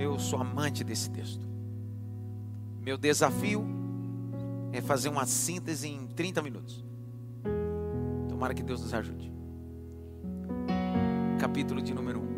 Eu 0.00 0.18
sou 0.18 0.40
amante 0.40 0.82
desse 0.82 1.10
texto. 1.10 1.46
Meu 2.80 2.96
desafio 2.96 3.62
é 4.72 4.80
fazer 4.80 5.10
uma 5.10 5.26
síntese 5.26 5.88
em 5.88 6.06
30 6.06 6.40
minutos. 6.40 6.82
Tomara 8.26 8.54
que 8.54 8.62
Deus 8.62 8.80
nos 8.80 8.94
ajude. 8.94 9.30
Capítulo 11.38 11.82
de 11.82 11.92
número 11.92 12.18
1. 12.18 12.30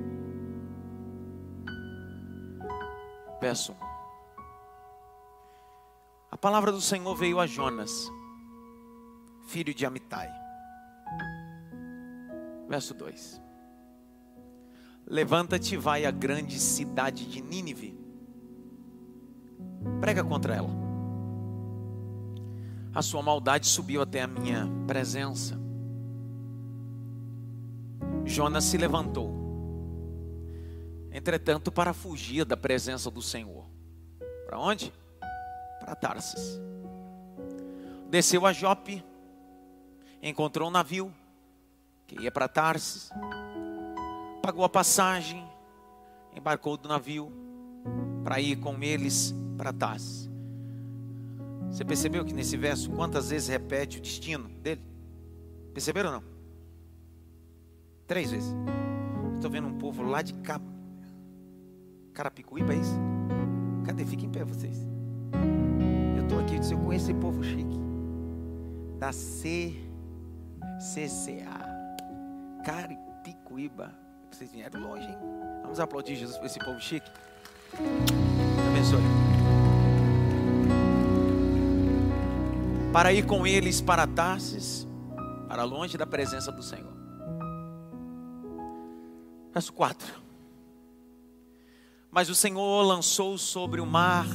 Verso 3.41 3.71
1. 3.71 3.77
A 6.33 6.37
palavra 6.37 6.73
do 6.73 6.81
Senhor 6.81 7.15
veio 7.15 7.39
a 7.39 7.47
Jonas, 7.47 8.11
filho 9.47 9.73
de 9.73 9.87
Amitai. 9.87 10.29
Verso 12.69 12.93
2. 12.93 13.42
Levanta-te 15.07 15.75
e 15.75 15.79
vai 15.79 16.05
à 16.05 16.11
grande 16.11 16.59
cidade 16.59 17.27
de 17.27 17.41
Nínive. 17.41 17.99
Prega 20.01 20.23
contra 20.25 20.55
ela. 20.55 20.71
A 22.95 23.03
sua 23.03 23.23
maldade 23.23 23.67
subiu 23.67 24.03
até 24.03 24.23
a 24.23 24.27
minha 24.27 24.69
presença. 24.87 25.59
Jonas 28.25 28.65
se 28.65 28.77
levantou. 28.77 29.33
Entretanto, 31.11 31.71
para 31.71 31.93
fugir 31.93 32.45
da 32.45 32.57
presença 32.57 33.11
do 33.11 33.21
Senhor. 33.21 33.67
Para 34.47 34.59
onde? 34.59 34.93
Para 35.81 35.95
Tarsis. 35.95 36.61
Desceu 38.09 38.47
a 38.47 38.53
Jope, 38.53 39.03
encontrou 40.23 40.69
um 40.69 40.71
navio 40.71 41.13
que 42.07 42.21
ia 42.21 42.31
para 42.31 42.47
Tarsis 42.47 43.11
pagou 44.43 44.65
a 44.65 44.69
passagem, 44.69 45.49
embarcou 46.37 46.77
do 46.77 46.89
navio 46.89 47.33
para 48.25 48.41
ir 48.41 48.57
com 48.57 48.83
eles 48.83 49.33
para 49.57 49.73
Tarsis. 49.73 50.29
Você 51.71 51.85
percebeu 51.85 52.25
que 52.25 52.35
nesse 52.35 52.57
verso 52.57 52.91
quantas 52.91 53.31
vezes 53.31 53.49
repete 53.49 53.99
o 53.99 54.01
destino 54.03 54.49
dele? 54.61 54.83
Perceberam 55.73 56.11
ou 56.11 56.17
não? 56.17 56.25
Três 58.07 58.33
vezes. 58.33 58.53
Estou 59.37 59.51
vendo 59.51 59.69
um 59.69 59.79
povo 59.79 60.03
lá 60.03 60.21
de 60.21 60.35
Cap... 60.35 60.63
Carapicuíba, 62.13 62.75
é 62.75 62.77
isso? 62.77 62.99
Cadê? 63.87 64.05
Fiquem 64.05 64.29
em 64.29 64.33
pé 64.33 64.45
vocês. 64.45 64.87
Eu 66.17 66.25
estou 66.25 66.41
aqui, 66.41 66.57
eu 66.57 66.79
conheço 66.79 67.11
esse 67.11 67.15
povo 67.15 67.43
chique. 67.43 67.79
Da 68.99 69.13
C... 69.13 69.75
CCA. 70.79 71.65
Carapicuíba. 72.65 74.02
Vocês 74.33 74.51
vieram 74.51 74.81
longe, 74.81 75.07
hein? 75.07 75.17
Vamos 75.63 75.79
aplaudir 75.79 76.17
Jesus 76.17 76.39
por 76.39 76.47
esse 76.47 76.59
povo 76.59 76.81
chique. 76.81 77.09
Abençoe. 78.71 79.03
Para 82.93 83.13
ir 83.13 83.27
com 83.27 83.47
eles 83.47 83.83
para 83.83 84.07
Tarsis, 84.07 84.89
para 85.49 85.65
longe 85.65 85.99
da 85.99 86.07
presença 86.07 86.51
do 86.51 86.63
Senhor. 86.63 86.93
Verso 89.53 89.73
4. 89.75 90.23
Mas 92.11 92.31
o 92.31 92.35
Senhor 92.35 92.83
lançou 92.83 93.37
sobre 93.37 93.83
o 93.83 93.87
mar 93.87 94.27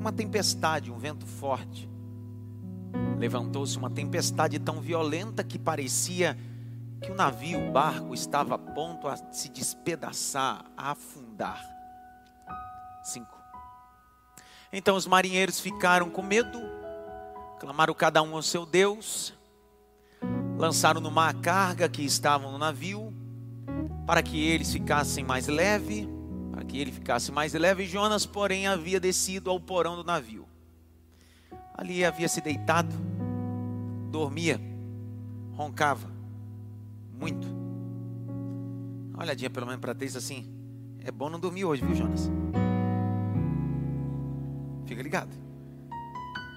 uma 0.00 0.12
tempestade, 0.12 0.90
um 0.90 0.98
vento 0.98 1.26
forte. 1.26 1.88
Levantou-se 3.16 3.78
uma 3.78 3.88
tempestade 3.88 4.58
tão 4.58 4.80
violenta 4.80 5.44
que 5.44 5.58
parecia 5.58 6.36
que 7.00 7.10
o 7.10 7.14
navio, 7.14 7.68
o 7.68 7.70
barco, 7.70 8.12
estava 8.12 8.56
a 8.56 8.58
ponto 8.58 9.06
a 9.06 9.16
se 9.32 9.48
despedaçar, 9.48 10.64
a 10.76 10.90
afundar. 10.90 11.62
5. 13.04 13.26
Então 14.72 14.96
os 14.96 15.06
marinheiros 15.06 15.60
ficaram 15.60 16.10
com 16.10 16.22
medo, 16.22 16.60
clamaram 17.58 17.94
cada 17.94 18.22
um 18.22 18.34
ao 18.34 18.42
seu 18.42 18.66
Deus, 18.66 19.32
lançaram 20.58 21.00
no 21.00 21.10
mar 21.10 21.34
a 21.34 21.38
carga 21.38 21.88
que 21.88 22.02
estavam 22.02 22.52
no 22.52 22.58
navio, 22.58 23.14
para 24.06 24.22
que 24.22 24.44
eles 24.46 24.72
ficassem 24.72 25.24
mais 25.24 25.46
leve, 25.46 26.08
para 26.50 26.64
que 26.64 26.78
ele 26.78 26.92
ficasse 26.92 27.30
mais 27.30 27.54
leve. 27.54 27.86
Jonas, 27.86 28.26
porém, 28.26 28.66
havia 28.66 28.98
descido 28.98 29.50
ao 29.50 29.60
porão 29.60 29.96
do 29.96 30.04
navio. 30.04 30.46
Ali 31.72 32.04
havia 32.04 32.28
se 32.28 32.40
deitado, 32.40 32.94
dormia, 34.10 34.60
roncava 35.54 36.17
muito. 37.18 37.46
Uma 39.12 39.22
olhadinha 39.24 39.50
pelo 39.50 39.66
menos 39.66 39.80
para 39.80 39.94
três 39.94 40.14
assim. 40.16 40.46
É 41.04 41.10
bom 41.10 41.28
não 41.28 41.40
dormir 41.40 41.64
hoje, 41.64 41.84
viu, 41.84 41.94
Jonas? 41.94 42.30
Fica 44.86 45.02
ligado. 45.02 45.34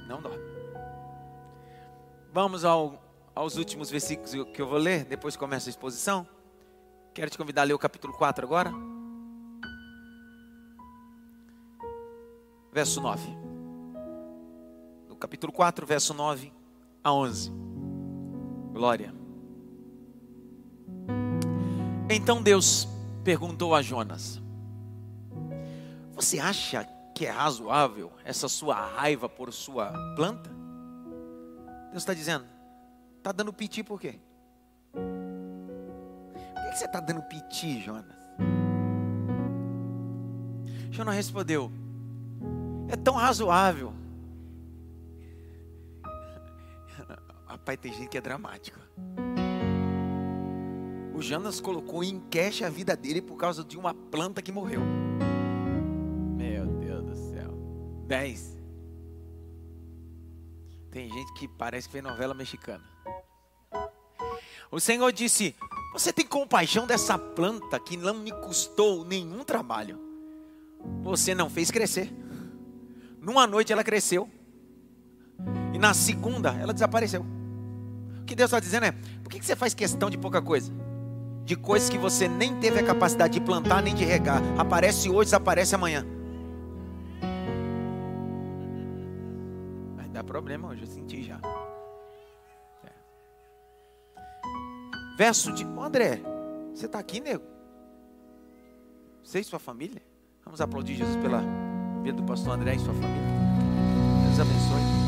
Não 0.07 0.21
dorme. 0.21 0.43
Vamos 2.33 2.63
ao, 2.63 3.01
aos 3.35 3.57
últimos 3.57 3.89
versículos 3.89 4.31
que 4.53 4.61
eu 4.61 4.67
vou 4.67 4.77
ler, 4.77 5.03
depois 5.05 5.35
começa 5.35 5.69
a 5.69 5.71
exposição. 5.71 6.25
Quero 7.13 7.29
te 7.29 7.37
convidar 7.37 7.63
a 7.63 7.65
ler 7.65 7.73
o 7.73 7.79
capítulo 7.79 8.13
4 8.13 8.45
agora. 8.45 8.71
Verso 12.71 13.01
9. 13.01 13.29
No 15.09 15.15
capítulo 15.17 15.51
4, 15.51 15.85
verso 15.85 16.13
9 16.13 16.53
a 17.03 17.11
11. 17.11 17.51
Glória. 18.71 19.20
Então 22.09 22.41
Deus 22.41 22.87
perguntou 23.23 23.73
a 23.73 23.81
Jonas: 23.81 24.41
Você 26.13 26.39
acha 26.39 26.83
que 27.15 27.25
é 27.25 27.29
razoável 27.29 28.11
essa 28.25 28.49
sua 28.49 28.75
raiva 28.75 29.29
por 29.29 29.53
sua 29.53 29.93
planta? 30.15 30.49
Deus 31.91 32.03
está 32.03 32.13
dizendo: 32.13 32.45
Está 33.17 33.31
dando 33.31 33.53
piti 33.53 33.83
por 33.83 33.99
quê? 33.99 34.19
Por 34.91 35.01
que 36.71 36.77
você 36.77 36.85
está 36.85 36.99
dando 36.99 37.21
piti, 37.23 37.81
Jonas? 37.81 38.21
Jonas 40.91 41.15
respondeu: 41.15 41.71
É 42.89 42.95
tão 42.97 43.15
razoável. 43.15 43.93
Rapaz, 47.47 47.79
tem 47.79 47.93
gente 47.93 48.09
que 48.09 48.17
é 48.17 48.21
dramático. 48.21 48.79
O 51.21 51.23
Jonas 51.23 51.61
colocou 51.61 52.03
em 52.03 52.19
cash 52.31 52.63
a 52.63 52.69
vida 52.69 52.97
dele 52.97 53.21
por 53.21 53.37
causa 53.37 53.63
de 53.63 53.77
uma 53.77 53.93
planta 53.93 54.41
que 54.41 54.51
morreu. 54.51 54.81
Meu 56.35 56.65
Deus 56.65 57.05
do 57.05 57.15
céu. 57.15 57.53
Dez. 58.07 58.57
Tem 60.89 61.07
gente 61.07 61.31
que 61.33 61.47
parece 61.47 61.87
que 61.87 61.91
fez 61.91 62.03
novela 62.03 62.33
mexicana. 62.33 62.83
O 64.71 64.79
Senhor 64.79 65.11
disse: 65.11 65.55
Você 65.93 66.11
tem 66.11 66.25
compaixão 66.25 66.87
dessa 66.87 67.19
planta 67.19 67.79
que 67.79 67.95
não 67.95 68.15
me 68.15 68.31
custou 68.31 69.05
nenhum 69.05 69.43
trabalho. 69.43 69.99
Você 71.03 71.35
não 71.35 71.51
fez 71.51 71.69
crescer. 71.69 72.11
Numa 73.21 73.45
noite 73.45 73.71
ela 73.71 73.83
cresceu. 73.83 74.27
E 75.71 75.77
na 75.77 75.93
segunda 75.93 76.49
ela 76.59 76.73
desapareceu. 76.73 77.23
O 78.21 78.25
que 78.25 78.33
Deus 78.33 78.47
está 78.47 78.59
dizendo 78.59 78.87
é: 78.87 78.91
por 79.21 79.29
que 79.29 79.39
você 79.39 79.55
faz 79.55 79.75
questão 79.75 80.09
de 80.09 80.17
pouca 80.17 80.41
coisa? 80.41 80.73
De 81.43 81.55
coisas 81.55 81.89
que 81.89 81.97
você 81.97 82.27
nem 82.27 82.59
teve 82.59 82.79
a 82.79 82.85
capacidade 82.85 83.33
de 83.33 83.41
plantar 83.41 83.81
nem 83.81 83.95
de 83.95 84.05
regar. 84.05 84.41
Aparece 84.57 85.09
hoje, 85.09 85.25
desaparece 85.25 85.75
amanhã. 85.75 86.05
Vai 89.95 90.07
dar 90.09 90.23
problema 90.23 90.69
hoje, 90.69 90.83
eu 90.83 90.87
senti 90.87 91.23
já. 91.23 91.39
É. 92.83 92.91
Verso 95.17 95.51
de. 95.51 95.65
Ô 95.65 95.81
André, 95.81 96.21
você 96.73 96.85
está 96.85 96.99
aqui, 96.99 97.19
nego? 97.19 97.43
Você 99.23 99.39
e 99.39 99.43
sua 99.43 99.59
família? 99.59 100.01
Vamos 100.43 100.59
aplaudir 100.61 100.95
Jesus 100.95 101.15
pela 101.17 101.43
vida 102.01 102.17
do 102.17 102.23
pastor 102.23 102.53
André 102.53 102.75
e 102.75 102.79
sua 102.79 102.93
família. 102.93 103.31
Deus 104.25 104.39
abençoe. 104.39 105.01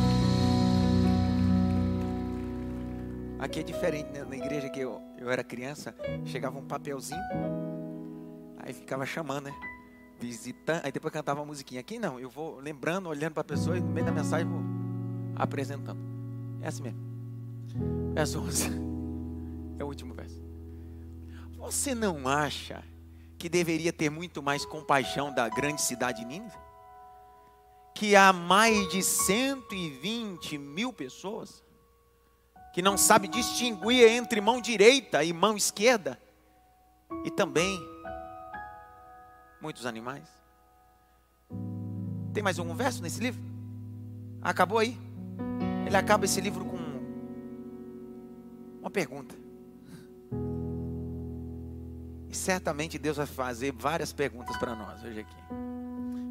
Aqui 3.39 3.59
é 3.59 3.63
diferente, 3.63 4.09
né? 4.11 4.23
Na 4.23 4.37
igreja 4.37 4.69
que 4.69 4.79
eu, 4.79 5.01
eu 5.23 5.31
era 5.31 5.43
criança, 5.43 5.95
chegava 6.25 6.59
um 6.59 6.65
papelzinho, 6.65 7.21
aí 8.57 8.73
ficava 8.73 9.05
chamando, 9.05 9.45
né? 9.45 9.53
Visitando, 10.19 10.81
aí 10.85 10.91
depois 10.91 11.13
cantava 11.13 11.39
uma 11.39 11.45
musiquinha. 11.45 11.79
Aqui 11.79 11.97
não, 11.97 12.19
eu 12.19 12.29
vou 12.29 12.59
lembrando, 12.59 13.07
olhando 13.07 13.33
para 13.33 13.41
a 13.41 13.45
pessoa 13.45 13.77
e 13.77 13.81
no 13.81 13.89
meio 13.89 14.05
da 14.05 14.11
mensagem 14.11 14.45
vou 14.47 14.61
apresentando. 15.35 15.99
É 16.61 16.67
assim 16.67 16.83
mesmo. 16.83 16.99
Verso 18.13 18.39
11. 18.39 18.83
É 19.79 19.83
o 19.83 19.87
último 19.87 20.13
verso. 20.13 20.39
Você 21.57 21.95
não 21.95 22.27
acha 22.27 22.83
que 23.39 23.49
deveria 23.49 23.91
ter 23.91 24.07
muito 24.07 24.41
mais 24.41 24.63
compaixão 24.63 25.33
da 25.33 25.49
grande 25.49 25.81
cidade 25.81 26.19
de 26.19 26.25
Nínive? 26.25 26.55
Que 27.95 28.15
há 28.15 28.31
mais 28.31 28.87
de 28.89 29.01
120 29.01 30.59
mil 30.59 30.93
pessoas 30.93 31.63
que 32.73 32.81
não 32.81 32.97
sabe 32.97 33.27
distinguir 33.27 34.09
entre 34.09 34.41
mão 34.41 34.59
direita 34.59 35.23
e 35.23 35.31
mão 35.31 35.55
esquerda, 35.55 36.19
e 37.23 37.29
também 37.29 37.79
muitos 39.61 39.85
animais. 39.85 40.27
Tem 42.33 42.41
mais 42.41 42.57
algum 42.57 42.73
verso 42.73 43.03
nesse 43.03 43.21
livro? 43.21 43.39
Acabou 44.41 44.79
aí? 44.79 44.97
Ele 45.85 45.95
acaba 45.95 46.25
esse 46.25 46.41
livro 46.41 46.65
com 46.65 46.77
uma 48.81 48.89
pergunta. 48.89 49.35
E 52.27 52.35
certamente 52.35 52.97
Deus 52.97 53.17
vai 53.17 53.27
fazer 53.27 53.71
várias 53.71 54.11
perguntas 54.11 54.57
para 54.57 54.75
nós 54.75 55.03
hoje 55.03 55.19
aqui. 55.19 55.35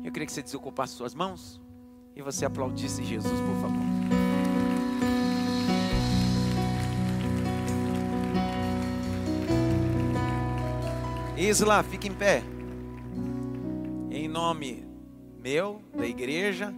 Eu 0.03 0.11
queria 0.11 0.27
que 0.27 0.33
você 0.33 0.43
desocupasse 0.43 0.95
suas 0.95 1.15
mãos 1.15 1.61
e 2.17 2.21
você 2.21 2.45
aplaudisse 2.45 3.05
Jesus, 3.05 3.33
por 3.33 3.61
favor. 3.63 3.82
Isla, 11.43 11.83
fique 11.83 12.07
em 12.07 12.15
pé. 12.15 12.41
Em 14.13 14.29
nome 14.29 14.87
meu, 15.41 15.83
da 15.93 16.07
igreja, 16.07 16.73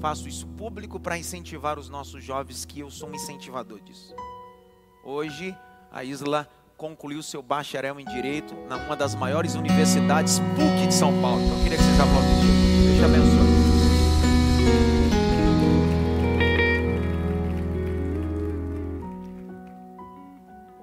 faço 0.00 0.28
isso 0.28 0.46
público 0.46 1.00
para 1.00 1.18
incentivar 1.18 1.76
os 1.76 1.88
nossos 1.88 2.22
jovens, 2.22 2.64
que 2.64 2.78
eu 2.78 2.88
sou 2.88 3.08
um 3.08 3.14
incentivador 3.14 3.80
disso. 3.80 4.14
Hoje, 5.04 5.56
a 5.90 6.04
Isla 6.04 6.48
concluiu 6.76 7.20
seu 7.20 7.42
bacharel 7.42 7.98
em 7.98 8.04
Direito 8.04 8.54
na 8.68 8.76
uma 8.76 8.94
das 8.94 9.16
maiores 9.16 9.56
universidades 9.56 10.38
PUC 10.38 10.86
de 10.86 10.94
São 10.94 11.20
Paulo. 11.20 11.42
Então, 11.42 11.56
eu 11.56 11.62
queria 11.64 11.78
que 11.78 11.84
vocês 11.84 11.98
aplaudissem. 11.98 12.86
Deus 12.86 12.98
te 12.98 13.04
abençoe. 13.04 13.41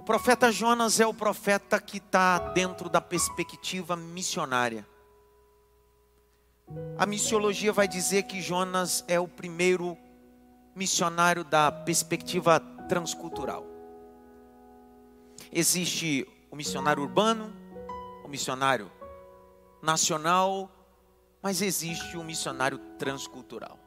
Profeta 0.09 0.51
Jonas 0.51 0.99
é 0.99 1.05
o 1.05 1.13
profeta 1.13 1.79
que 1.79 1.97
está 1.97 2.39
dentro 2.39 2.89
da 2.89 2.99
perspectiva 2.99 3.95
missionária. 3.95 4.83
A 6.97 7.05
missiologia 7.05 7.71
vai 7.71 7.87
dizer 7.87 8.23
que 8.23 8.41
Jonas 8.41 9.05
é 9.07 9.19
o 9.19 9.27
primeiro 9.27 9.95
missionário 10.75 11.43
da 11.43 11.71
perspectiva 11.71 12.59
transcultural. 12.89 13.63
Existe 15.51 16.27
o 16.49 16.55
missionário 16.55 17.03
urbano, 17.03 17.53
o 18.25 18.27
missionário 18.27 18.91
nacional, 19.79 20.71
mas 21.39 21.61
existe 21.61 22.17
o 22.17 22.23
missionário 22.23 22.79
transcultural. 22.97 23.77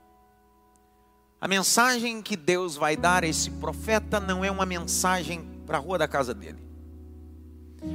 A 1.40 1.48
mensagem 1.48 2.22
que 2.22 2.36
Deus 2.36 2.76
vai 2.76 2.96
dar 2.96 3.24
a 3.24 3.26
esse 3.26 3.50
profeta 3.50 4.20
não 4.20 4.44
é 4.44 4.50
uma 4.52 4.64
mensagem 4.64 5.51
para 5.72 5.78
a 5.78 5.80
rua 5.80 5.96
da 5.96 6.06
casa 6.06 6.34
dele. 6.34 6.58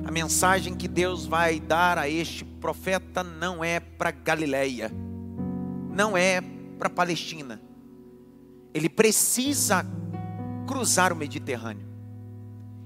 A 0.03 0.09
mensagem 0.09 0.73
que 0.73 0.87
Deus 0.87 1.27
vai 1.27 1.59
dar 1.59 1.99
a 1.99 2.09
este 2.09 2.43
profeta 2.43 3.21
não 3.21 3.63
é 3.63 3.79
para 3.79 4.09
Galileia, 4.09 4.91
não 5.91 6.17
é 6.17 6.41
para 6.79 6.89
Palestina. 6.89 7.61
Ele 8.73 8.89
precisa 8.89 9.85
cruzar 10.65 11.13
o 11.13 11.15
Mediterrâneo. 11.15 11.85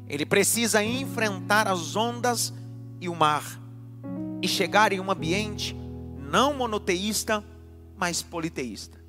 Ele 0.09 0.25
precisa 0.25 0.83
enfrentar 0.83 1.69
as 1.69 1.95
ondas 1.95 2.53
e 2.99 3.07
o 3.07 3.15
mar 3.15 3.45
e 4.41 4.47
chegar 4.49 4.91
em 4.91 4.99
um 4.99 5.09
ambiente 5.09 5.73
não 6.19 6.53
monoteísta, 6.53 7.41
mas 7.95 8.21
politeísta. 8.21 8.99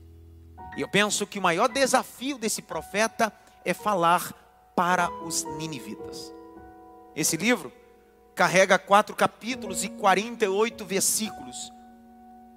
E 0.77 0.81
eu 0.81 0.89
penso 0.89 1.27
que 1.27 1.41
o 1.41 1.43
maior 1.43 1.69
desafio 1.69 2.39
desse 2.39 2.63
profeta 2.63 3.33
é 3.65 3.75
falar 3.75 4.42
para 4.83 5.09
os 5.25 5.45
ninivitas. 5.45 6.35
Esse 7.15 7.37
livro 7.37 7.73
carrega 8.35 8.81
quatro 8.81 9.15
capítulos 9.15 9.85
e 9.85 9.89
48 9.89 10.85
versículos. 10.85 11.73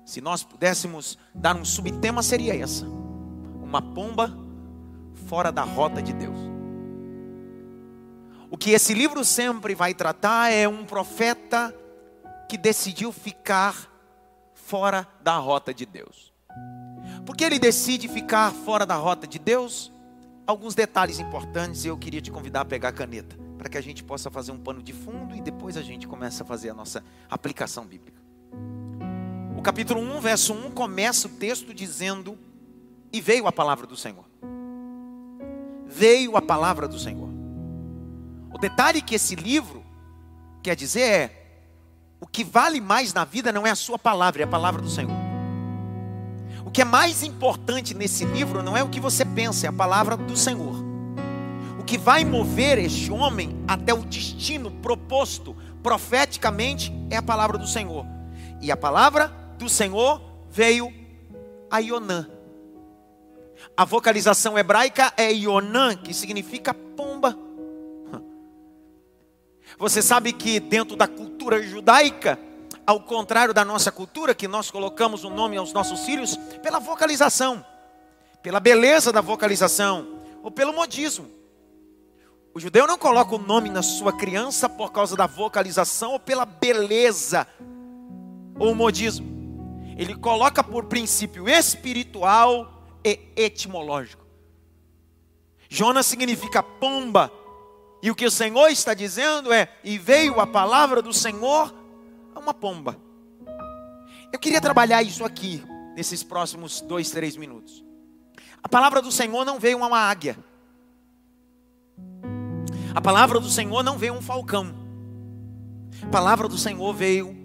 Se 0.04 0.22
nós 0.22 0.44
pudéssemos 0.44 1.19
dar 1.36 1.56
um 1.56 1.63
subtema, 1.63 2.24
seria 2.24 2.56
essa: 2.57 2.88
uma 3.62 3.80
pomba 3.80 4.36
fora 5.27 5.51
da 5.51 5.62
rota 5.62 6.01
de 6.01 6.13
Deus. 6.13 6.39
O 8.50 8.57
que 8.57 8.72
esse 8.72 8.95
livro 8.95 9.24
sempre 9.24 9.75
vai 9.75 9.94
tratar 9.94 10.51
é 10.51 10.68
um 10.68 10.83
profeta 10.83 11.75
que 12.50 12.57
decidiu 12.57 13.12
ficar 13.12 13.88
fora 14.56 15.07
da 15.22 15.38
rota 15.38 15.72
de 15.72 15.86
Deus. 15.86 16.33
Por 17.24 17.38
que 17.38 17.44
ele 17.44 17.60
decide 17.60 18.07
ficar 18.07 18.51
fora 18.51 18.83
da 18.83 18.95
rota 18.95 19.27
de 19.27 19.38
Deus? 19.38 19.94
Alguns 20.48 20.76
detalhes 20.76 21.20
importantes 21.20 21.86
e 21.86 21.88
eu 21.88 21.98
queria 21.98 22.22
te 22.22 22.30
convidar 22.32 22.62
a 22.62 22.66
pegar 22.66 22.90
a 22.90 22.92
caneta 22.92 23.36
para 23.58 23.68
que 23.68 23.78
a 23.78 23.82
gente 23.82 24.04
possa 24.04 24.30
fazer 24.30 24.52
um 24.52 24.60
pano 24.60 24.82
de 24.82 24.94
fundo 24.94 25.36
e 25.36 25.42
depois 25.42 25.76
a 25.76 25.82
gente 25.82 26.08
começa 26.08 26.44
a 26.44 26.46
fazer 26.46 26.70
a 26.70 26.74
nossa 26.74 27.04
aplicação 27.30 27.84
bíblica. 27.84 28.22
O 29.58 29.62
capítulo 29.64 30.00
1, 30.00 30.20
verso 30.20 30.54
1 30.54 30.72
começa 30.72 31.28
o 31.28 31.32
texto 31.32 31.74
dizendo: 31.74 32.38
E 33.12 33.20
veio 33.20 33.48
a 33.48 33.52
palavra 33.52 33.88
do 33.88 33.98
Senhor. 33.98 34.26
Veio 35.88 36.38
a 36.38 36.42
palavra 36.42 36.88
do 36.88 37.00
Senhor. 37.00 37.30
O 38.54 38.60
detalhe 38.60 39.02
que 39.02 39.16
esse 39.16 39.36
livro 39.36 39.84
quer 40.62 40.76
dizer 40.76 41.02
é: 41.02 41.46
o 42.20 42.28
que 42.28 42.44
vale 42.44 42.80
mais 42.80 43.14
na 43.14 43.26
vida 43.26 43.52
não 43.52 43.66
é 43.66 43.72
a 43.72 43.76
sua 43.76 43.98
palavra, 43.98 44.44
é 44.44 44.46
a 44.46 44.48
palavra 44.48 44.80
do 44.80 44.90
Senhor. 44.90 45.25
O 46.75 46.77
que 46.77 46.81
é 46.81 46.86
mais 46.86 47.24
importante 47.24 47.94
nesse 47.94 48.25
livro 48.25 48.62
não 48.62 48.75
é 48.75 48.83
o 48.83 48.89
que 48.89 49.00
você 49.00 49.24
pensa, 49.24 49.66
é 49.66 49.69
a 49.69 49.74
palavra 49.74 50.18
do 50.18 50.36
Senhor 50.36 50.86
que 51.86 51.98
vai 51.98 52.25
mover 52.25 52.80
este 52.80 53.12
homem 53.12 53.56
até 53.68 53.94
o 53.94 54.04
destino 54.04 54.72
proposto 54.72 55.56
profeticamente 55.83 56.92
é 57.12 57.18
a 57.18 57.22
palavra 57.22 57.57
do 57.57 57.68
Senhor. 57.68 58.06
E 58.62 58.72
a 58.72 58.77
palavra 58.77 59.27
do 59.57 59.69
Senhor 59.69 60.22
veio 60.50 60.92
a 61.69 61.80
Ionã. 61.80 62.27
A 63.77 63.86
vocalização 63.86 64.57
hebraica 64.57 65.13
é 65.16 65.31
Ionã, 65.31 65.95
que 65.95 66.13
significa 66.13 66.74
pomba. 66.74 67.38
Você 69.77 70.01
sabe 70.01 70.33
que 70.33 70.60
dentro 70.60 70.95
da 70.95 71.07
cultura 71.07 71.62
judaica, 71.62 72.39
ao 72.86 73.00
contrário 73.00 73.54
da 73.54 73.66
nossa 73.66 73.92
cultura, 73.92 74.36
que 74.36 74.48
nós 74.48 74.70
colocamos 74.70 75.24
o 75.24 75.30
nome 75.30 75.58
aos 75.58 75.74
nossos 75.74 76.06
filhos 76.06 76.38
pela 76.62 76.80
vocalização, 76.80 77.66
pela 78.44 78.60
beleza 78.60 79.12
da 79.12 79.22
vocalização, 79.22 80.22
ou 80.44 80.52
pelo 80.52 80.74
modismo. 80.74 81.28
O 82.54 82.60
judeu 82.60 82.88
não 82.88 82.98
coloca 82.98 83.36
o 83.36 83.40
nome 83.40 83.70
na 83.70 83.82
sua 83.82 84.14
criança 84.14 84.70
por 84.70 84.92
causa 84.92 85.16
da 85.16 85.28
vocalização 85.28 86.14
ou 86.14 86.20
pela 86.20 86.46
beleza 86.46 87.48
ou 88.58 88.74
modismo. 88.74 89.28
Ele 89.98 90.15
coloca 90.15 90.63
por 90.63 90.86
princípio 90.86 91.50
espiritual 91.50 92.84
e 93.04 93.20
etimológico. 93.36 94.25
Jonas 95.68 96.06
significa 96.06 96.62
pomba. 96.62 97.32
E 98.01 98.12
o 98.12 98.15
que 98.15 98.25
o 98.25 98.32
Senhor 98.32 98.70
está 98.70 98.94
dizendo 98.94 99.51
é: 99.51 99.70
e 99.84 99.98
veio 99.98 100.39
a 100.39 100.48
palavra 100.48 101.01
do 101.01 101.12
Senhor 101.12 101.74
a 102.36 102.39
uma 102.39 102.54
pomba. 102.54 103.00
Eu 104.32 104.38
queria 104.38 104.60
trabalhar 104.60 105.01
isso 105.01 105.24
aqui, 105.24 105.63
nesses 105.96 106.22
próximos 106.22 106.82
dois, 106.82 107.10
três 107.10 107.38
minutos. 107.38 107.84
A 108.62 108.68
palavra 108.68 109.01
do 109.01 109.12
Senhor 109.12 109.46
não 109.46 109.60
veio 109.60 109.82
a 109.82 109.88
uma 109.88 110.00
águia. 110.00 110.38
A 112.94 113.01
palavra 113.01 113.39
do 113.39 113.50
Senhor 113.50 113.82
não 113.84 113.98
veio 113.98 114.13
um 114.13 114.22
falcão. 114.22 114.74
A 116.04 116.08
palavra 116.08 116.48
do 116.48 116.58
Senhor 116.58 116.94
veio 116.94 117.36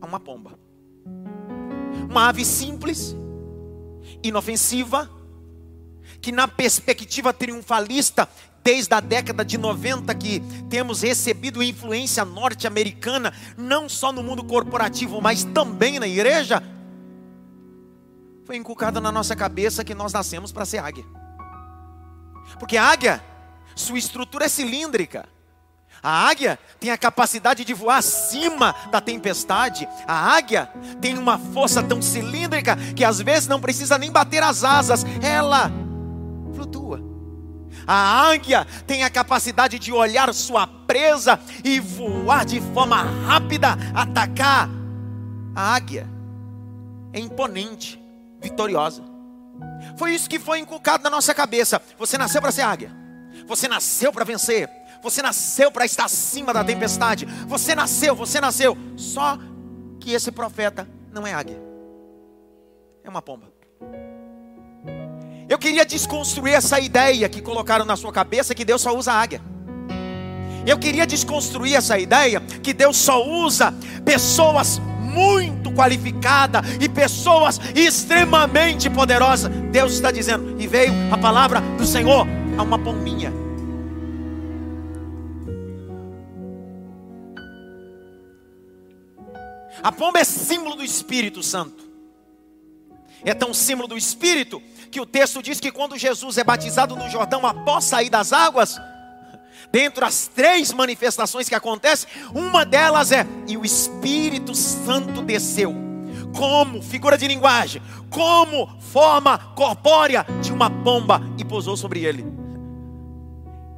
a 0.00 0.06
uma 0.06 0.20
pomba. 0.20 0.58
Uma 2.08 2.28
ave 2.28 2.44
simples, 2.44 3.16
inofensiva, 4.22 5.10
que 6.20 6.30
na 6.30 6.46
perspectiva 6.46 7.32
triunfalista 7.32 8.28
desde 8.64 8.94
a 8.94 9.00
década 9.00 9.44
de 9.44 9.58
90 9.58 10.12
que 10.14 10.40
temos 10.70 11.02
recebido 11.02 11.62
influência 11.62 12.24
norte-americana, 12.24 13.34
não 13.58 13.90
só 13.90 14.10
no 14.10 14.22
mundo 14.22 14.42
corporativo, 14.42 15.20
mas 15.20 15.44
também 15.44 15.98
na 16.00 16.08
igreja, 16.08 16.62
foi 18.46 18.56
inculcada 18.56 19.02
na 19.02 19.12
nossa 19.12 19.36
cabeça 19.36 19.84
que 19.84 19.94
nós 19.94 20.14
nascemos 20.14 20.50
para 20.50 20.64
ser 20.64 20.78
águia. 20.78 21.04
Porque 22.58 22.78
águia 22.78 23.22
sua 23.76 23.98
estrutura 23.98 24.46
é 24.46 24.48
cilíndrica. 24.48 25.28
A 26.02 26.28
águia 26.28 26.58
tem 26.78 26.90
a 26.90 26.98
capacidade 26.98 27.64
de 27.64 27.74
voar 27.74 27.98
acima 27.98 28.74
da 28.90 29.00
tempestade. 29.00 29.88
A 30.06 30.36
águia 30.36 30.70
tem 31.00 31.18
uma 31.18 31.38
força 31.38 31.82
tão 31.82 32.00
cilíndrica 32.00 32.76
que 32.94 33.04
às 33.04 33.20
vezes 33.20 33.48
não 33.48 33.60
precisa 33.60 33.98
nem 33.98 34.10
bater 34.10 34.42
as 34.42 34.64
asas, 34.64 35.04
ela 35.22 35.70
flutua. 36.54 37.13
A 37.86 38.28
águia 38.28 38.66
tem 38.86 39.04
a 39.04 39.10
capacidade 39.10 39.78
de 39.78 39.92
olhar 39.92 40.32
sua 40.32 40.66
presa 40.66 41.38
e 41.62 41.78
voar 41.80 42.44
de 42.44 42.60
forma 42.72 43.02
rápida, 43.26 43.76
atacar. 43.94 44.68
A 45.54 45.74
águia 45.74 46.08
é 47.12 47.20
imponente, 47.20 48.02
vitoriosa. 48.40 49.02
Foi 49.96 50.12
isso 50.14 50.28
que 50.28 50.38
foi 50.38 50.58
inculcado 50.58 51.04
na 51.04 51.10
nossa 51.10 51.34
cabeça. 51.34 51.80
Você 51.98 52.18
nasceu 52.18 52.40
para 52.40 52.52
ser 52.52 52.62
águia. 52.62 52.90
Você 53.46 53.68
nasceu 53.68 54.12
para 54.12 54.24
vencer. 54.24 54.68
Você 55.02 55.20
nasceu 55.22 55.70
para 55.70 55.84
estar 55.84 56.06
acima 56.06 56.52
da 56.52 56.64
tempestade. 56.64 57.26
Você 57.46 57.74
nasceu, 57.74 58.14
você 58.14 58.40
nasceu. 58.40 58.76
Só 58.96 59.38
que 60.00 60.12
esse 60.12 60.32
profeta 60.32 60.88
não 61.12 61.26
é 61.26 61.32
águia. 61.32 61.60
É 63.04 63.08
uma 63.08 63.22
pomba. 63.22 63.53
Eu 65.48 65.58
queria 65.58 65.84
desconstruir 65.84 66.54
essa 66.54 66.80
ideia 66.80 67.28
que 67.28 67.42
colocaram 67.42 67.84
na 67.84 67.96
sua 67.96 68.12
cabeça 68.12 68.54
que 68.54 68.64
Deus 68.64 68.80
só 68.80 68.96
usa 68.96 69.12
águia. 69.12 69.42
Eu 70.66 70.78
queria 70.78 71.06
desconstruir 71.06 71.74
essa 71.74 71.98
ideia 71.98 72.40
que 72.62 72.72
Deus 72.72 72.96
só 72.96 73.22
usa 73.22 73.74
pessoas 74.04 74.80
muito 75.02 75.70
qualificadas 75.70 76.64
e 76.80 76.88
pessoas 76.88 77.60
extremamente 77.74 78.88
poderosas. 78.88 79.52
Deus 79.70 79.92
está 79.92 80.10
dizendo, 80.10 80.56
e 80.58 80.66
veio 80.66 80.92
a 81.12 81.18
palavra 81.18 81.60
do 81.60 81.86
Senhor 81.86 82.26
a 82.56 82.62
uma 82.62 82.78
pombinha. 82.78 83.32
A 89.82 89.92
pomba 89.92 90.18
é 90.18 90.24
símbolo 90.24 90.76
do 90.76 90.82
Espírito 90.82 91.42
Santo. 91.42 91.84
É 93.22 93.34
tão 93.34 93.52
símbolo 93.52 93.86
do 93.86 93.98
Espírito 93.98 94.62
que 94.94 95.00
o 95.00 95.06
texto 95.06 95.42
diz 95.42 95.58
que 95.58 95.72
quando 95.72 95.98
Jesus 95.98 96.38
é 96.38 96.44
batizado 96.44 96.94
no 96.94 97.10
Jordão 97.10 97.44
após 97.44 97.82
sair 97.82 98.08
das 98.08 98.32
águas, 98.32 98.80
dentro 99.72 100.02
das 100.02 100.28
três 100.28 100.72
manifestações 100.72 101.48
que 101.48 101.54
acontecem, 101.56 102.08
uma 102.32 102.64
delas 102.64 103.10
é 103.10 103.26
e 103.48 103.56
o 103.56 103.64
Espírito 103.64 104.54
Santo 104.54 105.20
desceu. 105.20 105.74
Como 106.38 106.80
figura 106.80 107.18
de 107.18 107.26
linguagem, 107.26 107.82
como 108.08 108.68
forma 108.78 109.36
corpórea 109.56 110.24
de 110.40 110.52
uma 110.52 110.70
pomba 110.70 111.20
e 111.36 111.44
pousou 111.44 111.76
sobre 111.76 112.04
ele. 112.04 112.24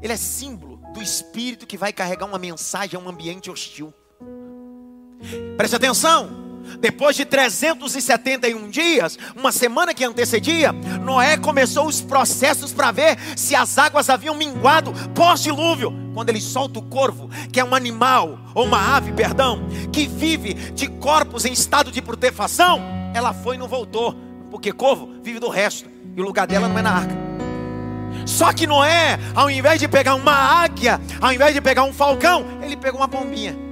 Ele 0.02 0.12
é 0.12 0.18
símbolo 0.18 0.78
do 0.92 1.02
Espírito 1.02 1.66
que 1.66 1.78
vai 1.78 1.94
carregar 1.94 2.26
uma 2.26 2.38
mensagem 2.38 3.00
a 3.00 3.02
um 3.02 3.08
ambiente 3.08 3.50
hostil. 3.50 3.90
Preste 5.56 5.76
atenção. 5.76 6.45
Depois 6.80 7.16
de 7.16 7.24
371 7.24 8.68
dias, 8.68 9.18
uma 9.34 9.52
semana 9.52 9.94
que 9.94 10.04
antecedia, 10.04 10.72
Noé 10.72 11.36
começou 11.36 11.86
os 11.86 12.00
processos 12.00 12.72
para 12.72 12.92
ver 12.92 13.18
se 13.36 13.54
as 13.54 13.78
águas 13.78 14.10
haviam 14.10 14.34
minguado 14.34 14.92
pós-dilúvio. 15.14 15.92
Quando 16.14 16.30
ele 16.30 16.40
solta 16.40 16.78
o 16.78 16.82
corvo, 16.82 17.28
que 17.52 17.60
é 17.60 17.64
um 17.64 17.74
animal, 17.74 18.38
ou 18.54 18.64
uma 18.64 18.96
ave, 18.96 19.12
perdão, 19.12 19.68
que 19.92 20.06
vive 20.06 20.54
de 20.54 20.88
corpos 20.88 21.44
em 21.44 21.52
estado 21.52 21.90
de 21.90 22.00
putrefação, 22.00 22.80
ela 23.14 23.34
foi 23.34 23.56
e 23.56 23.58
não 23.58 23.68
voltou, 23.68 24.14
porque 24.50 24.72
corvo 24.72 25.10
vive 25.22 25.38
do 25.38 25.48
resto, 25.48 25.90
e 26.16 26.20
o 26.20 26.24
lugar 26.24 26.46
dela 26.46 26.68
não 26.68 26.78
é 26.78 26.82
na 26.82 26.90
arca. 26.90 27.14
Só 28.24 28.52
que 28.52 28.66
Noé, 28.66 29.18
ao 29.34 29.50
invés 29.50 29.78
de 29.78 29.86
pegar 29.86 30.14
uma 30.14 30.32
águia, 30.32 31.00
ao 31.20 31.32
invés 31.32 31.54
de 31.54 31.60
pegar 31.60 31.84
um 31.84 31.92
falcão, 31.92 32.44
ele 32.62 32.76
pegou 32.76 33.00
uma 33.00 33.08
pombinha 33.08 33.65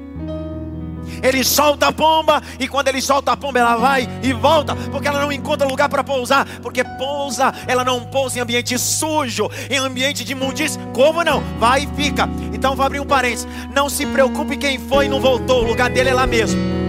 ele 1.23 1.45
solta 1.45 1.89
a 1.89 1.93
pomba, 1.93 2.43
e 2.59 2.69
quando 2.69 2.89
ele 2.89 3.01
solta 3.01 3.33
a 3.33 3.37
pomba, 3.37 3.59
ela 3.59 3.77
vai 3.77 4.09
e 4.23 4.33
volta, 4.33 4.75
porque 4.91 5.09
ela 5.09 5.21
não 5.21 5.33
encontra 5.33 5.67
lugar 5.67 5.89
para 5.89 6.05
pousar, 6.05 6.47
porque 6.63 6.85
pousa, 6.85 7.53
ela 7.67 7.85
não 7.85 8.05
pousa 8.05 8.39
em 8.39 8.43
ambiente 8.43 8.79
sujo, 8.79 9.51
em 9.71 9.79
ambiente 9.79 10.25
de 10.25 10.33
imundícia. 10.33 10.81
Como 10.93 11.23
não? 11.25 11.43
Vai 11.59 11.85
e 11.85 11.97
fica. 11.97 12.29
Então 12.53 12.77
vou 12.77 12.85
abrir 12.85 13.01
um 13.01 13.07
parênteses. 13.07 13.47
Não 13.75 13.89
se 13.89 14.07
preocupe 14.07 14.57
quem 14.57 14.79
foi 14.79 15.07
e 15.07 15.09
não 15.09 15.21
voltou, 15.21 15.63
o 15.63 15.67
lugar 15.67 15.91
dele 15.91 16.11
é 16.11 16.15
lá 16.15 16.27
mesmo. 16.27 16.84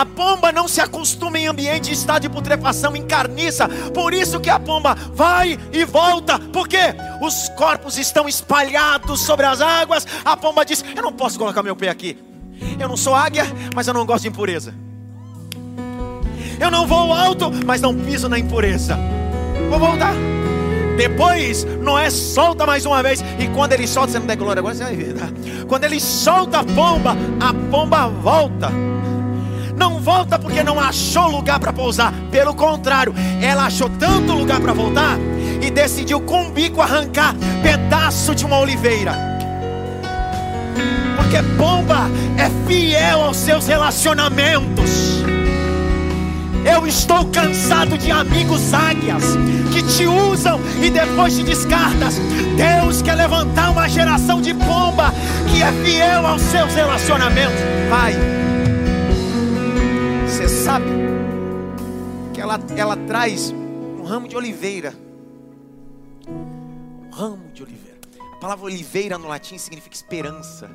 A 0.00 0.06
pomba 0.06 0.50
não 0.50 0.66
se 0.66 0.80
acostuma 0.80 1.38
em 1.38 1.46
ambiente 1.46 1.90
de 1.90 1.92
estado 1.92 2.22
de 2.22 2.30
putrefação, 2.30 2.96
em 2.96 3.02
carniça. 3.02 3.68
Por 3.92 4.14
isso 4.14 4.40
que 4.40 4.48
a 4.48 4.58
pomba 4.58 4.94
vai 5.12 5.58
e 5.70 5.84
volta. 5.84 6.38
Porque 6.38 6.78
os 7.20 7.50
corpos 7.50 7.98
estão 7.98 8.26
espalhados 8.26 9.20
sobre 9.20 9.44
as 9.44 9.60
águas. 9.60 10.06
A 10.24 10.34
pomba 10.38 10.64
diz: 10.64 10.82
Eu 10.96 11.02
não 11.02 11.12
posso 11.12 11.38
colocar 11.38 11.62
meu 11.62 11.76
pé 11.76 11.90
aqui. 11.90 12.16
Eu 12.78 12.88
não 12.88 12.96
sou 12.96 13.14
águia, 13.14 13.44
mas 13.74 13.88
eu 13.88 13.92
não 13.92 14.06
gosto 14.06 14.22
de 14.22 14.28
impureza. 14.28 14.74
Eu 16.58 16.70
não 16.70 16.86
vou 16.86 17.12
alto, 17.12 17.50
mas 17.66 17.82
não 17.82 17.94
piso 17.94 18.26
na 18.26 18.38
impureza. 18.38 18.98
Vou 19.68 19.78
voltar. 19.78 20.14
Depois, 20.96 21.64
Noé 21.78 22.08
solta 22.08 22.64
mais 22.64 22.86
uma 22.86 23.02
vez. 23.02 23.22
E 23.38 23.48
quando 23.48 23.74
ele 23.74 23.86
solta, 23.86 24.12
você 24.12 24.18
não 24.18 24.26
der 24.26 24.36
glória 24.36 24.60
agora, 24.60 24.74
você 24.74 24.82
vai 24.82 24.96
ver. 24.96 25.12
Tá? 25.12 25.28
Quando 25.68 25.84
ele 25.84 26.00
solta 26.00 26.60
a 26.60 26.64
pomba, 26.64 27.14
a 27.38 27.52
pomba 27.70 28.08
volta 28.08 28.72
não 29.80 29.98
volta 29.98 30.38
porque 30.38 30.62
não 30.62 30.78
achou 30.78 31.26
lugar 31.26 31.58
para 31.58 31.72
pousar. 31.72 32.12
Pelo 32.30 32.54
contrário, 32.54 33.14
ela 33.40 33.64
achou 33.64 33.88
tanto 33.88 34.34
lugar 34.34 34.60
para 34.60 34.74
voltar 34.74 35.18
e 35.62 35.70
decidiu 35.70 36.20
com 36.20 36.48
o 36.48 36.50
bico 36.50 36.82
arrancar 36.82 37.34
pedaço 37.62 38.34
de 38.34 38.44
uma 38.44 38.58
oliveira. 38.58 39.14
Porque 41.16 41.42
pomba 41.56 42.10
é 42.36 42.50
fiel 42.68 43.22
aos 43.22 43.38
seus 43.38 43.66
relacionamentos. 43.66 44.90
Eu 46.62 46.86
estou 46.86 47.24
cansado 47.26 47.96
de 47.96 48.10
amigos 48.10 48.74
águias 48.74 49.24
que 49.72 49.82
te 49.82 50.06
usam 50.06 50.60
e 50.82 50.90
depois 50.90 51.34
te 51.34 51.42
descartas. 51.42 52.20
Deus 52.54 53.00
quer 53.00 53.14
levantar 53.14 53.70
uma 53.70 53.88
geração 53.88 54.42
de 54.42 54.52
pomba 54.52 55.14
que 55.50 55.62
é 55.62 55.72
fiel 55.82 56.26
aos 56.26 56.42
seus 56.42 56.74
relacionamentos. 56.74 57.58
Vai 57.88 58.14
você 60.40 60.48
sabe 60.48 60.86
que 62.32 62.40
ela, 62.40 62.58
ela 62.74 62.96
traz 62.96 63.50
um 63.50 64.02
ramo 64.04 64.26
de 64.26 64.34
oliveira. 64.34 64.94
Um 66.26 67.10
ramo 67.10 67.52
de 67.52 67.62
oliveira. 67.62 67.98
A 68.32 68.36
palavra 68.36 68.64
oliveira 68.64 69.18
no 69.18 69.28
latim 69.28 69.58
significa 69.58 69.94
esperança. 69.94 70.70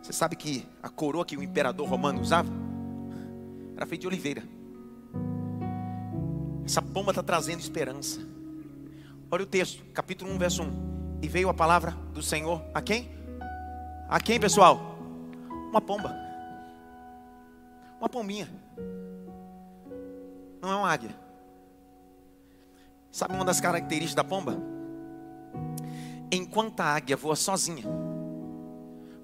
Você 0.00 0.12
sabe 0.12 0.36
que 0.36 0.64
a 0.80 0.88
coroa 0.88 1.24
que 1.24 1.36
o 1.36 1.42
imperador 1.42 1.88
romano 1.88 2.20
usava 2.20 2.48
era 3.76 3.84
feita 3.84 4.02
de 4.02 4.06
oliveira. 4.06 4.44
Essa 6.64 6.80
pomba 6.80 7.10
está 7.10 7.24
trazendo 7.24 7.58
esperança. 7.58 8.20
Olha 9.28 9.42
o 9.42 9.46
texto, 9.46 9.82
capítulo 9.86 10.30
1, 10.30 10.38
verso 10.38 10.62
1. 10.62 11.18
E 11.20 11.26
veio 11.26 11.48
a 11.48 11.54
palavra 11.54 11.96
do 12.14 12.22
Senhor 12.22 12.62
a 12.72 12.80
quem? 12.80 13.10
A 14.08 14.20
quem, 14.20 14.38
pessoal? 14.38 15.00
Uma 15.68 15.80
pomba. 15.80 16.25
Uma 17.98 18.08
pombinha. 18.08 18.48
Não 20.60 20.70
é 20.70 20.76
uma 20.76 20.90
águia. 20.90 21.14
Sabe 23.10 23.34
uma 23.34 23.44
das 23.44 23.60
características 23.60 24.14
da 24.14 24.24
pomba? 24.24 24.56
Enquanto 26.30 26.80
a 26.80 26.84
águia 26.84 27.16
voa 27.16 27.36
sozinha, 27.36 27.84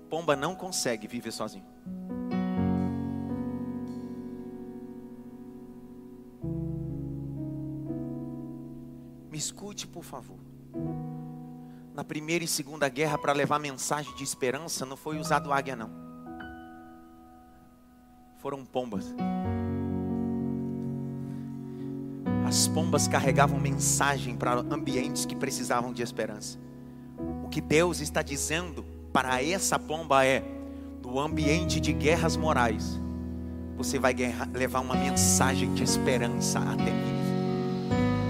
pomba 0.09 0.35
não 0.35 0.55
consegue 0.55 1.07
viver 1.07 1.33
sozinho. 1.33 1.67
Me 9.31 9.37
escute, 9.37 9.87
por 9.87 10.05
favor. 10.05 10.39
Na 11.93 12.03
primeira 12.03 12.45
e 12.45 12.49
segunda 12.49 12.89
guerra, 12.89 13.19
para 13.19 13.33
levar 13.35 13.59
mensagem 13.59 14.15
de 14.15 14.25
esperança, 14.25 14.87
não 14.87 14.97
foi 14.97 15.19
usado 15.19 15.53
águia, 15.53 15.77
não 15.77 16.02
foram 18.43 18.65
pombas. 18.65 19.15
As 22.45 22.67
pombas 22.67 23.07
carregavam 23.07 23.59
mensagem 23.59 24.35
para 24.35 24.55
ambientes 24.69 25.25
que 25.25 25.37
precisavam 25.37 25.93
de 25.93 26.03
esperança. 26.03 26.59
O 27.45 27.49
que 27.49 27.61
Deus 27.61 28.01
está 28.01 28.21
dizendo 28.21 28.85
para 29.13 29.43
essa 29.43 29.79
pomba 29.79 30.27
é: 30.27 30.43
no 31.01 31.21
ambiente 31.21 31.79
de 31.79 31.93
guerras 31.93 32.37
morais, 32.37 33.01
você 33.77 33.97
vai 33.97 34.15
levar 34.53 34.81
uma 34.81 34.97
mensagem 34.97 35.73
de 35.73 35.85
esperança 35.85 36.59
até 36.59 36.91
mim. 36.91 37.23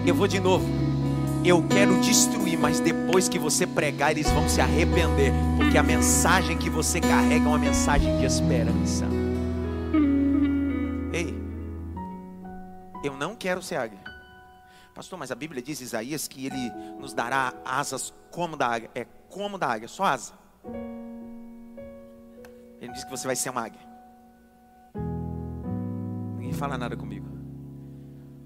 Eu 0.07 0.15
vou 0.15 0.29
de 0.29 0.39
novo. 0.39 0.69
Eu 1.45 1.61
quero 1.67 1.99
destruir, 2.01 2.57
mas 2.57 2.79
depois 2.79 3.29
que 3.29 3.39
você 3.39 3.67
pregar, 3.67 4.13
eles 4.13 4.31
vão 4.31 4.49
se 4.49 4.61
arrepender, 4.61 5.33
porque 5.57 5.77
a 5.77 5.83
mensagem 5.83 6.57
que 6.57 6.71
você 6.71 7.01
carrega 7.01 7.47
é 7.47 7.49
uma 7.49 7.59
mensagem 7.59 8.17
de 8.19 8.25
esperança. 8.25 9.22
Não 13.23 13.37
quero 13.37 13.63
ser 13.63 13.77
águia. 13.77 14.01
Pastor, 14.93 15.17
mas 15.17 15.31
a 15.31 15.37
Bíblia 15.37 15.63
diz 15.63 15.81
Isaías 15.81 16.27
que 16.27 16.45
ele 16.45 16.71
nos 16.99 17.15
dará 17.15 17.55
asas 17.65 18.13
como 18.33 18.57
da 18.57 18.67
águia. 18.67 18.91
É 18.97 19.05
como 19.31 19.57
da 19.57 19.69
águia, 19.69 19.87
só 19.87 20.03
asa. 20.03 20.33
Ele 22.81 22.93
diz 22.93 23.05
que 23.05 23.11
você 23.13 23.25
vai 23.25 23.37
ser 23.37 23.51
uma 23.51 23.63
águia. 23.63 23.81
Ninguém 26.37 26.53
fala 26.53 26.77
nada 26.77 26.97
comigo. 26.97 27.29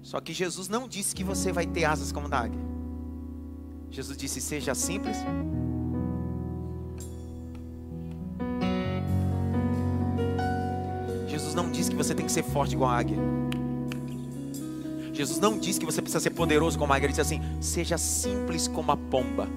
Só 0.03 0.21
que 0.21 0.31
Jesus 0.31 0.69
não 0.69 0.87
disse 0.87 1.15
que 1.15 1.23
você 1.23 1.51
vai 1.51 1.65
ter 1.65 1.83
asas 1.83 2.11
como 2.11 2.29
da 2.29 2.41
águia. 2.41 2.61
Jesus 3.89 4.15
disse: 4.15 4.39
seja 4.39 4.75
simples. 4.75 5.17
Jesus 11.27 11.55
não 11.55 11.71
disse 11.71 11.89
que 11.89 11.97
você 11.97 12.13
tem 12.13 12.27
que 12.27 12.31
ser 12.31 12.43
forte 12.43 12.75
igual 12.75 12.91
a 12.91 12.99
águia. 12.99 13.46
Jesus 15.17 15.39
não 15.39 15.57
diz 15.57 15.79
que 15.79 15.85
você 15.85 15.99
precisa 15.99 16.19
ser 16.19 16.29
poderoso 16.29 16.77
como 16.77 16.93
a 16.93 16.95
águia, 16.95 17.07
ele 17.07 17.13
diz 17.13 17.19
assim: 17.19 17.41
seja 17.59 17.97
simples 17.97 18.67
como 18.67 18.91
a 18.91 18.97
pomba. 18.97 19.47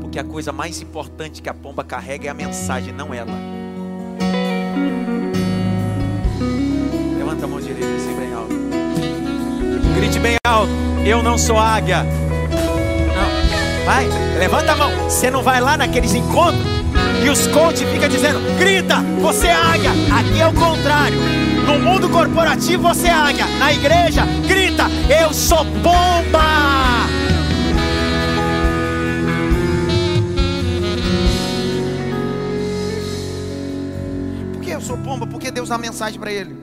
Porque 0.00 0.18
a 0.18 0.24
coisa 0.24 0.50
mais 0.52 0.80
importante 0.80 1.42
que 1.42 1.50
a 1.50 1.54
pomba 1.54 1.84
carrega 1.84 2.26
é 2.26 2.30
a 2.30 2.34
mensagem, 2.34 2.94
não 2.94 3.12
ela. 3.12 3.30
Levanta 7.18 7.44
a 7.44 7.48
mão 7.48 7.60
direita 7.60 7.94
assim 7.94 8.16
bem 8.16 8.32
alto. 8.32 8.54
Grite 9.94 10.18
bem 10.18 10.36
alto. 10.46 10.72
Eu 11.04 11.22
não 11.22 11.36
sou 11.36 11.58
águia. 11.58 12.02
Não. 12.02 13.84
Vai, 13.84 14.08
levanta 14.38 14.72
a 14.72 14.76
mão. 14.76 14.90
Você 15.10 15.30
não 15.30 15.42
vai 15.42 15.60
lá 15.60 15.76
naqueles 15.76 16.14
encontros 16.14 16.69
e 17.24 17.28
os 17.28 17.46
coaches 17.48 17.88
ficam 17.90 18.08
dizendo: 18.08 18.38
grita, 18.58 19.00
você 19.20 19.48
é 19.48 19.54
águia. 19.54 19.90
Aqui 20.18 20.40
é 20.40 20.46
o 20.46 20.54
contrário. 20.54 21.18
No 21.66 21.78
mundo 21.78 22.08
corporativo 22.08 22.82
você 22.82 23.08
é 23.08 23.12
águia. 23.12 23.46
Na 23.58 23.72
igreja, 23.72 24.22
grita, 24.46 24.84
eu 25.22 25.32
sou 25.32 25.64
pomba. 25.82 26.40
Por 34.52 34.62
que 34.62 34.70
eu 34.70 34.80
sou 34.80 34.96
pomba? 34.98 35.26
Porque 35.26 35.50
Deus 35.50 35.68
dá 35.68 35.78
mensagem 35.78 36.18
para 36.18 36.32
ele. 36.32 36.56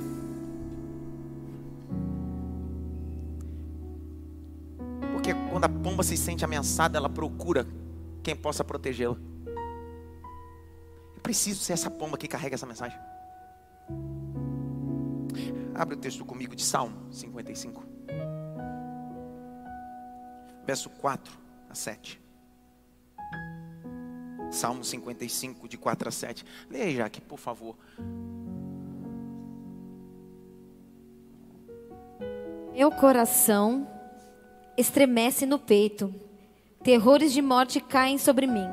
Porque 5.13 5.33
quando 5.51 5.65
a 5.65 5.69
pomba 5.69 6.03
se 6.03 6.17
sente 6.17 6.43
ameaçada, 6.43 6.97
ela 6.97 7.09
procura 7.09 7.67
quem 8.23 8.35
possa 8.35 8.63
protegê-la. 8.63 9.15
Eu 11.17 11.21
preciso 11.21 11.61
ser 11.61 11.73
essa 11.73 11.89
pomba 11.89 12.15
que 12.15 12.27
carrega 12.27 12.53
essa 12.53 12.67
mensagem. 12.67 12.97
Abre 15.73 15.95
o 15.95 15.97
texto 15.97 16.23
comigo 16.23 16.55
de 16.55 16.63
Salmo 16.63 17.11
55, 17.11 17.83
verso 20.63 20.91
4 20.91 21.33
a 21.67 21.73
7. 21.73 22.21
Salmo 24.51 24.83
55, 24.83 25.67
de 25.67 25.75
4 25.75 26.07
a 26.07 26.11
7. 26.11 26.45
Leia, 26.69 27.05
aqui, 27.05 27.19
por 27.19 27.39
favor. 27.39 27.75
Meu 32.73 32.91
coração 32.91 33.87
estremece 34.77 35.47
no 35.47 35.57
peito, 35.57 36.13
terrores 36.83 37.33
de 37.33 37.41
morte 37.41 37.81
caem 37.81 38.19
sobre 38.19 38.45
mim. 38.45 38.67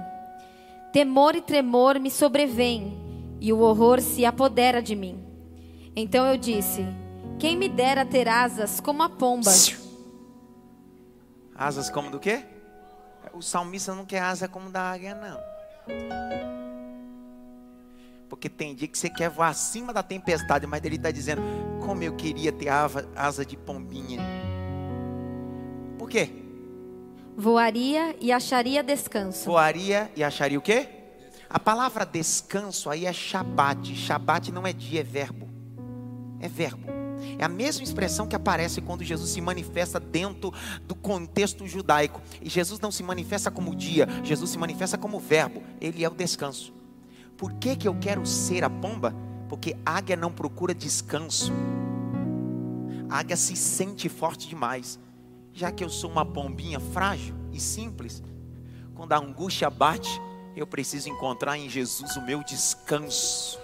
Temor 0.95 1.35
e 1.35 1.43
tremor 1.43 1.99
me 1.99 2.09
sobrevêm, 2.09 2.97
e 3.41 3.53
o 3.53 3.59
horror 3.59 4.01
se 4.01 4.25
apodera 4.25 4.81
de 4.81 4.95
mim. 4.95 5.27
Então 5.97 6.25
eu 6.25 6.39
disse: 6.39 6.87
Quem 7.37 7.57
me 7.57 7.69
dera 7.69 8.07
ter 8.07 8.29
asas 8.29 8.79
como 8.79 9.03
a 9.03 9.09
pomba? 9.09 9.51
Asas 11.53 11.91
como 11.91 12.13
do 12.13 12.21
quê? 12.21 12.45
O 13.33 13.43
salmista 13.43 13.93
não 13.93 14.05
quer 14.05 14.21
asa 14.21 14.47
como 14.47 14.71
da 14.71 14.93
águia, 14.93 15.17
não. 15.17 15.41
Porque 18.29 18.49
tem 18.49 18.73
dia 18.73 18.87
que 18.87 18.97
você 18.97 19.11
quer 19.11 19.31
voar 19.31 19.49
acima 19.49 19.93
da 19.93 20.03
tempestade, 20.03 20.65
mas 20.65 20.85
ele 20.85 20.95
está 20.95 21.11
dizendo: 21.11 21.43
Como 21.85 22.05
eu 22.05 22.15
queria 22.15 22.53
ter 22.53 22.69
asa 22.69 23.45
de 23.45 23.57
pombinha. 23.57 24.21
Por 25.99 26.09
quê? 26.09 26.44
Voaria 27.37 28.17
e 28.21 28.31
acharia 28.33 28.83
descanso. 28.83 29.45
Voaria 29.45 30.11
e 30.17 30.23
acharia 30.23 30.59
o 30.59 30.63
quê? 30.63 30.89
A 31.49 31.59
palavra 31.59 32.05
descanso 32.05 32.91
aí 32.91 33.07
é 33.07 33.13
Shabat. 33.13 33.95
Shabat 33.95 34.51
não 34.53 34.67
é 34.67 34.73
dia, 34.73 35.01
é 35.01 35.05
verbo 35.05 35.55
é 36.45 36.49
verbo. 36.49 36.93
É 37.39 37.45
a 37.45 37.49
mesma 37.49 37.83
expressão 37.83 38.27
que 38.27 38.37
aparece 38.37 38.83
quando 38.83 39.03
Jesus 39.03 39.31
se 39.31 39.41
manifesta 39.41 39.99
dentro 39.99 40.53
do 40.87 40.95
contexto 40.95 41.67
judaico. 41.67 42.21
E 42.43 42.51
Jesus 42.51 42.79
não 42.81 42.93
se 42.93 43.03
manifesta 43.03 43.51
como 43.51 43.75
dia, 43.75 44.07
Jesus 44.23 44.51
se 44.51 44.59
manifesta 44.59 44.99
como 44.99 45.19
verbo. 45.19 45.63
Ele 45.81 46.05
é 46.05 46.09
o 46.09 46.15
descanso. 46.15 46.73
Por 47.37 47.55
que, 47.55 47.77
que 47.77 47.89
eu 47.89 47.95
quero 47.95 48.27
ser 48.27 48.63
a 48.63 48.71
pomba? 48.71 49.15
Porque 49.49 49.75
águia 49.85 50.17
não 50.17 50.31
procura 50.31 50.75
descanso. 50.75 51.51
Águia 53.09 53.37
se 53.37 53.57
sente 53.57 54.09
forte 54.09 54.47
demais. 54.47 54.99
Já 55.55 55.73
que 55.73 55.83
eu 55.83 55.89
sou 55.89 56.11
uma 56.11 56.27
pombinha 56.27 56.79
frágil 56.81 57.35
e 57.53 57.61
simples, 57.61 58.23
quando 58.95 59.13
a 59.13 59.19
angústia 59.19 59.71
bate, 59.71 60.21
eu 60.55 60.67
preciso 60.67 61.09
encontrar 61.09 61.57
em 61.57 61.71
Jesus 61.71 62.17
o 62.17 62.23
meu 62.23 62.43
descanso. 62.45 63.59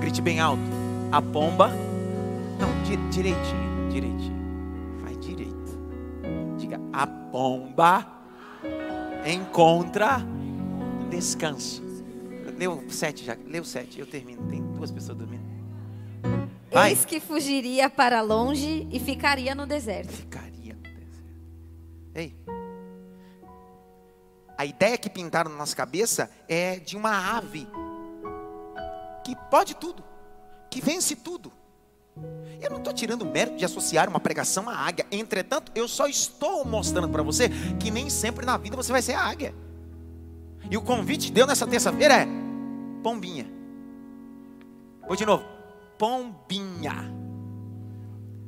Grite 0.00 0.20
bem 0.20 0.38
alto 0.38 0.86
a 1.10 1.22
pomba. 1.22 1.70
Não, 2.58 2.82
di, 2.82 2.96
direitinho, 3.10 3.88
direitinho. 3.90 4.36
Faz 5.02 5.18
direito. 5.18 5.78
Diga, 6.58 6.80
a 6.92 7.06
pomba 7.06 8.06
encontra 9.24 10.20
descanso. 11.10 11.82
Leu 12.58 12.82
sete 12.88 13.24
já, 13.24 13.36
leu 13.46 13.64
sete, 13.64 14.00
eu 14.00 14.06
termino. 14.06 14.42
Tem 14.48 14.62
duas 14.62 14.90
pessoas 14.90 15.18
dormindo. 15.18 15.35
Vai. 16.76 16.90
Eis 16.90 17.06
que 17.06 17.20
fugiria 17.20 17.88
para 17.88 18.20
longe 18.20 18.86
e 18.92 19.00
ficaria 19.00 19.54
no 19.54 19.66
deserto. 19.66 20.12
Ficaria 20.12 20.74
no 20.74 20.82
deserto. 20.82 21.24
Ei. 22.14 22.36
A 24.58 24.66
ideia 24.66 24.98
que 24.98 25.08
pintaram 25.08 25.50
na 25.50 25.56
nossa 25.56 25.74
cabeça 25.74 26.30
é 26.46 26.78
de 26.78 26.94
uma 26.94 27.38
ave 27.38 27.66
que 29.24 29.34
pode 29.50 29.74
tudo 29.74 30.04
que 30.70 30.82
vence 30.82 31.16
tudo. 31.16 31.50
Eu 32.60 32.68
não 32.68 32.76
estou 32.76 32.92
tirando 32.92 33.22
o 33.22 33.26
mérito 33.26 33.56
de 33.56 33.64
associar 33.64 34.06
uma 34.10 34.20
pregação 34.20 34.68
à 34.68 34.76
águia. 34.76 35.06
Entretanto, 35.10 35.72
eu 35.74 35.88
só 35.88 36.06
estou 36.06 36.62
mostrando 36.66 37.08
para 37.08 37.22
você 37.22 37.48
que 37.80 37.90
nem 37.90 38.10
sempre 38.10 38.44
na 38.44 38.58
vida 38.58 38.76
você 38.76 38.92
vai 38.92 39.00
ser 39.00 39.14
a 39.14 39.22
águia. 39.22 39.54
E 40.70 40.76
o 40.76 40.82
convite 40.82 41.28
de 41.28 41.32
Deus 41.32 41.48
nessa 41.48 41.66
terça-feira 41.66 42.14
é 42.16 42.26
pombinha. 43.02 43.50
Vou 45.06 45.16
de 45.16 45.24
novo. 45.24 45.55
Pombinha. 45.98 47.12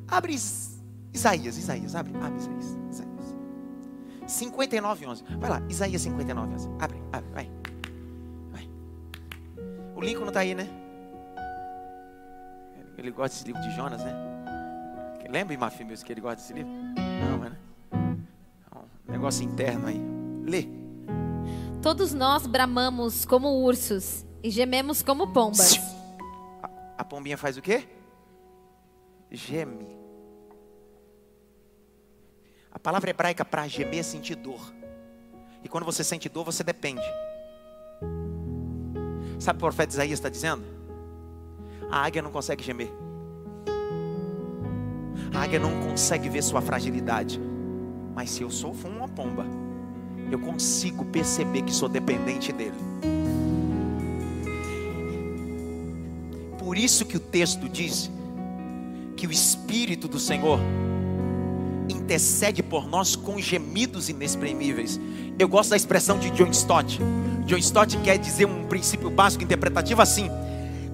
Abre 0.07 0.35
Isaías, 0.35 1.57
Isaías, 1.57 1.95
abre, 1.95 2.15
abre 2.17 2.39
Isaías. 2.39 2.77
Isaías. 2.91 3.37
59, 4.27 5.07
11. 5.07 5.25
Vai 5.39 5.51
lá, 5.51 5.63
Isaías 5.69 6.03
59, 6.03 6.55
11. 6.55 6.69
Abre, 6.81 7.03
abre, 7.13 7.31
vai. 7.33 7.51
vai. 8.53 8.71
O 9.97 10.01
Lincoln 10.01 10.21
não 10.21 10.29
está 10.29 10.41
aí, 10.41 10.55
né? 10.55 10.69
Ele 12.97 13.11
gosta 13.11 13.37
desse 13.37 13.47
livro 13.47 13.63
de 13.63 13.71
Jonas, 13.77 14.03
né? 14.03 14.13
Lembra, 15.31 15.57
Mafia, 15.59 15.85
meus, 15.85 16.03
que 16.03 16.11
ele 16.11 16.23
gosta 16.23 16.37
desse 16.37 16.55
livro? 16.55 16.73
Não, 16.73 17.39
né? 17.39 17.57
Um 19.07 19.13
negócio 19.13 19.45
interno 19.45 19.87
aí. 19.87 20.01
Lê. 20.43 20.67
Todos 21.83 22.15
nós 22.15 22.47
bramamos 22.47 23.25
como 23.27 23.63
ursos 23.63 24.25
e 24.43 24.51
gememos 24.51 25.03
como 25.03 25.33
pombas. 25.33 25.79
A, 26.99 27.05
pombinha 27.05 27.39
faz 27.39 27.57
o 27.57 27.63
quê? 27.63 27.89
Geme. 29.31 29.97
A 32.73 32.79
palavra 32.79 33.11
hebraica 33.11 33.45
para 33.45 33.69
gemer 33.69 34.01
é 34.01 34.03
sentir 34.03 34.35
dor. 34.35 34.61
E 35.63 35.69
quando 35.69 35.85
você 35.85 36.03
sente 36.03 36.29
dor, 36.29 36.45
você 36.45 36.65
depende. 36.65 37.07
Sabe 39.39 39.59
o 39.59 39.61
profeta 39.61 39.93
Isaías 39.93 40.19
está 40.19 40.29
dizendo? 40.29 40.65
A 41.89 42.05
águia 42.05 42.21
não 42.21 42.33
consegue 42.33 42.65
gemer. 42.65 42.91
A 45.33 45.43
águia 45.43 45.61
não 45.61 45.89
consegue 45.89 46.29
ver 46.29 46.43
sua 46.43 46.61
fragilidade. 46.61 47.41
Mas 48.15 48.31
se 48.31 48.43
eu 48.43 48.51
sou 48.51 48.73
uma 48.73 49.09
pomba, 49.09 49.47
eu 50.31 50.39
consigo 50.41 51.05
perceber 51.05 51.63
que 51.63 51.73
sou 51.73 51.89
dependente 51.89 52.53
dele. 52.53 52.88
Por 56.69 56.77
isso 56.77 57.07
que 57.07 57.17
o 57.17 57.21
texto 57.21 57.67
diz 57.67 58.11
que 59.17 59.27
o 59.27 59.33
Espírito 59.33 60.07
do 60.07 60.19
Senhor 60.19 60.61
intercede 61.89 62.63
por 62.63 62.87
nós 62.87 63.17
com 63.17 63.41
gemidos 63.41 64.11
inexprimíveis. 64.11 65.01
Eu 65.39 65.49
gosto 65.49 65.71
da 65.71 65.79
expressão 65.79 66.19
de 66.19 66.29
John 66.29 66.51
Stott. 66.51 67.01
John 67.47 67.57
Stott 67.57 67.97
quer 67.97 68.19
dizer 68.19 68.45
um 68.45 68.67
princípio 68.67 69.09
básico 69.09 69.43
interpretativo 69.43 70.03
assim: 70.03 70.29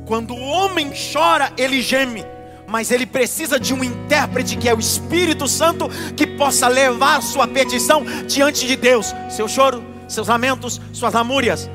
quando 0.06 0.32
o 0.32 0.40
homem 0.40 0.92
chora, 1.12 1.52
ele 1.58 1.82
geme. 1.82 2.24
Mas 2.68 2.92
ele 2.92 3.04
precisa 3.04 3.58
de 3.58 3.74
um 3.74 3.82
intérprete 3.82 4.56
que 4.56 4.68
é 4.68 4.74
o 4.74 4.78
Espírito 4.78 5.48
Santo 5.48 5.88
que 6.16 6.24
possa 6.24 6.68
levar 6.68 7.20
sua 7.20 7.48
petição 7.48 8.04
diante 8.28 8.64
de 8.64 8.76
Deus. 8.76 9.12
Seu 9.28 9.48
choro, 9.48 9.82
seus 10.06 10.28
lamentos, 10.28 10.80
suas 10.92 11.12
lamúrias. 11.12 11.68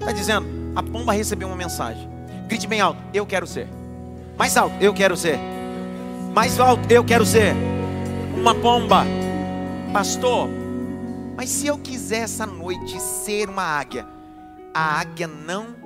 Está 0.00 0.12
dizendo, 0.12 0.46
a 0.74 0.82
pomba 0.82 1.12
recebeu 1.12 1.46
uma 1.46 1.56
mensagem. 1.58 2.13
Grite 2.46 2.66
bem 2.66 2.80
alto, 2.80 3.00
eu 3.12 3.26
quero 3.26 3.46
ser. 3.46 3.68
Mais 4.36 4.56
alto, 4.56 4.74
eu 4.80 4.92
quero 4.92 5.16
ser. 5.16 5.38
Mais 6.34 6.58
alto, 6.58 6.90
eu 6.90 7.04
quero 7.04 7.24
ser. 7.24 7.54
Uma 8.36 8.54
pomba. 8.54 9.04
Pastor, 9.92 10.48
mas 11.36 11.48
se 11.48 11.66
eu 11.66 11.78
quiser 11.78 12.20
essa 12.20 12.44
noite 12.44 13.00
ser 13.00 13.48
uma 13.48 13.62
águia, 13.62 14.06
a 14.74 15.00
águia 15.00 15.28
não 15.28 15.84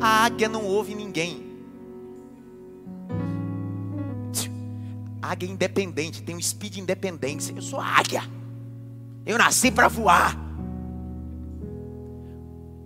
A 0.00 0.24
águia 0.24 0.48
não 0.48 0.64
ouve 0.64 0.94
ninguém. 0.94 1.46
Águia 5.20 5.48
independente, 5.48 6.22
tem 6.22 6.34
um 6.34 6.40
speed 6.40 6.78
independência. 6.78 7.52
Eu 7.52 7.60
sou 7.60 7.78
águia. 7.78 8.22
Eu 9.26 9.36
nasci 9.36 9.70
para 9.70 9.88
voar. 9.88 10.49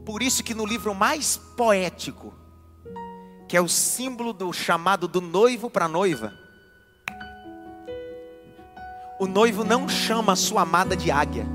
Por 0.05 0.23
isso 0.23 0.45
que 0.45 0.55
no 0.55 0.67
livro 0.67 0.95
mais 0.95 1.37
poético, 1.57 2.35
que 3.49 3.57
é 3.57 3.61
o 3.61 3.69
símbolo 3.69 4.35
do 4.35 4.53
chamado 4.53 5.09
do 5.09 5.21
noivo 5.21 5.71
para 5.71 5.87
a 5.87 5.88
noiva, 5.88 6.33
o 9.19 9.27
noivo 9.27 9.64
não 9.64 9.88
chama 9.88 10.35
a 10.35 10.37
sua 10.37 10.62
amada 10.62 10.95
de 10.95 11.11
águia. 11.11 11.47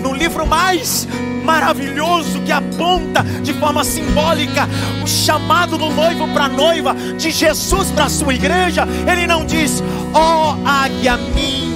No 0.00 0.14
livro 0.14 0.46
mais 0.46 1.08
maravilhoso 1.44 2.42
que 2.42 2.52
aponta 2.52 3.24
de 3.42 3.54
forma 3.54 3.82
simbólica 3.82 4.68
o 5.02 5.06
chamado 5.06 5.76
do 5.76 5.90
noivo 5.90 6.28
para 6.28 6.44
a 6.44 6.48
noiva, 6.48 6.94
de 6.94 7.32
Jesus 7.32 7.90
para 7.90 8.04
a 8.04 8.10
sua 8.10 8.34
igreja, 8.34 8.86
ele 9.10 9.26
não 9.26 9.44
diz, 9.44 9.82
ó 10.14 10.52
oh, 10.52 10.68
águia 10.68 11.16
minha. 11.16 11.67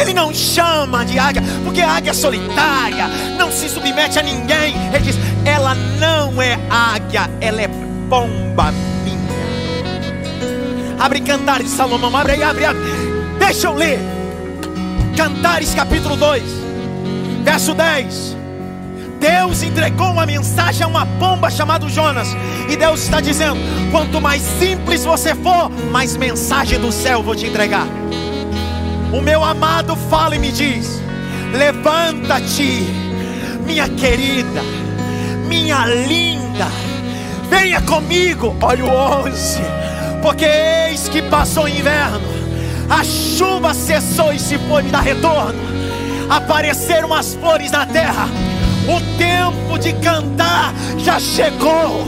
Ele 0.00 0.14
não 0.14 0.32
chama 0.32 1.04
de 1.04 1.18
águia, 1.18 1.42
porque 1.64 1.80
a 1.80 1.90
águia 1.90 2.10
é 2.10 2.14
solitária, 2.14 3.08
não 3.36 3.50
se 3.50 3.68
submete 3.68 4.18
a 4.18 4.22
ninguém. 4.22 4.74
Ele 4.92 5.04
diz: 5.04 5.16
ela 5.44 5.74
não 5.74 6.40
é 6.40 6.58
águia, 6.70 7.28
ela 7.40 7.60
é 7.62 7.68
pomba 8.08 8.72
minha. 9.04 9.18
Abre 10.98 11.20
Cantares 11.20 11.66
de 11.66 11.72
Salomão, 11.72 12.16
abre 12.16 12.32
aí, 12.32 12.42
abre, 12.42 12.64
abre. 12.64 12.82
Deixa 13.38 13.66
eu 13.66 13.74
ler. 13.74 13.98
Cantares 15.16 15.74
capítulo 15.74 16.16
2, 16.16 16.42
verso 17.44 17.74
10. 17.74 18.36
Deus 19.18 19.64
entregou 19.64 20.12
uma 20.12 20.24
mensagem 20.24 20.84
a 20.84 20.86
uma 20.86 21.04
pomba 21.04 21.50
chamada 21.50 21.88
Jonas. 21.88 22.28
E 22.68 22.76
Deus 22.76 23.02
está 23.02 23.20
dizendo: 23.20 23.58
quanto 23.90 24.20
mais 24.20 24.42
simples 24.42 25.04
você 25.04 25.34
for, 25.34 25.68
mais 25.90 26.16
mensagem 26.16 26.78
do 26.78 26.92
céu 26.92 27.22
vou 27.22 27.34
te 27.34 27.46
entregar. 27.46 27.86
O 29.12 29.20
meu 29.20 29.44
amado 29.44 29.96
fala 30.10 30.36
e 30.36 30.38
me 30.38 30.52
diz: 30.52 31.00
levanta-te, 31.52 32.86
minha 33.66 33.88
querida 33.88 34.62
minha 35.48 35.86
linda, 35.86 36.66
venha 37.48 37.80
comigo. 37.80 38.54
Olha 38.60 38.84
o 38.84 38.88
11, 39.26 39.60
porque 40.22 40.44
eis 40.44 41.08
que 41.08 41.22
passou 41.22 41.64
o 41.64 41.68
inverno, 41.68 42.28
a 42.88 43.02
chuva 43.02 43.74
cessou 43.74 44.32
e 44.32 44.38
se 44.38 44.58
foi 44.58 44.82
me 44.82 44.90
dar 44.90 45.00
retorno. 45.00 45.58
Apareceram 46.28 47.12
as 47.14 47.34
flores 47.34 47.70
na 47.70 47.86
terra, 47.86 48.28
o 48.86 49.00
tempo 49.16 49.78
de 49.78 49.94
cantar 49.94 50.74
já 50.98 51.18
chegou. 51.18 52.06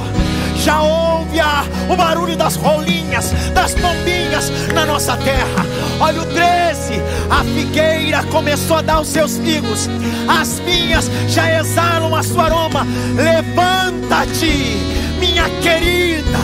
Já 0.57 0.83
ouve 0.83 1.10
a, 1.38 1.64
o 1.88 1.97
barulho 1.97 2.37
das 2.37 2.57
rolinhas, 2.57 3.31
das 3.55 3.75
pombinhas 3.75 4.51
na 4.75 4.87
nossa 4.87 5.16
terra. 5.19 5.66
Olha 6.01 6.23
o 6.23 6.27
13: 6.27 6.95
a 7.31 7.45
figueira 7.45 8.23
começou 8.25 8.79
a 8.79 8.83
dar 8.83 9.01
os 9.01 9.09
seus 9.09 9.37
figos, 9.38 9.88
as 10.27 10.59
vinhas 10.61 11.11
já 11.29 11.61
exalam 11.61 12.14
a 12.14 12.23
sua 12.23 12.47
aroma. 12.47 12.87
Levanta-te, 13.14 14.79
minha 15.21 15.49
querida, 15.61 16.38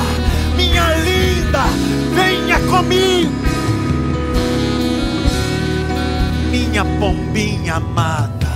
minha 0.56 0.94
linda, 0.96 1.64
venha 2.14 2.60
comigo. 2.60 3.32
Minha 6.50 6.84
pombinha 6.84 7.74
amada, 7.74 8.48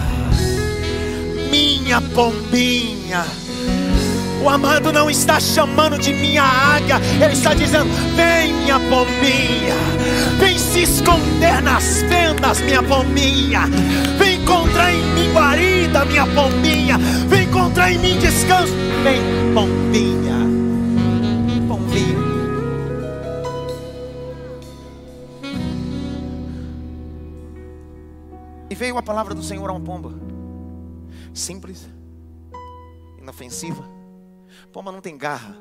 minha 1.51 2.01
pombinha 2.01 3.25
o 4.43 4.49
amado 4.49 4.93
não 4.93 5.11
está 5.11 5.39
chamando 5.39 5.99
de 5.99 6.13
minha 6.15 6.43
águia, 6.43 6.97
ele 7.23 7.35
está 7.35 7.53
dizendo: 7.55 7.91
Vem, 8.17 8.53
minha 8.55 8.81
pombinha, 8.81 9.75
vem 10.39 10.59
se 10.59 10.83
esconder 10.83 11.63
nas 11.63 12.03
fendas, 12.03 12.61
minha 12.61 12.83
pombinha, 12.83 13.67
vem 14.19 14.41
encontrar 14.43 14.93
em 14.93 15.03
mim 15.15 15.33
guarida, 15.33 16.05
minha 16.07 16.27
pombinha, 16.27 16.99
vem 17.29 17.45
encontrar 17.45 17.93
em 17.93 17.99
mim 17.99 18.19
descanso, 18.19 18.73
vem, 19.05 19.21
pombinha, 19.55 20.39
pombinha. 21.69 22.31
E 28.71 28.75
veio 28.75 28.97
a 28.97 29.03
palavra 29.03 29.35
do 29.35 29.43
Senhor 29.43 29.69
a 29.69 29.73
uma 29.73 29.81
pomba, 29.81 30.15
simples, 31.35 31.87
inofensiva 33.19 34.00
Pomba 34.73 34.93
não 34.93 35.01
tem 35.01 35.17
garra. 35.17 35.57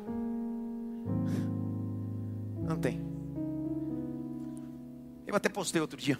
Não 2.62 2.78
tem. 2.78 3.02
Eu 5.25 5.36
até 5.36 5.49
postei 5.49 5.82
outro 5.82 5.97
dia. 5.97 6.17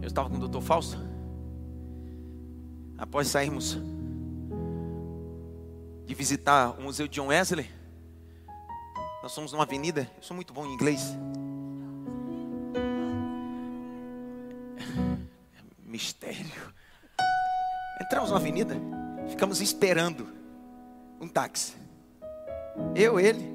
Eu 0.00 0.08
estava 0.08 0.28
com 0.28 0.36
o 0.36 0.38
doutor 0.40 0.62
Fausto. 0.62 0.98
Após 2.96 3.28
sairmos 3.28 3.78
de 6.06 6.14
visitar 6.14 6.78
o 6.78 6.82
Museu 6.82 7.06
de 7.06 7.14
John 7.14 7.28
Wesley, 7.28 7.70
nós 9.22 9.34
fomos 9.34 9.52
numa 9.52 9.64
avenida. 9.64 10.10
Eu 10.16 10.22
sou 10.22 10.34
muito 10.34 10.52
bom 10.52 10.66
em 10.66 10.74
inglês. 10.74 11.14
Mistério. 15.84 16.74
Entramos 18.00 18.30
na 18.30 18.36
avenida, 18.36 18.76
ficamos 19.28 19.60
esperando 19.60 20.39
um 21.20 21.28
táxi. 21.28 21.74
Eu, 22.94 23.20
ele 23.20 23.46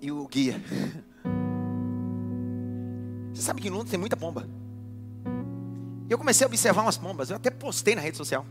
e 0.00 0.12
o 0.12 0.26
guia. 0.28 0.60
Você 3.32 3.42
sabe 3.42 3.62
que 3.62 3.68
em 3.68 3.70
Londres 3.70 3.90
tem 3.90 3.98
muita 3.98 4.16
pomba. 4.16 4.46
E 6.08 6.12
eu 6.12 6.18
comecei 6.18 6.44
a 6.44 6.48
observar 6.48 6.82
umas 6.82 6.98
pombas. 6.98 7.30
Eu 7.30 7.36
até 7.36 7.50
postei 7.50 7.94
na 7.94 8.02
rede 8.02 8.16
social. 8.16 8.44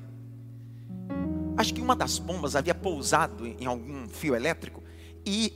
Acho 1.57 1.73
que 1.73 1.81
uma 1.81 1.95
das 1.95 2.17
pombas 2.17 2.55
havia 2.55 2.73
pousado 2.73 3.45
em 3.45 3.65
algum 3.65 4.09
fio 4.09 4.35
elétrico 4.35 4.81
e 5.25 5.53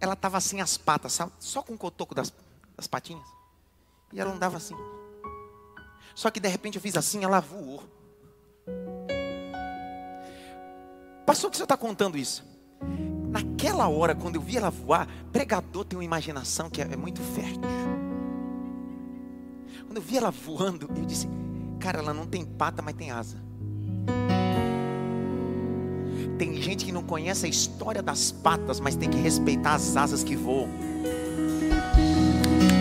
ela 0.00 0.12
estava 0.12 0.36
assim 0.36 0.60
as 0.60 0.76
patas, 0.76 1.14
sabe? 1.14 1.32
só 1.40 1.62
com 1.62 1.74
o 1.74 1.78
cotoco 1.78 2.14
das, 2.14 2.32
das 2.76 2.86
patinhas. 2.86 3.26
E 4.12 4.20
ela 4.20 4.32
andava 4.32 4.56
assim. 4.56 4.76
Só 6.14 6.30
que 6.30 6.38
de 6.38 6.48
repente 6.48 6.76
eu 6.76 6.82
fiz 6.82 6.96
assim, 6.96 7.24
ela 7.24 7.40
voou. 7.40 7.82
Pastor, 11.28 11.50
que 11.50 11.58
você 11.58 11.64
está 11.64 11.76
contando 11.76 12.16
isso? 12.16 12.42
Naquela 13.28 13.86
hora, 13.86 14.14
quando 14.14 14.36
eu 14.36 14.40
vi 14.40 14.56
ela 14.56 14.70
voar, 14.70 15.06
pregador 15.30 15.84
tem 15.84 15.98
uma 15.98 16.04
imaginação 16.04 16.70
que 16.70 16.80
é, 16.80 16.88
é 16.90 16.96
muito 16.96 17.20
fértil. 17.20 17.60
Quando 19.84 19.96
eu 19.98 20.02
vi 20.02 20.16
ela 20.16 20.30
voando, 20.30 20.88
eu 20.96 21.04
disse: 21.04 21.28
Cara, 21.78 21.98
ela 21.98 22.14
não 22.14 22.26
tem 22.26 22.46
pata, 22.46 22.80
mas 22.80 22.94
tem 22.94 23.10
asa. 23.10 23.36
Tem 26.38 26.62
gente 26.62 26.86
que 26.86 26.92
não 26.92 27.02
conhece 27.02 27.44
a 27.44 27.48
história 27.50 28.02
das 28.02 28.32
patas, 28.32 28.80
mas 28.80 28.96
tem 28.96 29.10
que 29.10 29.18
respeitar 29.18 29.74
as 29.74 29.98
asas 29.98 30.24
que 30.24 30.34
voam. 30.34 30.70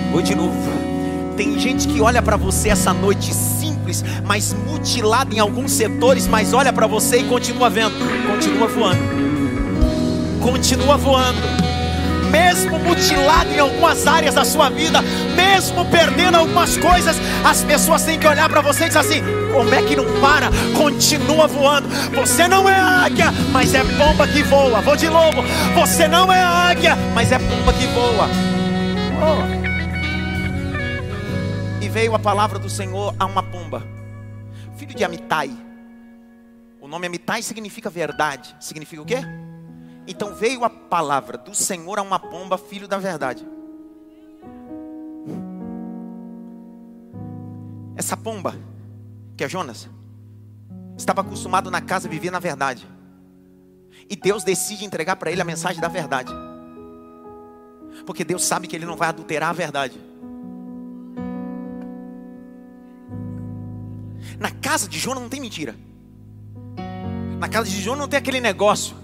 Vou 0.10 0.22
de 0.22 0.34
novo. 0.34 0.97
Tem 1.38 1.60
gente 1.60 1.88
que 1.88 2.02
olha 2.02 2.20
para 2.20 2.36
você 2.36 2.70
essa 2.70 2.92
noite 2.92 3.32
simples, 3.32 4.04
mas 4.26 4.54
mutilada 4.54 5.36
em 5.36 5.38
alguns 5.38 5.72
setores, 5.72 6.26
mas 6.26 6.52
olha 6.52 6.74
para 6.74 6.88
você 6.88 7.20
e 7.20 7.24
continua 7.26 7.70
vendo, 7.70 7.94
continua 8.28 8.68
voando. 8.68 9.00
Continua 10.42 10.98
voando. 10.98 11.38
Mesmo 12.32 12.80
mutilado 12.80 13.52
em 13.54 13.60
algumas 13.60 14.08
áreas 14.08 14.34
da 14.34 14.44
sua 14.44 14.70
vida, 14.70 15.00
mesmo 15.36 15.86
perdendo 15.86 16.38
algumas 16.38 16.76
coisas, 16.76 17.16
as 17.46 17.64
pessoas 17.64 18.02
têm 18.02 18.18
que 18.18 18.28
olhar 18.28 18.50
para 18.50 18.62
você 18.62 18.86
e 18.86 18.88
dizer 18.88 19.00
assim: 19.00 19.22
como 19.54 19.74
é 19.76 19.84
que 19.84 19.96
não 19.96 20.06
para? 20.20 20.50
Continua 20.76 21.46
voando. 21.46 21.88
Você 22.16 22.48
não 22.48 22.68
é 22.68 22.76
águia, 22.76 23.32
mas 23.52 23.76
é 23.76 23.84
pomba 23.84 24.28
que 24.28 24.42
voa. 24.42 24.82
Vou 24.82 24.96
de 24.96 25.08
novo. 25.08 25.44
Você 25.76 26.08
não 26.08 26.34
é 26.34 26.42
águia, 26.42 26.98
mas 27.14 27.32
é 27.32 27.38
pomba 27.38 27.72
que 27.74 27.86
voa. 27.86 28.28
Oh 29.22 29.67
veio 31.98 32.14
a 32.14 32.20
palavra 32.20 32.60
do 32.60 32.70
Senhor 32.70 33.16
a 33.18 33.26
uma 33.26 33.42
pomba, 33.42 33.82
filho 34.76 34.94
de 34.94 35.04
Amitai. 35.04 35.50
O 36.80 36.88
nome 36.88 37.08
Amitai 37.08 37.42
significa 37.42 37.90
verdade. 37.90 38.56
Significa 38.60 39.02
o 39.02 39.06
quê? 39.06 39.18
Então 40.06 40.36
veio 40.36 40.64
a 40.64 40.70
palavra 40.70 41.40
do 41.40 41.56
Senhor 41.56 41.98
a 41.98 42.04
uma 42.04 42.20
pomba, 42.20 42.56
filho 42.56 42.88
da 42.88 43.00
verdade. 43.00 43.44
Essa 47.96 48.16
pomba, 48.16 48.54
que 49.36 49.44
é 49.44 49.50
Jonas, 49.50 49.90
estava 50.96 51.22
acostumado 51.22 51.72
na 51.72 51.82
casa 51.82 52.08
a 52.08 52.12
viver 52.12 52.30
na 52.30 52.38
verdade. 52.38 52.88
E 54.08 54.16
Deus 54.16 54.44
decide 54.44 54.86
entregar 54.86 55.16
para 55.16 55.32
ele 55.32 55.42
a 55.42 55.46
mensagem 55.46 55.82
da 55.82 55.88
verdade. 55.88 56.32
Porque 58.06 58.24
Deus 58.24 58.46
sabe 58.46 58.68
que 58.68 58.76
ele 58.76 58.86
não 58.86 58.96
vai 58.96 59.10
adulterar 59.10 59.50
a 59.50 59.54
verdade. 59.54 60.00
Na 64.40 64.52
casa 64.52 64.88
de 64.88 65.00
Jonas 65.00 65.22
não 65.22 65.30
tem 65.30 65.42
mentira. 65.42 65.76
Na 67.40 67.48
casa 67.48 67.70
de 67.70 67.82
Jonas 67.82 68.00
não 68.02 68.08
tem 68.08 68.18
aquele 68.18 68.40
negócio 68.40 68.96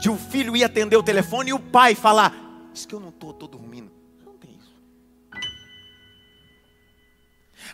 de 0.00 0.10
o 0.10 0.16
filho 0.16 0.56
ir 0.56 0.64
atender 0.64 0.96
o 0.96 1.02
telefone 1.02 1.50
e 1.50 1.52
o 1.52 1.58
pai 1.58 1.94
falar: 1.94 2.34
Diz 2.72 2.86
que 2.86 2.94
eu 2.94 3.00
não 3.00 3.08
estou, 3.10 3.30
estou 3.30 3.48
dormindo. 3.48 3.90
Não 4.24 4.34
tem 4.34 4.50
isso. 4.58 4.72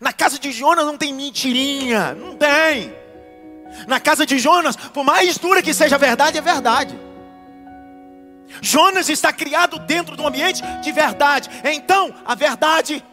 Na 0.00 0.12
casa 0.12 0.38
de 0.38 0.50
Jonas 0.50 0.86
não 0.86 0.96
tem 0.96 1.12
mentirinha. 1.12 2.14
Não 2.14 2.36
tem. 2.36 2.92
Na 3.86 3.98
casa 3.98 4.24
de 4.24 4.38
Jonas, 4.38 4.76
por 4.76 5.04
mais 5.04 5.36
dura 5.38 5.62
que 5.62 5.74
seja 5.74 5.96
a 5.96 5.98
verdade, 5.98 6.38
é 6.38 6.40
verdade. 6.40 6.98
Jonas 8.60 9.08
está 9.08 9.32
criado 9.32 9.78
dentro 9.80 10.16
de 10.16 10.22
um 10.22 10.26
ambiente 10.26 10.62
de 10.82 10.92
verdade. 10.92 11.50
Então, 11.64 12.14
a 12.24 12.34
verdade 12.34 13.04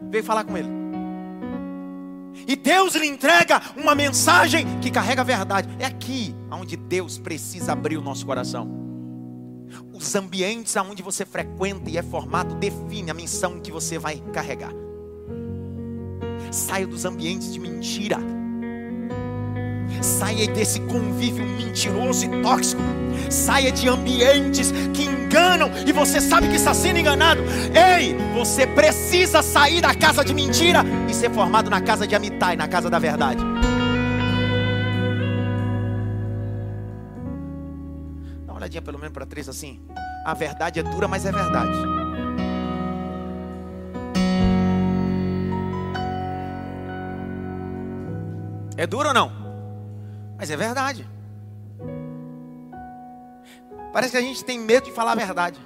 veio 0.00 0.22
falar 0.22 0.44
com 0.44 0.56
ele. 0.56 0.83
E 2.46 2.56
Deus 2.56 2.94
lhe 2.94 3.06
entrega 3.06 3.60
uma 3.76 3.94
mensagem 3.94 4.66
que 4.80 4.90
carrega 4.90 5.22
a 5.22 5.24
verdade. 5.24 5.68
É 5.78 5.86
aqui 5.86 6.34
onde 6.50 6.76
Deus 6.76 7.18
precisa 7.18 7.72
abrir 7.72 7.96
o 7.96 8.02
nosso 8.02 8.26
coração. 8.26 8.68
Os 9.92 10.14
ambientes 10.14 10.76
aonde 10.76 11.02
você 11.02 11.24
frequenta 11.24 11.90
e 11.90 11.96
é 11.96 12.02
formado 12.02 12.54
define 12.56 13.10
a 13.10 13.14
missão 13.14 13.60
que 13.60 13.72
você 13.72 13.98
vai 13.98 14.18
carregar. 14.32 14.72
Saia 16.50 16.86
dos 16.86 17.04
ambientes 17.04 17.52
de 17.52 17.58
mentira. 17.58 18.18
Saia 20.00 20.46
desse 20.48 20.80
convívio 20.80 21.44
mentiroso 21.44 22.24
e 22.24 22.42
tóxico. 22.42 22.82
Saia 23.30 23.72
de 23.72 23.88
ambientes 23.88 24.72
que 24.92 25.04
enganam 25.04 25.70
e 25.86 25.92
você 25.92 26.20
sabe 26.20 26.48
que 26.48 26.56
está 26.56 26.74
sendo 26.74 26.98
enganado. 26.98 27.40
Ei, 27.74 28.16
você 28.34 28.66
precisa 28.66 29.42
sair 29.42 29.80
da 29.80 29.94
casa 29.94 30.24
de 30.24 30.34
mentira 30.34 30.84
e 31.08 31.14
ser 31.14 31.30
formado 31.30 31.70
na 31.70 31.80
casa 31.80 32.06
de 32.06 32.14
Amitai, 32.14 32.56
na 32.56 32.68
casa 32.68 32.90
da 32.90 32.98
verdade. 32.98 33.42
Dá 38.46 38.52
uma 38.52 38.58
olhadinha 38.58 38.82
pelo 38.82 38.98
menos 38.98 39.12
para 39.12 39.26
três 39.26 39.48
assim. 39.48 39.80
A 40.24 40.34
verdade 40.34 40.80
é 40.80 40.82
dura, 40.82 41.06
mas 41.06 41.26
é 41.26 41.32
verdade. 41.32 41.72
É 48.76 48.86
duro 48.86 49.08
ou 49.08 49.14
não? 49.14 49.43
Mas 50.36 50.50
é 50.50 50.56
verdade. 50.56 51.08
Parece 53.92 54.12
que 54.12 54.18
a 54.18 54.22
gente 54.22 54.44
tem 54.44 54.58
medo 54.58 54.86
de 54.86 54.92
falar 54.92 55.12
a 55.12 55.14
verdade. 55.14 55.60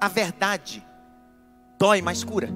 A 0.00 0.08
verdade 0.08 0.84
dói, 1.78 2.02
mas 2.02 2.24
cura. 2.24 2.48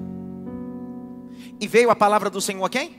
E 1.59 1.67
veio 1.67 1.89
a 1.89 1.95
palavra 1.95 2.29
do 2.29 2.41
Senhor 2.41 2.63
a 2.63 2.69
quem? 2.69 2.95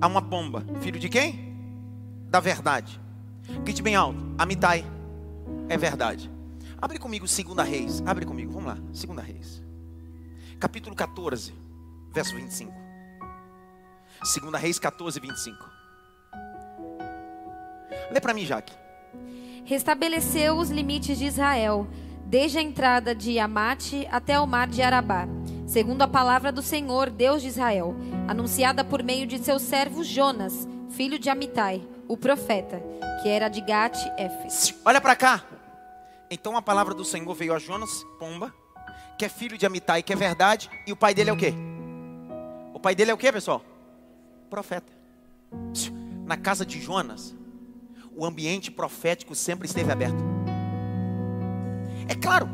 A 0.00 0.06
uma 0.06 0.20
pomba. 0.20 0.64
Filho 0.80 0.98
de 0.98 1.08
quem? 1.08 1.54
Da 2.28 2.40
verdade. 2.40 3.00
Grite 3.62 3.82
bem 3.82 3.94
alto. 3.94 4.18
Amitai. 4.36 4.84
É 5.68 5.76
verdade. 5.76 6.30
Abre 6.80 6.98
comigo 6.98 7.26
2 7.26 7.68
Reis. 7.68 8.02
Abre 8.04 8.26
comigo. 8.26 8.52
Vamos 8.52 8.68
lá. 8.68 8.74
2 8.74 9.26
Reis. 9.26 9.62
Capítulo 10.58 10.94
14, 10.94 11.52
verso 12.12 12.34
25. 12.34 12.83
2 14.24 14.60
Reis 14.60 14.78
14, 14.78 15.20
25. 15.20 15.70
Lê 18.10 18.20
para 18.20 18.32
mim, 18.32 18.46
Jaque. 18.46 18.72
Restabeleceu 19.66 20.56
os 20.56 20.70
limites 20.70 21.18
de 21.18 21.26
Israel, 21.26 21.86
desde 22.24 22.58
a 22.58 22.62
entrada 22.62 23.14
de 23.14 23.38
Amate 23.38 24.08
até 24.10 24.40
o 24.40 24.46
mar 24.46 24.66
de 24.66 24.80
Arabá, 24.80 25.28
segundo 25.66 26.02
a 26.02 26.08
palavra 26.08 26.50
do 26.50 26.62
Senhor, 26.62 27.10
Deus 27.10 27.42
de 27.42 27.48
Israel, 27.48 27.94
anunciada 28.26 28.82
por 28.82 29.02
meio 29.02 29.26
de 29.26 29.38
seu 29.38 29.58
servo 29.58 30.02
Jonas, 30.02 30.66
filho 30.90 31.18
de 31.18 31.28
Amitai, 31.28 31.86
o 32.08 32.16
profeta, 32.16 32.82
que 33.22 33.28
era 33.28 33.48
de 33.48 33.60
Gate 33.60 34.06
Efes. 34.18 34.74
Olha 34.86 35.00
para 35.02 35.16
cá. 35.16 35.44
Então 36.30 36.56
a 36.56 36.62
palavra 36.62 36.94
do 36.94 37.04
Senhor 37.04 37.34
veio 37.34 37.54
a 37.54 37.58
Jonas, 37.58 38.04
pomba, 38.18 38.54
que 39.18 39.24
é 39.26 39.28
filho 39.28 39.58
de 39.58 39.66
Amitai, 39.66 40.02
que 40.02 40.12
é 40.14 40.16
verdade, 40.16 40.70
e 40.86 40.92
o 40.92 40.96
pai 40.96 41.14
dele 41.14 41.28
é 41.28 41.32
o 41.32 41.36
quê? 41.36 41.52
O 42.72 42.80
pai 42.80 42.94
dele 42.94 43.10
é 43.10 43.14
o 43.14 43.18
quê, 43.18 43.30
pessoal? 43.30 43.62
Profeta. 44.54 44.92
Na 46.24 46.36
casa 46.36 46.64
de 46.64 46.80
Jonas, 46.80 47.34
o 48.16 48.24
ambiente 48.24 48.70
profético 48.70 49.34
sempre 49.34 49.66
esteve 49.66 49.90
aberto. 49.90 50.22
É 52.06 52.14
claro, 52.14 52.48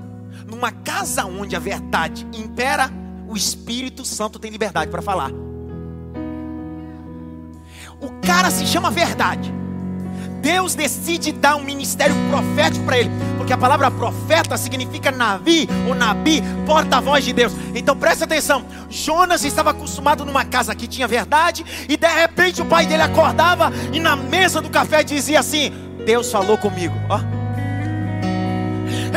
numa 0.46 0.72
casa 0.72 1.26
onde 1.26 1.54
a 1.54 1.58
verdade 1.58 2.26
impera, 2.34 2.90
o 3.28 3.36
Espírito 3.36 4.02
Santo 4.02 4.38
tem 4.38 4.50
liberdade 4.50 4.90
para 4.90 5.02
falar. 5.02 5.30
O 8.00 8.26
cara 8.26 8.50
se 8.50 8.66
chama 8.66 8.90
verdade. 8.90 9.52
Deus 10.40 10.74
decide 10.74 11.32
dar 11.32 11.56
um 11.56 11.62
ministério 11.62 12.14
profético 12.30 12.84
para 12.84 12.98
ele, 12.98 13.10
porque 13.36 13.52
a 13.52 13.58
palavra 13.58 13.90
profeta 13.90 14.56
significa 14.56 15.10
navi 15.10 15.68
ou 15.86 15.94
nabi, 15.94 16.42
porta-voz 16.66 17.24
de 17.24 17.32
Deus. 17.32 17.52
Então 17.74 17.96
presta 17.96 18.24
atenção: 18.24 18.64
Jonas 18.88 19.44
estava 19.44 19.70
acostumado 19.70 20.24
numa 20.24 20.44
casa 20.44 20.74
que 20.74 20.86
tinha 20.86 21.06
verdade, 21.06 21.64
e 21.88 21.96
de 21.96 22.08
repente 22.08 22.62
o 22.62 22.66
pai 22.66 22.86
dele 22.86 23.02
acordava 23.02 23.72
e 23.92 24.00
na 24.00 24.16
mesa 24.16 24.60
do 24.60 24.70
café 24.70 25.02
dizia 25.02 25.40
assim: 25.40 25.72
Deus 26.04 26.30
falou 26.30 26.56
comigo. 26.56 26.94
Ó. 27.08 27.39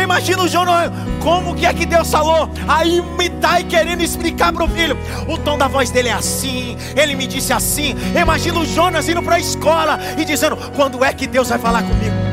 Imagina 0.01 0.43
o 0.43 0.47
Jonas, 0.47 0.91
como 1.21 1.55
que 1.55 1.65
é 1.65 1.73
que 1.73 1.85
Deus 1.85 2.09
falou? 2.09 2.49
Aí 2.67 3.01
me 3.17 3.29
tá 3.29 3.61
querendo 3.63 4.01
explicar 4.01 4.51
para 4.51 4.63
o 4.63 4.67
filho. 4.67 4.97
O 5.27 5.37
tom 5.37 5.57
da 5.57 5.67
voz 5.67 5.89
dele 5.89 6.09
é 6.09 6.13
assim, 6.13 6.77
ele 6.95 7.15
me 7.15 7.27
disse 7.27 7.53
assim. 7.53 7.95
Imagina 8.19 8.59
o 8.59 8.65
Jonas 8.65 9.07
indo 9.07 9.21
para 9.21 9.35
a 9.35 9.39
escola 9.39 9.99
e 10.17 10.25
dizendo: 10.25 10.57
Quando 10.75 11.03
é 11.03 11.13
que 11.13 11.27
Deus 11.27 11.49
vai 11.49 11.59
falar 11.59 11.83
comigo? 11.83 12.23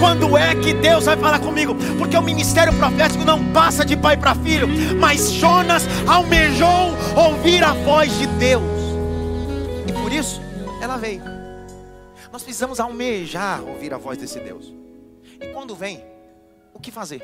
Quando 0.00 0.34
é 0.38 0.54
que 0.54 0.72
Deus 0.72 1.04
vai 1.04 1.16
falar 1.16 1.38
comigo? 1.40 1.76
Porque 1.98 2.16
o 2.16 2.22
ministério 2.22 2.72
profético 2.72 3.22
não 3.22 3.52
passa 3.52 3.84
de 3.84 3.94
pai 3.94 4.16
para 4.16 4.34
filho, 4.34 4.66
mas 4.98 5.30
Jonas 5.30 5.86
almejou 6.08 6.96
ouvir 7.14 7.62
a 7.62 7.74
voz 7.74 8.18
de 8.18 8.26
Deus, 8.26 8.62
e 9.86 9.92
por 9.92 10.10
isso 10.10 10.40
ela 10.80 10.96
veio. 10.96 11.22
Nós 12.32 12.42
precisamos 12.42 12.80
almejar 12.80 13.62
ouvir 13.62 13.92
a 13.92 13.98
voz 13.98 14.16
desse 14.16 14.40
Deus, 14.40 14.72
e 15.38 15.48
quando 15.48 15.74
vem, 15.74 16.02
o 16.74 16.80
que 16.80 16.90
fazer? 16.90 17.22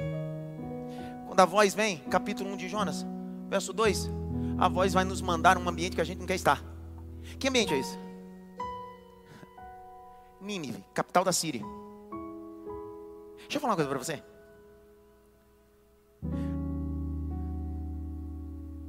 Quando 1.27 1.41
a 1.41 1.45
voz 1.45 1.75
vem, 1.75 1.99
capítulo 1.99 2.51
1 2.51 2.57
de 2.57 2.69
Jonas, 2.69 3.05
verso 3.49 3.73
2, 3.73 4.11
a 4.59 4.69
voz 4.69 4.93
vai 4.93 5.05
nos 5.05 5.21
mandar 5.21 5.59
um 5.59 5.69
ambiente 5.69 5.95
que 5.95 6.01
a 6.01 6.05
gente 6.05 6.19
não 6.19 6.27
quer 6.27 6.35
estar. 6.35 6.63
Que 7.39 7.49
ambiente 7.49 7.75
é 7.75 7.79
esse? 7.79 7.99
Nínive, 10.41 10.85
capital 10.95 11.25
da 11.25 11.33
Síria. 11.33 11.63
Deixa 13.39 13.57
eu 13.57 13.61
falar 13.61 13.73
uma 13.73 13.77
coisa 13.77 13.91
para 13.91 13.99
você. 13.99 14.23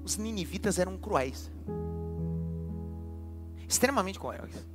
Os 0.04 0.16
ninivitas 0.18 0.80
eram 0.80 0.98
cruéis. 0.98 1.52
Extremamente 3.68 4.20
cruéis. 4.20 4.66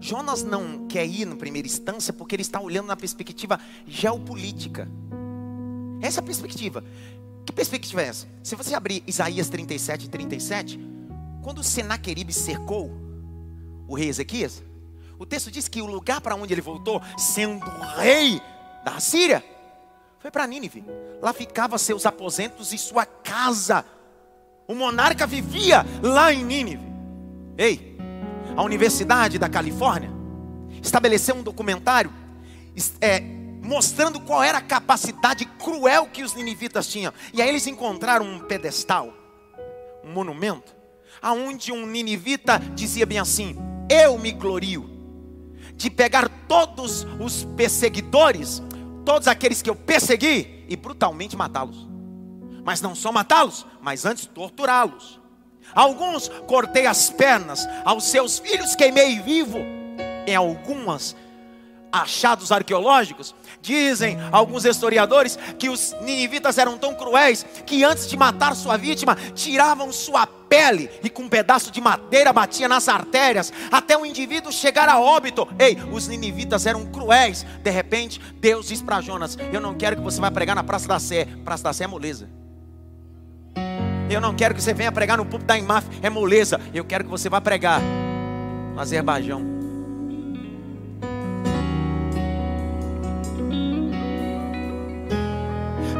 Jonas 0.00 0.42
não 0.42 0.86
quer 0.86 1.06
ir 1.06 1.26
na 1.26 1.36
primeira 1.36 1.68
instância 1.68 2.12
porque 2.12 2.34
ele 2.34 2.42
está 2.42 2.60
olhando 2.60 2.86
na 2.86 2.96
perspectiva 2.96 3.60
geopolítica. 3.86 4.88
Essa 6.00 6.20
é 6.20 6.22
a 6.22 6.24
perspectiva. 6.24 6.82
Que 7.44 7.52
perspectiva 7.52 8.02
é 8.02 8.06
essa? 8.06 8.26
Se 8.42 8.56
você 8.56 8.74
abrir 8.74 9.02
Isaías 9.06 9.48
37, 9.48 10.08
37, 10.08 10.80
quando 11.42 11.62
Senaqueribe 11.62 12.32
cercou 12.32 12.90
o 13.86 13.94
rei 13.94 14.08
Ezequias, 14.08 14.62
o 15.18 15.26
texto 15.26 15.50
diz 15.50 15.68
que 15.68 15.82
o 15.82 15.86
lugar 15.86 16.20
para 16.22 16.34
onde 16.34 16.54
ele 16.54 16.62
voltou, 16.62 17.02
sendo 17.18 17.66
rei 17.98 18.40
da 18.84 18.98
Síria, 19.00 19.44
foi 20.18 20.30
para 20.30 20.46
Nínive. 20.46 20.82
Lá 21.20 21.32
ficava 21.32 21.76
seus 21.76 22.06
aposentos 22.06 22.72
e 22.72 22.78
sua 22.78 23.04
casa. 23.04 23.84
O 24.66 24.74
monarca 24.74 25.26
vivia 25.26 25.84
lá 26.02 26.32
em 26.32 26.44
Nínive. 26.44 26.84
Ei, 27.58 27.98
a 28.56 28.62
Universidade 28.62 29.38
da 29.38 29.48
Califórnia 29.48 30.10
estabeleceu 30.82 31.34
um 31.34 31.42
documentário 31.42 32.12
é, 33.00 33.20
mostrando 33.62 34.20
qual 34.20 34.42
era 34.42 34.58
a 34.58 34.62
capacidade 34.62 35.44
cruel 35.44 36.06
que 36.06 36.22
os 36.22 36.34
ninivitas 36.34 36.86
tinham. 36.86 37.12
E 37.32 37.42
aí 37.42 37.48
eles 37.48 37.66
encontraram 37.66 38.26
um 38.26 38.40
pedestal, 38.40 39.12
um 40.04 40.12
monumento, 40.12 40.74
aonde 41.20 41.72
um 41.72 41.86
ninivita 41.86 42.58
dizia 42.74 43.06
bem 43.06 43.18
assim: 43.18 43.56
Eu 43.88 44.18
me 44.18 44.32
glorio 44.32 44.88
de 45.74 45.90
pegar 45.90 46.28
todos 46.48 47.06
os 47.18 47.44
perseguidores, 47.56 48.62
todos 49.04 49.28
aqueles 49.28 49.62
que 49.62 49.70
eu 49.70 49.76
persegui, 49.76 50.64
e 50.68 50.76
brutalmente 50.76 51.36
matá-los. 51.36 51.88
Mas 52.64 52.80
não 52.80 52.94
só 52.94 53.10
matá-los, 53.10 53.66
mas 53.80 54.04
antes 54.04 54.26
torturá-los. 54.26 55.19
Alguns 55.74 56.28
cortei 56.46 56.86
as 56.86 57.10
pernas, 57.10 57.68
aos 57.84 58.04
seus 58.04 58.38
filhos 58.38 58.74
queimei 58.74 59.20
vivo. 59.20 59.58
Em 60.26 60.34
algumas 60.34 61.16
achados 61.92 62.52
arqueológicos, 62.52 63.34
dizem 63.60 64.16
alguns 64.30 64.64
historiadores 64.64 65.38
que 65.58 65.68
os 65.68 65.94
ninivitas 66.02 66.58
eram 66.58 66.78
tão 66.78 66.94
cruéis 66.94 67.44
que 67.66 67.84
antes 67.84 68.08
de 68.08 68.16
matar 68.16 68.54
sua 68.54 68.76
vítima, 68.76 69.16
tiravam 69.34 69.92
sua 69.92 70.26
pele 70.26 70.90
e 71.02 71.10
com 71.10 71.22
um 71.22 71.28
pedaço 71.28 71.70
de 71.70 71.80
madeira 71.80 72.32
batia 72.32 72.68
nas 72.68 72.88
artérias, 72.88 73.52
até 73.70 73.96
o 73.96 74.06
indivíduo 74.06 74.52
chegar 74.52 74.88
a 74.88 74.98
óbito. 74.98 75.46
Ei, 75.58 75.76
os 75.92 76.08
ninivitas 76.08 76.66
eram 76.66 76.86
cruéis. 76.86 77.44
De 77.62 77.70
repente, 77.70 78.20
Deus 78.36 78.68
diz 78.68 78.82
para 78.82 79.00
Jonas: 79.00 79.36
Eu 79.52 79.60
não 79.60 79.74
quero 79.74 79.96
que 79.96 80.02
você 80.02 80.20
vá 80.20 80.30
pregar 80.30 80.56
na 80.56 80.64
Praça 80.64 80.88
da 80.88 80.98
Sé. 80.98 81.26
Praça 81.44 81.64
da 81.64 81.72
Sé 81.72 81.84
é 81.84 81.86
moleza. 81.86 82.28
Eu 84.10 84.20
não 84.20 84.34
quero 84.34 84.56
que 84.56 84.62
você 84.62 84.74
venha 84.74 84.90
pregar 84.90 85.16
no 85.16 85.24
púlpito 85.24 85.46
da 85.46 85.56
Imaf, 85.56 85.86
é 86.02 86.10
moleza. 86.10 86.60
Eu 86.74 86.84
quero 86.84 87.04
que 87.04 87.10
você 87.10 87.28
vá 87.28 87.40
pregar 87.40 87.80
no 88.74 88.80
Azerbaijão. 88.80 89.40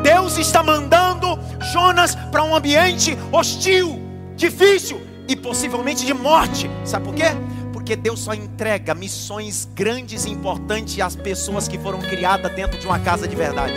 Deus 0.03 0.39
está 0.39 0.61
mandando 0.63 1.39
Jonas 1.73 2.17
para 2.17 2.43
um 2.43 2.55
ambiente 2.55 3.17
hostil, 3.31 4.01
difícil 4.35 5.01
e 5.29 5.37
possivelmente 5.37 6.05
de 6.05 6.13
morte. 6.13 6.69
Sabe 6.85 7.05
por 7.05 7.15
quê? 7.15 7.27
Porque 7.73 7.95
Deus 7.95 8.19
só 8.19 8.35
entrega 8.35 8.93
missões 8.93 9.69
grandes 9.73 10.25
e 10.25 10.31
importantes 10.31 10.99
às 11.01 11.15
pessoas 11.15 11.69
que 11.69 11.79
foram 11.79 12.01
criadas 12.01 12.53
dentro 12.55 12.77
de 12.77 12.87
uma 12.87 12.99
casa 12.99 13.29
de 13.29 13.37
verdade. 13.37 13.75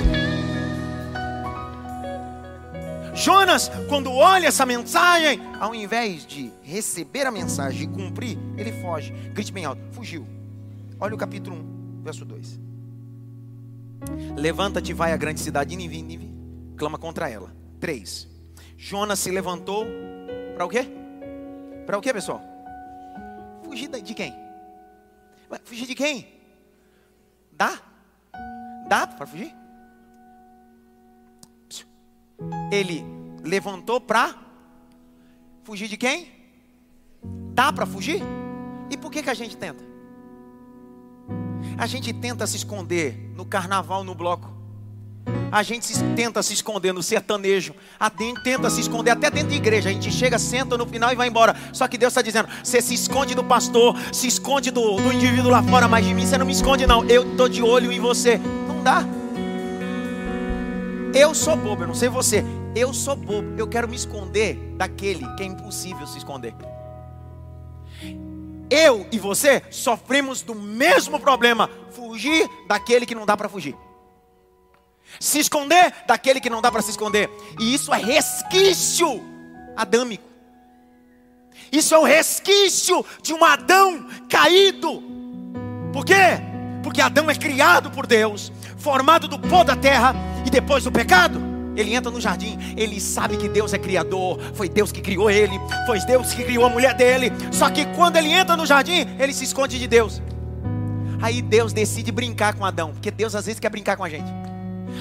Jonas, 3.13 3.69
quando 3.87 4.11
olha 4.11 4.47
essa 4.47 4.65
mensagem, 4.65 5.39
ao 5.59 5.75
invés 5.75 6.25
de 6.25 6.51
receber 6.63 7.27
a 7.27 7.31
mensagem 7.31 7.83
e 7.83 7.87
cumprir, 7.87 8.37
ele 8.57 8.71
foge. 8.81 9.11
Grite 9.33 9.51
bem 9.51 9.65
alto: 9.65 9.81
fugiu. 9.91 10.27
Olha 10.99 11.13
o 11.13 11.17
capítulo 11.17 11.55
1, 11.55 12.03
verso 12.03 12.25
2. 12.25 12.59
Levanta-te 14.35 14.91
e 14.91 14.93
vai 14.93 15.13
à 15.13 15.17
grande 15.17 15.39
cidade 15.39 15.69
de 15.69 15.75
Nínive, 15.75 16.33
clama 16.75 16.97
contra 16.97 17.29
ela. 17.29 17.55
3. 17.79 18.27
Jonas 18.77 19.19
se 19.19 19.29
levantou 19.29 19.85
para 20.55 20.65
o 20.65 20.69
quê? 20.69 20.87
Para 21.85 21.97
o 21.97 22.01
quê, 22.01 22.13
pessoal? 22.13 22.41
Fugir 23.63 23.89
de 23.89 24.13
quem? 24.13 24.33
Fugir 25.63 25.85
de 25.85 25.95
quem? 25.95 26.27
Dá? 27.51 27.79
Dá 28.89 29.05
para 29.05 29.27
fugir? 29.27 29.62
Ele 32.73 33.05
levantou 33.43 34.01
para 34.01 34.33
fugir 35.63 35.87
de 35.87 35.95
quem? 35.95 36.27
Dá 37.53 37.71
para 37.71 37.85
fugir? 37.85 38.19
E 38.89 38.97
por 38.97 39.11
que, 39.11 39.21
que 39.21 39.29
a 39.29 39.33
gente 39.35 39.55
tenta? 39.55 39.83
A 41.77 41.85
gente 41.85 42.11
tenta 42.11 42.47
se 42.47 42.57
esconder 42.57 43.31
no 43.35 43.45
carnaval, 43.45 44.03
no 44.03 44.15
bloco. 44.15 44.51
A 45.51 45.61
gente 45.61 45.85
se, 45.85 46.03
tenta 46.15 46.41
se 46.41 46.51
esconder 46.53 46.91
no 46.91 47.03
sertanejo. 47.03 47.75
A 47.99 48.11
gente 48.17 48.41
tenta 48.41 48.71
se 48.71 48.81
esconder 48.81 49.11
até 49.11 49.29
dentro 49.29 49.49
de 49.49 49.55
igreja. 49.55 49.89
A 49.89 49.93
gente 49.93 50.11
chega, 50.11 50.39
senta 50.39 50.75
no 50.75 50.87
final 50.87 51.13
e 51.13 51.15
vai 51.15 51.27
embora. 51.27 51.55
Só 51.71 51.87
que 51.87 51.95
Deus 51.95 52.11
está 52.11 52.23
dizendo: 52.23 52.49
você 52.63 52.81
se 52.81 52.95
esconde 52.95 53.35
do 53.35 53.43
pastor, 53.43 53.95
se 54.11 54.25
esconde 54.25 54.71
do, 54.71 54.95
do 54.95 55.13
indivíduo 55.13 55.51
lá 55.51 55.61
fora, 55.61 55.87
mas 55.87 56.03
de 56.03 56.11
mim 56.11 56.25
você 56.25 56.39
não 56.39 56.45
me 56.47 56.53
esconde, 56.53 56.87
não. 56.87 57.05
Eu 57.05 57.31
estou 57.33 57.47
de 57.47 57.61
olho 57.61 57.91
em 57.91 57.99
você. 57.99 58.39
Não 58.67 58.81
dá. 58.81 59.05
Eu 61.13 61.35
sou 61.35 61.55
bobo, 61.55 61.83
eu 61.83 61.87
não 61.87 61.93
sei 61.93 62.09
você. 62.09 62.43
Eu 62.75 62.93
sou 62.93 63.15
bobo. 63.15 63.55
Eu 63.57 63.67
quero 63.67 63.87
me 63.87 63.95
esconder 63.95 64.55
daquele 64.75 65.25
que 65.35 65.43
é 65.43 65.45
impossível 65.45 66.07
se 66.07 66.17
esconder. 66.17 66.53
Eu 68.69 69.07
e 69.11 69.19
você 69.19 69.61
sofremos 69.69 70.41
do 70.41 70.55
mesmo 70.55 71.19
problema: 71.19 71.69
fugir 71.91 72.49
daquele 72.67 73.05
que 73.05 73.15
não 73.15 73.25
dá 73.25 73.37
para 73.37 73.49
fugir. 73.49 73.75
Se 75.19 75.39
esconder 75.39 75.93
daquele 76.07 76.41
que 76.41 76.49
não 76.49 76.61
dá 76.61 76.71
para 76.71 76.81
se 76.81 76.89
esconder. 76.89 77.29
E 77.59 77.73
isso 77.73 77.93
é 77.93 77.97
resquício 77.97 79.21
adâmico. 79.75 80.27
Isso 81.71 81.93
é 81.93 81.97
o 81.97 82.03
resquício 82.03 83.05
de 83.21 83.33
um 83.33 83.43
Adão 83.43 84.07
caído. 84.29 85.03
Por 85.91 86.03
quê? 86.05 86.39
Porque 86.81 87.01
Adão 87.01 87.29
é 87.29 87.35
criado 87.35 87.91
por 87.91 88.07
Deus, 88.07 88.51
formado 88.77 89.27
do 89.27 89.39
pó 89.39 89.63
da 89.63 89.75
terra 89.75 90.15
e 90.45 90.49
depois 90.49 90.83
do 90.83 90.91
pecado. 90.91 91.52
Ele 91.75 91.95
entra 91.95 92.11
no 92.11 92.21
jardim, 92.21 92.57
ele 92.77 92.99
sabe 93.01 93.37
que 93.37 93.49
Deus 93.49 93.73
é 93.73 93.77
criador, 93.77 94.39
foi 94.53 94.69
Deus 94.69 94.91
que 94.91 95.01
criou 95.01 95.29
ele, 95.29 95.59
foi 95.85 95.99
Deus 96.05 96.33
que 96.33 96.43
criou 96.43 96.65
a 96.65 96.69
mulher 96.69 96.93
dele. 96.93 97.31
Só 97.51 97.69
que 97.69 97.85
quando 97.95 98.17
ele 98.17 98.31
entra 98.31 98.55
no 98.55 98.65
jardim, 98.65 99.07
ele 99.19 99.33
se 99.33 99.43
esconde 99.43 99.79
de 99.79 99.87
Deus. 99.87 100.21
Aí 101.21 101.41
Deus 101.41 101.73
decide 101.73 102.11
brincar 102.11 102.53
com 102.53 102.65
Adão, 102.65 102.91
porque 102.91 103.09
Deus 103.09 103.33
às 103.33 103.45
vezes 103.45 103.59
quer 103.59 103.69
brincar 103.69 103.97
com 103.97 104.03
a 104.03 104.09
gente. 104.09 104.29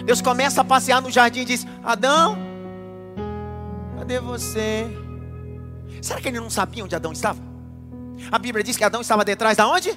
Deus 0.04 0.22
começa 0.22 0.60
a 0.60 0.64
passear 0.64 1.02
no 1.02 1.10
jardim 1.10 1.40
e 1.40 1.44
diz: 1.44 1.66
Adão, 1.84 2.38
cadê 3.98 4.18
você? 4.20 4.86
Será 6.00 6.20
que 6.20 6.28
ele 6.28 6.40
não 6.40 6.50
sabia 6.50 6.84
onde 6.84 6.94
Adão 6.94 7.12
estava? 7.12 7.38
A 8.30 8.38
Bíblia 8.38 8.64
diz 8.64 8.76
que 8.76 8.84
Adão 8.84 9.00
estava 9.00 9.24
detrás 9.24 9.56
da 9.56 9.68
onde? 9.68 9.96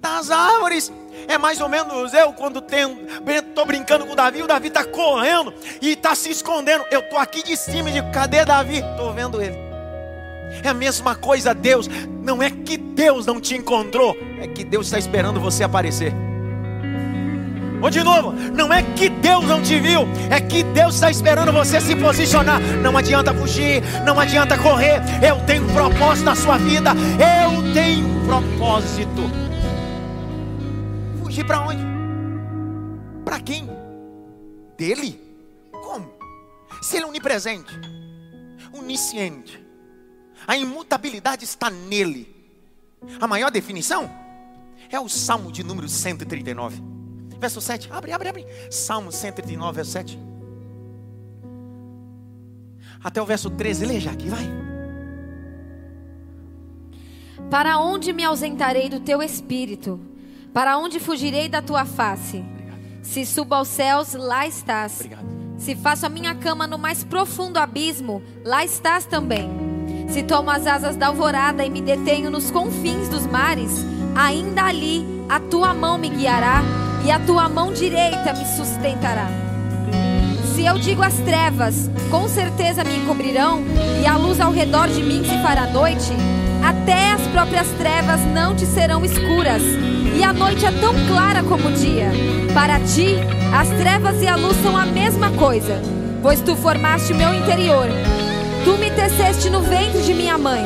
Das 0.00 0.30
árvores. 0.30 0.92
É 1.26 1.36
mais 1.36 1.60
ou 1.60 1.68
menos 1.68 2.14
eu 2.14 2.32
quando 2.32 2.64
estou 2.64 3.66
brincando 3.66 4.06
com 4.06 4.12
o 4.12 4.16
Davi, 4.16 4.42
o 4.42 4.46
Davi 4.46 4.68
está 4.68 4.84
correndo 4.84 5.52
e 5.82 5.90
está 5.90 6.14
se 6.14 6.30
escondendo. 6.30 6.84
Eu 6.90 7.00
estou 7.00 7.18
aqui 7.18 7.42
de 7.42 7.56
cima 7.56 7.90
e 7.90 7.94
digo, 7.94 8.10
cadê 8.12 8.44
Davi? 8.44 8.78
Estou 8.78 9.12
vendo 9.12 9.42
ele. 9.42 9.56
É 10.62 10.68
a 10.68 10.74
mesma 10.74 11.14
coisa, 11.14 11.52
Deus. 11.52 11.88
Não 12.22 12.42
é 12.42 12.50
que 12.50 12.78
Deus 12.78 13.26
não 13.26 13.40
te 13.40 13.54
encontrou, 13.54 14.16
é 14.40 14.46
que 14.46 14.64
Deus 14.64 14.86
está 14.86 14.98
esperando 14.98 15.40
você 15.40 15.64
aparecer. 15.64 16.14
Ou 17.82 17.90
de 17.90 18.02
novo, 18.02 18.32
não 18.32 18.72
é 18.72 18.82
que 18.82 19.08
Deus 19.08 19.44
não 19.44 19.62
te 19.62 19.78
viu, 19.78 20.08
é 20.30 20.40
que 20.40 20.62
Deus 20.62 20.94
está 20.94 21.10
esperando 21.10 21.52
você 21.52 21.80
se 21.80 21.94
posicionar. 21.94 22.60
Não 22.82 22.96
adianta 22.96 23.34
fugir, 23.34 23.82
não 24.04 24.18
adianta 24.18 24.56
correr. 24.58 25.00
Eu 25.22 25.44
tenho 25.46 25.64
um 25.64 25.72
propósito 25.74 26.24
na 26.24 26.34
sua 26.34 26.56
vida, 26.56 26.90
eu 26.92 27.74
tenho 27.74 28.06
um 28.06 28.26
propósito. 28.26 29.30
Fugir 31.28 31.46
para 31.46 31.60
onde? 31.60 31.82
Para 33.22 33.38
quem? 33.38 33.68
Dele? 34.78 35.20
Como? 35.70 36.10
Se 36.80 36.96
ele 36.96 37.04
é 37.04 37.08
onipresente, 37.08 37.70
onisciente, 38.72 39.62
a 40.46 40.56
imutabilidade 40.56 41.44
está 41.44 41.68
nele. 41.68 42.34
A 43.20 43.26
maior 43.26 43.50
definição 43.50 44.10
é 44.90 44.98
o 44.98 45.06
Salmo 45.06 45.52
de 45.52 45.62
número 45.62 45.86
139 45.86 46.82
verso 47.38 47.60
7. 47.60 47.92
Abre, 47.92 48.10
abre, 48.10 48.28
abre. 48.30 48.46
Salmo 48.70 49.12
139, 49.12 49.76
verso 49.76 49.92
7. 49.92 50.18
Até 53.04 53.20
o 53.20 53.26
verso 53.26 53.50
13, 53.50 53.84
leia 53.84 54.10
aqui, 54.10 54.30
vai. 54.30 54.46
Para 57.50 57.78
onde 57.78 58.14
me 58.14 58.24
ausentarei 58.24 58.88
do 58.88 59.00
teu 59.00 59.22
espírito? 59.22 60.07
Para 60.58 60.76
onde 60.76 60.98
fugirei 60.98 61.48
da 61.48 61.62
tua 61.62 61.84
face? 61.84 62.38
Obrigado. 62.38 62.80
Se 63.00 63.24
subo 63.24 63.54
aos 63.54 63.68
céus, 63.68 64.14
lá 64.14 64.44
estás. 64.44 64.96
Obrigado. 64.96 65.24
Se 65.56 65.76
faço 65.76 66.04
a 66.04 66.08
minha 66.08 66.34
cama 66.34 66.66
no 66.66 66.76
mais 66.76 67.04
profundo 67.04 67.58
abismo, 67.58 68.20
lá 68.44 68.64
estás 68.64 69.04
também. 69.04 69.48
Se 70.08 70.24
tomo 70.24 70.50
as 70.50 70.66
asas 70.66 70.96
da 70.96 71.06
alvorada 71.06 71.64
e 71.64 71.70
me 71.70 71.80
detenho 71.80 72.28
nos 72.28 72.50
confins 72.50 73.08
dos 73.08 73.24
mares, 73.24 73.70
ainda 74.16 74.64
ali 74.64 75.06
a 75.28 75.38
tua 75.38 75.72
mão 75.72 75.96
me 75.96 76.08
guiará 76.08 76.60
e 77.06 77.10
a 77.12 77.20
tua 77.20 77.48
mão 77.48 77.72
direita 77.72 78.32
me 78.32 78.44
sustentará. 78.44 79.28
Se 80.56 80.66
eu 80.66 80.76
digo 80.76 81.04
às 81.04 81.14
trevas, 81.18 81.88
com 82.10 82.28
certeza 82.28 82.82
me 82.82 82.96
encobrirão, 82.96 83.62
e 84.02 84.06
a 84.08 84.16
luz 84.16 84.40
ao 84.40 84.50
redor 84.50 84.88
de 84.88 85.04
mim 85.04 85.22
se 85.22 85.40
fará 85.40 85.68
noite, 85.68 86.10
até 86.62 87.12
as 87.12 87.22
próprias 87.28 87.66
trevas 87.78 88.20
não 88.34 88.54
te 88.54 88.66
serão 88.66 89.04
escuras, 89.04 89.62
e 90.16 90.22
a 90.22 90.32
noite 90.32 90.64
é 90.66 90.72
tão 90.72 90.94
clara 91.06 91.42
como 91.42 91.68
o 91.68 91.72
dia. 91.72 92.10
Para 92.54 92.80
ti, 92.80 93.16
as 93.52 93.68
trevas 93.68 94.20
e 94.22 94.28
a 94.28 94.36
luz 94.36 94.56
são 94.62 94.76
a 94.76 94.86
mesma 94.86 95.30
coisa, 95.32 95.80
pois 96.22 96.40
tu 96.40 96.56
formaste 96.56 97.14
meu 97.14 97.34
interior. 97.34 97.88
Tu 98.64 98.76
me 98.78 98.90
teceste 98.90 99.48
no 99.50 99.60
ventre 99.60 100.02
de 100.02 100.14
minha 100.14 100.36
mãe. 100.36 100.64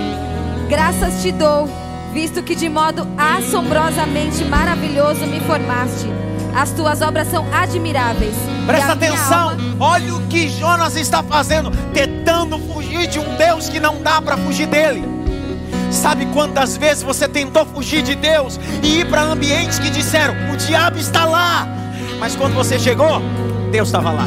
Graças 0.68 1.22
te 1.22 1.30
dou 1.30 1.68
visto 2.12 2.42
que 2.42 2.54
de 2.54 2.68
modo 2.68 3.08
assombrosamente 3.16 4.44
maravilhoso 4.44 5.26
me 5.26 5.40
formaste. 5.40 6.06
As 6.54 6.70
tuas 6.70 7.00
obras 7.00 7.28
são 7.28 7.46
admiráveis. 7.52 8.34
Presta 8.66 8.92
atenção, 8.92 9.50
alma... 9.50 9.76
olha 9.80 10.14
o 10.14 10.26
que 10.26 10.48
Jonas 10.50 10.94
está 10.96 11.22
fazendo, 11.22 11.70
tentando 11.94 12.58
fugir 12.58 13.06
de 13.06 13.18
um 13.18 13.36
Deus 13.36 13.68
que 13.70 13.80
não 13.80 14.02
dá 14.02 14.20
para 14.20 14.36
fugir 14.36 14.66
dele. 14.66 15.21
Sabe 15.92 16.26
quantas 16.26 16.76
vezes 16.76 17.02
você 17.02 17.28
tentou 17.28 17.66
fugir 17.66 18.02
de 18.02 18.14
Deus 18.14 18.58
e 18.82 19.00
ir 19.00 19.06
para 19.06 19.22
ambientes 19.22 19.78
que 19.78 19.90
disseram: 19.90 20.34
o 20.52 20.56
diabo 20.56 20.98
está 20.98 21.24
lá, 21.26 21.68
mas 22.18 22.34
quando 22.34 22.54
você 22.54 22.78
chegou, 22.78 23.20
Deus 23.70 23.88
estava 23.88 24.10
lá. 24.10 24.26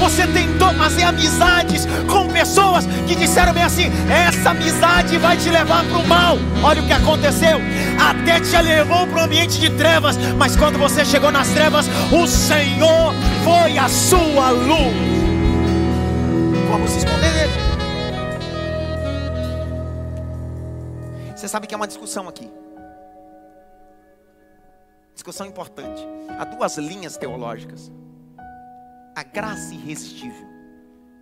Você 0.00 0.26
tentou 0.26 0.74
fazer 0.74 1.04
amizades 1.04 1.86
com 2.06 2.28
pessoas 2.28 2.86
que 3.06 3.14
disseram 3.14 3.52
bem 3.54 3.62
assim: 3.62 3.90
essa 4.10 4.50
amizade 4.50 5.16
vai 5.18 5.36
te 5.36 5.48
levar 5.48 5.84
para 5.84 5.98
o 5.98 6.06
mal. 6.06 6.36
Olha 6.62 6.82
o 6.82 6.86
que 6.86 6.92
aconteceu. 6.92 7.60
Até 7.98 8.40
te 8.40 8.60
levou 8.60 9.06
para 9.06 9.20
o 9.20 9.24
ambiente 9.24 9.58
de 9.58 9.70
trevas, 9.70 10.16
mas 10.36 10.56
quando 10.56 10.78
você 10.78 11.04
chegou 11.04 11.30
nas 11.30 11.48
trevas, 11.48 11.86
o 12.12 12.26
Senhor 12.26 13.14
foi 13.44 13.78
a 13.78 13.88
sua 13.88 14.50
luz. 14.50 14.94
Como 16.68 16.88
se 16.88 16.98
esconder 16.98 17.25
Você 21.46 21.52
sabe 21.52 21.68
que 21.68 21.74
é 21.74 21.76
uma 21.76 21.86
discussão 21.86 22.26
aqui. 22.26 22.50
Discussão 25.14 25.46
importante. 25.46 26.04
Há 26.36 26.44
duas 26.44 26.76
linhas 26.76 27.16
teológicas: 27.16 27.92
a 29.14 29.22
graça 29.22 29.72
irresistível 29.72 30.44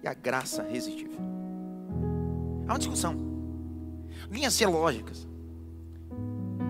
e 0.03 0.09
a 0.09 0.14
graça 0.14 0.62
resistível. 0.62 1.18
Há 2.66 2.72
uma 2.72 2.79
discussão. 2.79 3.14
Linhas 4.31 4.57
teológicas. 4.57 5.29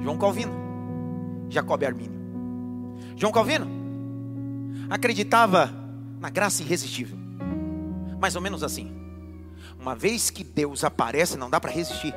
João 0.03 0.19
Calvino, 0.19 0.53
Jacob 1.49 1.85
Armínio. 1.85 2.21
João 3.15 3.33
Calvino 3.33 3.69
acreditava 4.91 5.71
na 6.19 6.29
graça 6.29 6.61
irresistível. 6.61 7.17
Mais 8.19 8.35
ou 8.35 8.43
menos 8.43 8.65
assim. 8.65 8.93
Uma 9.79 9.95
vez 9.95 10.29
que 10.29 10.43
Deus 10.43 10.83
aparece, 10.83 11.39
não 11.39 11.49
dá 11.49 11.61
para 11.61 11.71
resistir. 11.71 12.13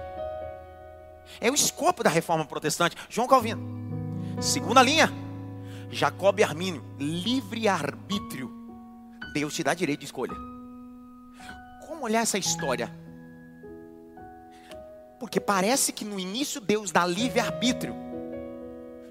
É 1.39 1.49
o 1.51 1.55
escopo 1.55 2.03
da 2.03 2.09
reforma 2.09 2.45
protestante. 2.45 2.95
João 3.09 3.27
Calvino. 3.27 3.61
Segunda 4.41 4.81
linha, 4.83 5.11
Jacob 5.89 6.39
Armínio, 6.41 6.83
livre 6.99 7.67
arbítrio. 7.67 8.51
Deus 9.33 9.53
te 9.53 9.63
dá 9.63 9.73
direito 9.73 10.01
de 10.01 10.05
escolha. 10.05 10.35
Como 11.87 12.05
olhar 12.05 12.21
essa 12.21 12.37
história? 12.37 12.91
Porque 15.19 15.39
parece 15.39 15.91
que 15.91 16.05
no 16.05 16.19
início 16.19 16.61
Deus 16.61 16.91
dá 16.91 17.05
livre 17.05 17.39
arbítrio. 17.39 17.95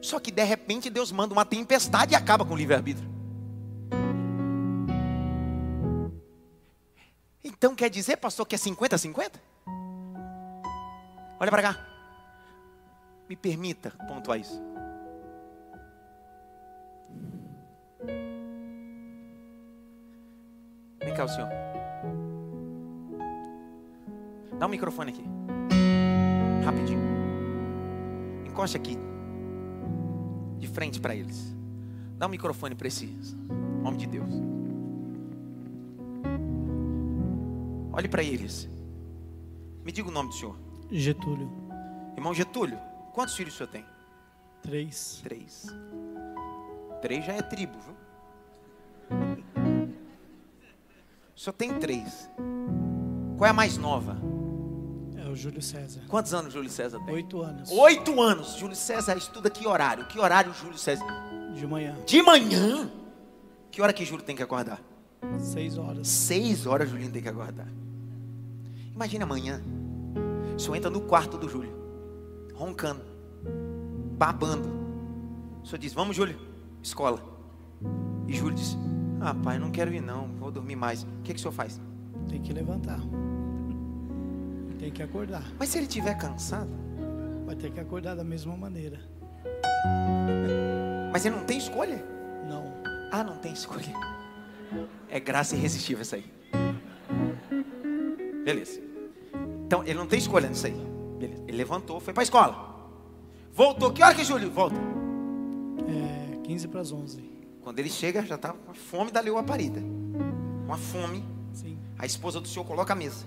Só 0.00 0.20
que 0.20 0.30
de 0.30 0.44
repente 0.44 0.88
Deus 0.88 1.10
manda 1.10 1.32
uma 1.32 1.44
tempestade 1.44 2.12
e 2.12 2.16
acaba 2.16 2.44
com 2.44 2.54
o 2.54 2.56
livre 2.56 2.74
arbítrio. 2.74 3.10
Então 7.42 7.74
quer 7.74 7.90
dizer, 7.90 8.16
pastor, 8.16 8.46
que 8.46 8.54
é 8.54 8.58
50-50? 8.58 9.32
Olha 11.40 11.50
para 11.50 11.62
cá. 11.62 11.95
Me 13.28 13.36
permita 13.36 13.90
pontuar 14.06 14.38
isso. 14.38 14.62
Vem 21.00 21.14
cá, 21.14 21.24
o 21.24 21.28
senhor. 21.28 21.48
Dá 24.58 24.66
um 24.66 24.70
microfone 24.70 25.10
aqui. 25.10 25.24
Rapidinho. 26.64 27.00
Encoste 28.46 28.76
aqui. 28.76 28.96
De 30.58 30.68
frente 30.68 31.00
para 31.00 31.14
eles. 31.14 31.54
Dá 32.16 32.26
um 32.26 32.30
microfone 32.30 32.74
para 32.74 32.88
esse 32.88 33.06
homem 33.84 33.96
de 33.96 34.06
Deus. 34.06 34.30
Olhe 37.92 38.08
para 38.08 38.22
eles. 38.22 38.68
Me 39.84 39.92
diga 39.92 40.08
o 40.08 40.12
nome 40.12 40.30
do 40.30 40.34
senhor. 40.34 40.56
Getúlio. 40.90 41.50
Irmão 42.16 42.32
Getúlio, 42.32 42.78
quantos 43.16 43.34
filhos 43.34 43.54
o 43.54 43.56
senhor 43.56 43.70
tem? 43.70 43.84
Três. 44.62 45.20
Três. 45.24 45.66
Três 47.00 47.24
já 47.24 47.32
é 47.32 47.40
tribo, 47.40 47.78
viu? 47.78 47.96
O 51.34 51.40
senhor 51.40 51.54
tem 51.54 51.78
três. 51.78 52.30
Qual 53.38 53.46
é 53.46 53.50
a 53.50 53.54
mais 53.54 53.78
nova? 53.78 54.18
É 55.16 55.26
o 55.28 55.34
Júlio 55.34 55.62
César. 55.62 56.02
Quantos 56.08 56.34
anos 56.34 56.52
Júlio 56.52 56.68
César 56.68 57.00
tem? 57.00 57.14
Oito 57.14 57.40
anos. 57.40 57.70
Oito 57.70 58.20
anos. 58.20 58.56
Júlio 58.56 58.76
César 58.76 59.16
estuda 59.16 59.48
que 59.48 59.66
horário? 59.66 60.06
Que 60.06 60.18
horário 60.18 60.52
Júlio 60.52 60.76
César? 60.76 61.06
De 61.54 61.66
manhã. 61.66 61.96
De 62.04 62.22
manhã. 62.22 62.90
Que 63.70 63.80
hora 63.80 63.94
que 63.94 64.04
Júlio 64.04 64.24
tem 64.24 64.36
que 64.36 64.42
acordar? 64.42 64.80
Seis 65.38 65.78
horas. 65.78 66.06
Seis 66.06 66.66
horas 66.66 66.90
Julinho 66.90 67.10
tem 67.10 67.22
que 67.22 67.28
acordar. 67.28 67.66
Imagina 68.94 69.24
amanhã. 69.24 69.62
O 70.54 70.58
senhor 70.58 70.76
entra 70.76 70.90
no 70.90 71.00
quarto 71.00 71.38
do 71.38 71.48
Júlio, 71.48 71.85
roncando, 72.56 73.02
babando. 74.18 74.68
O 75.62 75.66
senhor 75.66 75.78
diz: 75.78 75.92
Vamos, 75.92 76.16
Júlio, 76.16 76.38
escola. 76.82 77.22
E 78.26 78.32
Júlio 78.34 78.54
diz: 78.54 78.76
Ah, 79.20 79.34
pai, 79.34 79.58
não 79.58 79.70
quero 79.70 79.92
ir 79.92 80.00
não, 80.00 80.28
vou 80.38 80.50
dormir 80.50 80.76
mais. 80.76 81.02
O 81.02 81.06
que, 81.22 81.32
que 81.32 81.38
o 81.38 81.42
senhor 81.42 81.52
faz? 81.52 81.80
Tem 82.28 82.40
que 82.40 82.52
levantar. 82.52 83.00
Tem 84.78 84.90
que 84.90 85.02
acordar. 85.02 85.44
Mas 85.58 85.68
se 85.68 85.78
ele 85.78 85.86
estiver 85.86 86.14
cansado, 86.16 86.70
Vai 87.46 87.54
ter 87.54 87.70
que 87.70 87.78
acordar 87.78 88.16
da 88.16 88.24
mesma 88.24 88.56
maneira. 88.56 88.98
mas 91.12 91.24
ele 91.24 91.36
não 91.36 91.44
tem 91.44 91.56
escolha? 91.56 92.04
Não. 92.48 92.64
Ah, 93.12 93.22
não 93.22 93.36
tem 93.38 93.52
escolha. 93.52 93.94
É 95.08 95.20
graça 95.20 95.54
irresistível 95.54 96.00
essa 96.02 96.16
aí. 96.16 96.24
Beleza. 98.44 98.80
Então, 99.64 99.84
ele 99.84 99.94
não 99.94 100.08
tem 100.08 100.18
escolha 100.18 100.48
nisso 100.48 100.66
aí. 100.66 100.76
Beleza. 101.18 101.42
Ele 101.46 101.56
levantou, 101.56 102.00
foi 102.00 102.12
para 102.12 102.22
a 102.22 102.24
escola. 102.24 102.76
Voltou. 103.52 103.92
Que 103.92 104.02
hora 104.02 104.14
que 104.14 104.24
Júlio 104.24 104.50
volta? 104.50 104.76
É 105.88 106.36
15 106.44 106.68
para 106.68 106.80
as 106.80 106.92
11. 106.92 107.36
Quando 107.62 107.78
ele 107.78 107.88
chega, 107.88 108.24
já 108.24 108.36
está 108.36 108.52
com 108.52 108.74
fome 108.74 109.10
da 109.10 109.20
leoa 109.20 109.42
parida. 109.42 109.80
Uma 110.64 110.76
fome. 110.76 111.24
Sim. 111.52 111.78
A 111.98 112.06
esposa 112.06 112.40
do 112.40 112.46
senhor 112.46 112.64
coloca 112.64 112.92
a 112.92 112.96
mesa. 112.96 113.24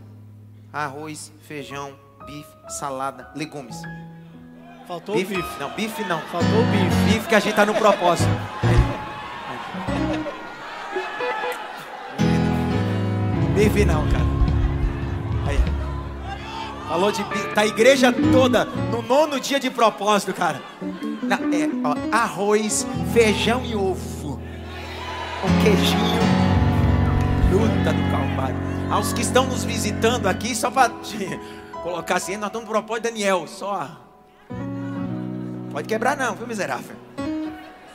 Arroz, 0.72 1.32
feijão, 1.42 1.96
bife, 2.26 2.50
salada, 2.80 3.32
legumes. 3.36 3.82
Faltou 4.88 5.16
o 5.16 5.18
bife. 5.18 5.36
Não, 5.60 5.72
bife 5.76 6.04
não. 6.06 6.20
Faltou 6.22 6.62
o 6.62 6.66
bife. 6.66 7.14
Bife 7.14 7.28
que 7.28 7.36
a 7.36 7.40
gente 7.40 7.52
está 7.52 7.66
no 7.66 7.74
propósito. 7.76 8.30
Bife 13.56 13.84
não, 13.84 14.10
cara. 14.10 14.29
Falou 16.90 17.12
de 17.12 17.24
bife. 17.24 17.48
Tá 17.54 17.62
a 17.62 17.68
igreja 17.68 18.12
toda 18.32 18.66
no 18.66 19.02
nono 19.04 19.40
dia 19.40 19.60
de 19.60 19.70
propósito, 19.70 20.34
cara. 20.34 20.62
Na- 21.22 21.38
é, 21.38 21.70
ó, 21.84 21.96
arroz, 22.16 22.86
feijão 23.14 23.64
e 23.64 23.76
ovo. 23.76 24.42
Um 25.44 25.64
queijinho. 25.64 26.20
Luta 27.52 27.94
do 27.94 28.12
Calvário. 28.12 28.58
Aos 28.92 29.14
que 29.14 29.22
estão 29.22 29.46
nos 29.46 29.64
visitando 29.64 30.28
aqui, 30.28 30.56
só 30.56 30.72
para 30.72 30.92
colocar 31.84 32.16
assim, 32.16 32.36
nós 32.38 32.48
estamos 32.48 32.68
no 32.68 32.74
propósito 32.74 33.04
Daniel. 33.04 33.46
Só. 33.48 33.88
Pode 35.72 35.88
quebrar 35.88 36.18
não, 36.18 36.36
viu 36.36 36.48
miserável? 36.48 36.96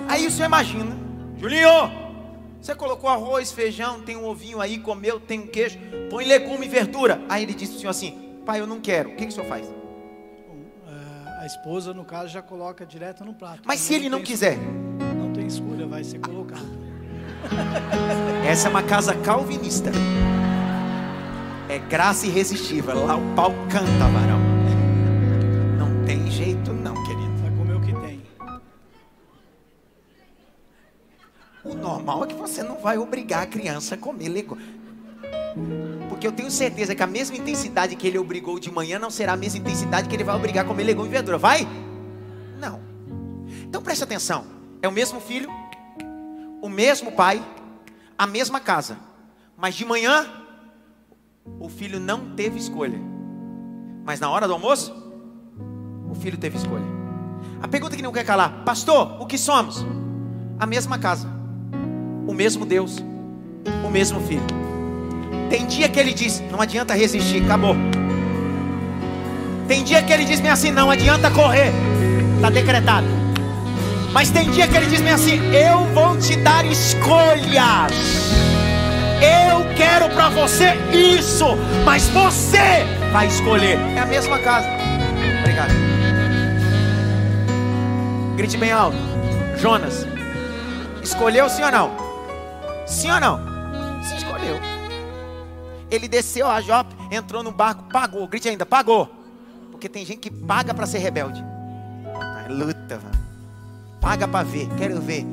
Aí 0.09 0.27
o 0.27 0.31
senhor 0.31 0.47
imagina, 0.47 0.97
Julinho, 1.37 1.69
você 2.61 2.75
colocou 2.75 3.11
arroz, 3.11 3.51
feijão, 3.51 4.01
tem 4.03 4.17
um 4.17 4.25
ovinho 4.27 4.61
aí, 4.61 4.79
comeu, 4.79 5.19
tem 5.19 5.41
um 5.41 5.47
queijo, 5.49 5.79
põe 6.11 6.25
legume 6.25 6.67
e 6.67 6.69
verdura. 6.69 7.21
Aí 7.29 7.43
ele 7.43 7.55
disse 7.55 7.73
pro 7.73 7.81
senhor 7.81 7.91
assim, 7.91 8.24
pai, 8.45 8.61
eu 8.61 8.67
não 8.67 8.81
quero. 8.81 9.11
O 9.11 9.17
que, 9.17 9.25
que 9.25 9.33
o 9.33 9.33
senhor 9.33 9.49
faz? 9.49 9.67
É, 9.67 11.43
A 11.43 11.47
esposa, 11.47 11.93
no 11.93 12.05
caso, 12.05 12.29
já 12.29 12.43
coloca 12.43 12.85
direto 12.85 13.25
no 13.25 13.35
prato. 13.35 13.63
Mas 13.65 13.81
se 13.81 13.95
ele 13.95 14.09
não 14.09 14.23
quiser, 14.23 14.55
escolha. 14.55 15.15
Não 15.15 15.33
tem 15.33 15.47
escolha, 15.47 15.87
vai 15.87 16.05
ser 16.05 16.19
colocado. 16.21 16.85
essa 18.47 18.69
é 18.69 18.71
uma 18.71 18.83
casa 18.83 19.15
calvinista. 19.15 19.91
É 21.69 21.79
graça 21.79 22.27
irresistível. 22.27 23.07
Lá 23.07 23.17
o 23.17 23.35
pau 23.35 23.51
canta, 23.71 24.09
varão. 24.09 24.39
Não 25.79 26.05
tem 26.05 26.31
jeito 26.31 26.73
não, 26.73 26.95
querido. 27.05 27.35
Vai 27.43 27.51
comer 27.51 27.75
o 27.75 27.81
que 27.81 27.93
tem. 28.07 28.23
O 31.65 31.75
normal 31.75 32.25
é 32.25 32.27
que 32.27 32.35
você 32.35 32.63
não 32.63 32.77
vai 32.77 32.99
obrigar 32.99 33.43
a 33.43 33.47
criança 33.47 33.95
a 33.95 33.99
comer 33.99 34.29
legume. 34.29 34.63
Porque 36.15 36.29
eu 36.29 36.33
tenho 36.33 36.49
certeza 36.49 36.95
que 36.95 37.03
a 37.03 37.09
mesma 37.09 37.37
intensidade 37.37 37.97
que 37.97 38.07
ele 38.07 38.19
obrigou 38.19 38.61
de 38.61 38.71
manhã 38.71 39.01
não 39.01 39.11
será 39.11 39.33
a 39.33 39.37
mesma 39.37 39.59
intensidade 39.59 40.09
que 40.09 40.15
ele 40.15 40.23
vai 40.23 40.37
obrigar 40.37 40.65
a 40.65 40.69
comer 40.69 40.85
legume 40.85 41.09
e 41.09 41.11
verdura. 41.11 41.37
Vai? 41.37 41.67
Não. 42.57 42.81
Então 43.65 43.83
preste 43.83 44.05
atenção. 44.05 44.45
É 44.81 44.87
o 44.87 44.93
mesmo 44.93 45.21
filho, 45.21 45.51
o 46.63 46.69
mesmo 46.69 47.11
pai, 47.11 47.45
a 48.17 48.29
mesma 48.29 48.61
casa. 48.61 48.97
Mas 49.57 49.75
de 49.75 49.85
manhã, 49.85 50.25
o 51.59 51.69
filho 51.69 51.99
não 51.99 52.33
teve 52.37 52.61
escolha. 52.61 53.01
Mas 54.05 54.21
na 54.21 54.31
hora 54.31 54.47
do 54.47 54.53
almoço, 54.53 54.95
o 56.09 56.15
filho 56.15 56.39
teve 56.39 56.57
escolha. 56.57 56.87
A 57.61 57.67
pergunta 57.67 57.97
que 57.97 58.03
não 58.03 58.13
quer 58.13 58.25
calar, 58.25 58.63
pastor, 58.65 59.21
o 59.21 59.27
que 59.27 59.37
somos? 59.37 59.85
A 60.61 60.65
mesma 60.65 60.97
casa, 60.97 61.29
o 62.25 62.33
mesmo 62.33 62.65
Deus, 62.65 62.99
o 63.85 63.91
mesmo 63.91 64.21
filho. 64.21 64.74
Tem 65.55 65.67
dia 65.67 65.89
que 65.89 66.01
ele 66.01 66.13
diz, 66.13 66.43
não 66.51 66.61
adianta 66.61 66.95
resistir, 66.95 67.45
acabou. 67.45 67.77
Tem 69.69 69.85
dia 69.85 70.03
que 70.03 70.13
ele 70.13 70.25
diz 70.25 70.41
bem 70.41 70.51
assim, 70.51 70.73
não 70.73 70.91
adianta 70.91 71.31
correr, 71.31 71.71
está 72.35 72.51
decretado. 72.51 73.07
Mas 74.13 74.31
tem 74.31 74.51
dia 74.51 74.67
que 74.67 74.77
ele 74.77 74.87
diz 74.87 75.01
bem 75.01 75.13
assim, 75.13 75.41
eu 75.55 75.85
vou 75.95 76.19
te 76.19 76.35
dar 76.39 76.67
escolhas. 76.67 77.93
Eu 79.23 79.65
quero 79.77 80.09
para 80.09 80.29
você 80.31 80.75
isso, 80.93 81.47
mas 81.85 82.09
você 82.09 82.85
vai 83.13 83.29
escolher. 83.29 83.79
É 83.95 84.01
a 84.01 84.07
mesma 84.07 84.41
casa. 84.41 84.67
Obrigado. 85.39 85.71
Grite 88.37 88.57
bem 88.57 88.73
alto. 88.73 88.97
Jonas, 89.57 90.05
escolheu 91.01 91.49
sim 91.49 91.63
ou 91.63 91.71
não? 91.71 91.93
Sim 92.89 93.13
ou 93.13 93.21
não? 93.21 93.54
Ele 95.95 96.09
desceu 96.09 96.49
a 96.49 96.61
Jope, 96.61 96.95
entrou 97.11 97.43
no 97.43 97.53
barco, 97.53 97.85
pagou. 97.85 98.27
Grite 98.27 98.49
ainda, 98.49 98.67
pagou. 98.67 99.09
Porque 99.71 99.89
tem 99.89 100.05
gente 100.05 100.19
que 100.19 100.31
paga 100.31 100.75
para 100.75 100.87
ser 100.87 100.99
rebelde. 100.99 101.45
É 102.45 102.53
luta. 102.53 103.01
Paga 104.01 104.27
para 104.27 104.45
ver, 104.45 104.69
quero 104.77 105.01
ver. 105.01 105.25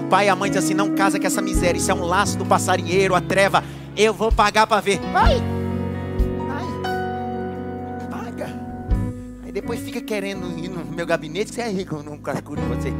O 0.00 0.08
pai 0.08 0.26
e 0.26 0.28
a 0.28 0.36
mãe 0.36 0.50
dizem 0.50 0.64
assim: 0.64 0.74
não 0.74 0.94
casa 0.94 1.18
com 1.18 1.26
essa 1.26 1.42
miséria, 1.42 1.78
isso 1.78 1.90
é 1.90 1.94
um 1.94 2.04
laço 2.04 2.38
do 2.38 2.46
passarinheiro, 2.46 3.14
a 3.14 3.20
treva. 3.20 3.64
Eu 3.96 4.14
vou 4.14 4.30
pagar 4.30 4.66
para 4.66 4.80
ver. 4.80 4.98
Vai! 5.12 5.36
Vai! 6.48 6.64
Paga. 8.10 8.48
Aí 9.44 9.52
depois 9.52 9.80
fica 9.80 10.00
querendo 10.00 10.58
ir 10.58 10.68
no 10.68 10.84
meu 10.84 11.04
gabinete, 11.04 11.50
que 11.50 11.56
você 11.56 11.62
é 11.62 11.68
rico, 11.68 12.02
não 12.02 12.16
calculo 12.16 12.62
você. 12.62 12.92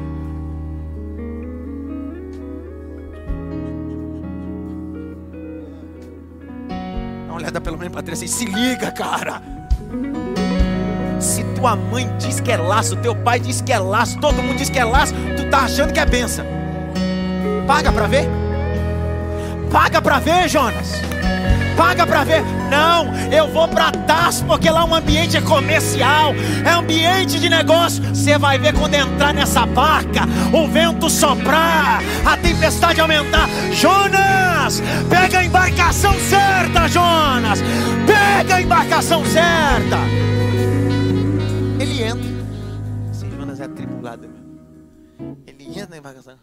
Olhada 7.50 7.60
pelo 7.60 7.76
menos 7.76 7.96
assim, 8.12 8.28
se 8.28 8.44
liga, 8.44 8.92
cara. 8.92 9.42
Se 11.18 11.42
tua 11.56 11.74
mãe 11.74 12.08
diz 12.16 12.38
que 12.38 12.52
é 12.52 12.56
laço, 12.56 12.94
teu 12.94 13.16
pai 13.16 13.40
diz 13.40 13.60
que 13.60 13.72
é 13.72 13.78
laço, 13.80 14.20
todo 14.20 14.40
mundo 14.40 14.56
diz 14.56 14.70
que 14.70 14.78
é 14.78 14.84
laço, 14.84 15.12
tu 15.36 15.50
tá 15.50 15.62
achando 15.62 15.92
que 15.92 15.98
é 15.98 16.06
benção. 16.06 16.44
Paga 17.66 17.90
para 17.90 18.06
ver? 18.06 18.28
Paga 19.68 20.00
para 20.00 20.20
ver, 20.20 20.48
Jonas. 20.48 21.09
Paga 21.80 22.06
para 22.06 22.24
ver. 22.24 22.42
Não, 22.70 23.06
eu 23.32 23.48
vou 23.48 23.66
para 23.66 23.90
Tarso 23.90 24.44
porque 24.44 24.68
lá 24.68 24.84
um 24.84 24.94
ambiente 24.94 25.38
é 25.38 25.40
comercial, 25.40 26.34
é 26.62 26.68
ambiente 26.72 27.40
de 27.40 27.48
negócio. 27.48 28.02
Você 28.14 28.36
vai 28.36 28.58
ver 28.58 28.74
quando 28.74 28.92
entrar 28.92 29.32
nessa 29.32 29.64
barca, 29.64 30.24
o 30.52 30.68
vento 30.68 31.08
soprar, 31.08 32.02
a 32.26 32.36
tempestade 32.36 33.00
aumentar. 33.00 33.48
Jonas, 33.72 34.82
pega 35.08 35.38
a 35.38 35.44
embarcação 35.44 36.12
certa, 36.28 36.86
Jonas. 36.86 37.60
Pega 38.06 38.56
a 38.56 38.60
embarcação 38.60 39.24
certa. 39.24 39.96
Ele 41.80 42.02
entra. 42.02 42.28
Sim, 43.10 43.30
Jonas 43.30 43.58
é 43.58 43.64
atribulado. 43.64 44.28
Ele 45.46 45.70
entra 45.70 45.88
na 45.88 45.96
embarcação, 45.96 46.34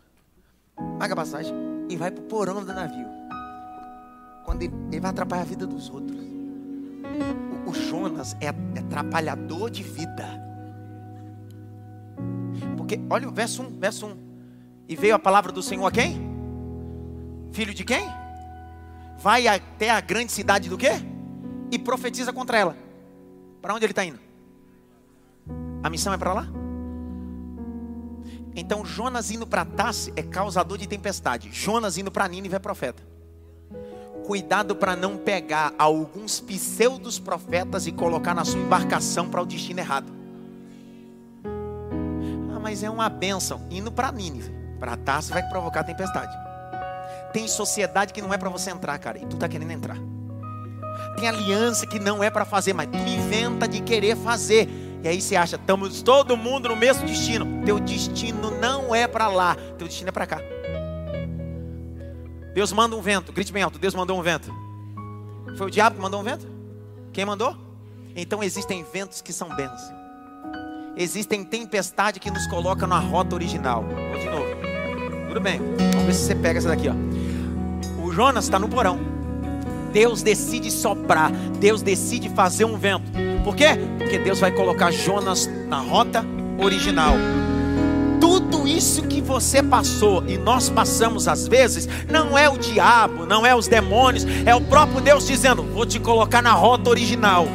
paga 0.98 1.14
a 1.14 1.16
passagem 1.16 1.54
e 1.88 1.96
vai 1.96 2.10
para 2.10 2.24
o 2.24 2.26
porão 2.26 2.66
do 2.66 2.74
navio. 2.74 3.27
Quando 4.48 4.62
ele, 4.62 4.74
ele, 4.94 5.02
vai 5.02 5.12
atrapalhar 5.12 5.42
a 5.42 5.46
vida 5.46 5.68
dos 5.68 5.90
outros. 5.90 6.18
O, 7.66 7.70
o 7.70 7.74
Jonas 7.74 8.34
é, 8.40 8.46
é 8.46 8.80
atrapalhador 8.80 9.70
de 9.70 9.84
vida. 9.84 10.26
Porque, 12.78 12.98
olha 13.10 13.28
o 13.28 13.32
verso 13.32 13.62
1, 13.62 13.78
verso 13.78 14.06
1. 14.06 14.18
E 14.88 14.96
veio 14.96 15.16
a 15.16 15.20
palavra 15.20 15.52
do 15.52 15.62
Senhor 15.62 15.86
a 15.86 15.92
quem? 15.92 16.22
Filho 17.52 17.74
de 17.74 17.84
quem? 17.84 18.08
Vai 19.18 19.50
até 19.50 19.90
a 19.90 20.00
grande 20.00 20.32
cidade 20.32 20.70
do 20.70 20.78
quê? 20.78 20.92
E 21.70 21.78
profetiza 21.78 22.32
contra 22.32 22.58
ela. 22.58 22.78
Para 23.62 23.74
onde 23.74 23.84
ele 23.84 23.92
está 23.92 24.06
indo? 24.06 24.20
A 25.84 25.90
missão 25.90 26.14
é 26.14 26.18
para 26.18 26.34
lá? 26.34 26.48
Então 28.56 28.86
Jonas 28.86 29.30
indo 29.30 29.46
para 29.46 29.66
Tassi 29.66 30.14
é 30.16 30.24
causador 30.24 30.78
de 30.78 30.88
tempestade. 30.88 31.50
Jonas 31.52 31.98
indo 31.98 32.10
para 32.10 32.30
Nínive 32.30 32.56
é 32.56 32.60
profeta. 32.60 33.17
Cuidado 34.28 34.76
para 34.76 34.94
não 34.94 35.16
pegar 35.16 35.74
alguns 35.80 36.42
pseudos 36.42 37.18
profetas 37.18 37.88
e 37.88 37.94
colocar 37.94 38.36
na 38.36 38.44
sua 38.44 38.60
embarcação 38.60 39.30
para 39.30 39.42
o 39.42 39.46
destino 39.46 39.80
errado. 39.80 40.12
Ah, 42.54 42.60
mas 42.62 42.84
é 42.84 42.90
uma 42.90 43.08
benção. 43.08 43.66
Indo 43.72 43.90
para 43.90 44.12
Nínive, 44.12 44.52
para 44.82 44.98
Tassi 44.98 45.32
vai 45.32 45.48
provocar 45.48 45.86
tempestade. 45.86 46.38
Tem 47.32 47.48
sociedade 47.48 48.12
que 48.12 48.22
não 48.22 48.34
é 48.34 48.38
para 48.38 48.50
você 48.50 48.70
entrar, 48.70 49.00
cara, 49.00 49.18
e 49.18 49.26
tu 49.26 49.38
tá 49.38 49.48
querendo 49.48 49.72
entrar. 49.72 49.98
Tem 51.16 51.30
aliança 51.30 51.88
que 51.88 51.98
não 51.98 52.22
é 52.22 52.30
para 52.30 52.44
fazer, 52.44 52.74
mas 52.74 52.88
tu 52.88 52.98
inventa 52.98 53.66
de 53.66 53.80
querer 53.80 54.18
fazer. 54.18 54.68
E 55.04 55.08
aí 55.08 55.22
você 55.22 55.38
acha, 55.38 55.56
estamos 55.56 56.02
todo 56.02 56.36
mundo 56.36 56.68
no 56.68 56.76
mesmo 56.76 57.08
destino. 57.08 57.64
Teu 57.66 57.80
destino 57.80 58.52
não 58.60 58.94
é 58.94 59.08
para 59.08 59.30
lá, 59.30 59.56
teu 59.78 59.88
destino 59.88 60.10
é 60.10 60.12
para 60.12 60.28
cá. 60.28 60.42
Deus 62.58 62.74
manda 62.74 62.96
um 62.96 63.02
vento, 63.04 63.32
grite 63.32 63.54
bem 63.54 63.62
alto, 63.62 63.78
Deus 63.78 63.94
mandou 63.94 64.20
um 64.20 64.24
vento. 64.24 64.52
Foi 65.60 65.68
o 65.68 65.70
diabo 65.70 65.96
que 65.96 66.02
mandou 66.02 66.22
um 66.22 66.24
vento? 66.24 66.48
Quem 67.14 67.24
mandou? 67.24 67.56
Então 68.16 68.44
existem 68.44 68.84
ventos 68.92 69.22
que 69.22 69.32
são 69.32 69.56
bênçãos. 69.56 69.94
Existem 70.96 71.44
tempestades 71.44 72.20
que 72.20 72.32
nos 72.32 72.48
colocam 72.48 72.88
na 72.88 72.98
rota 72.98 73.36
original. 73.36 73.84
Vou 73.84 74.20
de 74.20 74.26
novo. 74.26 74.48
Tudo 75.28 75.40
bem. 75.40 75.60
Vamos 75.92 76.08
ver 76.08 76.14
se 76.16 76.26
você 76.26 76.34
pega 76.34 76.58
essa 76.58 76.70
daqui, 76.70 76.90
ó. 76.90 78.02
O 78.04 78.12
Jonas 78.12 78.46
está 78.46 78.58
no 78.58 78.68
porão. 78.68 79.00
Deus 79.94 80.24
decide 80.24 80.72
soprar. 80.72 81.32
Deus 81.60 81.84
decide 81.84 82.28
fazer 82.28 82.66
um 82.66 82.76
vento. 82.76 83.12
Por 83.44 83.56
quê? 83.56 83.68
Porque 84.00 84.18
Deus 84.18 84.40
vai 84.40 84.52
colocar 84.52 84.90
Jonas 84.90 85.46
na 85.68 85.78
rota 85.78 86.26
original. 86.58 87.14
Tudo 88.50 88.66
isso 88.66 89.04
que 89.04 89.20
você 89.20 89.62
passou 89.62 90.24
e 90.26 90.38
nós 90.38 90.70
passamos 90.70 91.28
às 91.28 91.48
vezes, 91.48 91.88
não 92.10 92.38
é 92.38 92.48
o 92.48 92.58
diabo, 92.58 93.26
não 93.26 93.46
é 93.46 93.54
os 93.54 93.68
demônios, 93.68 94.26
é 94.46 94.56
o 94.56 94.62
próprio 94.62 95.02
Deus 95.02 95.28
dizendo: 95.28 95.64
Vou 95.64 95.86
te 95.86 96.00
colocar 96.00 96.42
na 96.42 96.54
rota 96.54 96.90
original. 96.90 97.46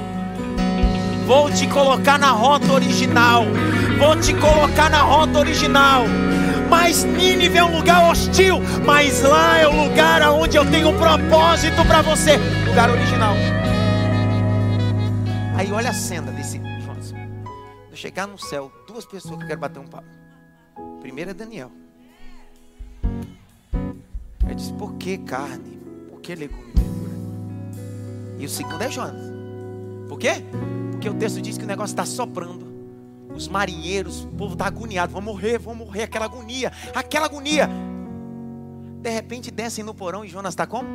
Vou 1.26 1.50
te 1.50 1.66
colocar 1.66 2.18
na 2.18 2.30
rota 2.30 2.70
original. 2.72 3.44
Vou 3.98 4.16
te 4.16 4.34
colocar 4.34 4.90
na 4.90 5.00
rota 5.00 5.38
original. 5.38 6.04
Mas 6.68 7.04
Nínive 7.04 7.56
é 7.56 7.64
um 7.64 7.76
lugar 7.76 8.10
hostil, 8.10 8.60
mas 8.84 9.22
lá 9.22 9.58
é 9.58 9.66
o 9.66 9.88
lugar 9.88 10.22
onde 10.30 10.56
eu 10.56 10.70
tenho 10.70 10.88
um 10.88 10.98
propósito 10.98 11.84
para 11.86 12.02
você, 12.02 12.36
lugar 12.66 12.90
original. 12.90 13.34
Aí 15.56 15.72
olha 15.72 15.90
a 15.90 15.94
cena 15.94 16.32
desse 16.32 16.58
Jonas. 16.84 17.14
Chegar 17.94 18.26
no 18.26 18.38
céu, 18.38 18.70
duas 18.86 19.06
pessoas 19.06 19.38
que 19.40 19.46
quero 19.46 19.60
bater 19.60 19.78
um 19.78 19.86
papo. 19.86 20.21
Primeiro 21.02 21.32
é 21.32 21.34
Daniel. 21.34 21.68
Ele 24.46 24.54
disse: 24.54 24.72
Por 24.74 24.94
que 24.94 25.18
carne? 25.18 25.80
Por 26.08 26.20
que 26.20 26.32
legume 26.32 26.70
e 26.70 26.80
verdura? 26.80 27.16
E 28.38 28.46
o 28.46 28.48
segundo 28.48 28.80
é 28.80 28.88
Jonas. 28.88 29.20
Por 30.08 30.16
quê? 30.16 30.44
Porque 30.92 31.08
o 31.08 31.14
texto 31.14 31.42
diz 31.42 31.58
que 31.58 31.64
o 31.64 31.66
negócio 31.66 31.92
está 31.92 32.06
soprando. 32.06 32.70
Os 33.34 33.48
marinheiros, 33.48 34.24
o 34.24 34.28
povo 34.28 34.52
está 34.52 34.66
agoniado. 34.66 35.12
Vão 35.12 35.20
morrer, 35.20 35.58
vão 35.58 35.74
morrer. 35.74 36.04
Aquela 36.04 36.26
agonia, 36.26 36.72
aquela 36.94 37.26
agonia. 37.26 37.68
De 39.00 39.10
repente 39.10 39.50
descem 39.50 39.82
no 39.82 39.92
porão 39.92 40.24
e 40.24 40.28
Jonas 40.28 40.52
está 40.52 40.68
como? 40.68 40.88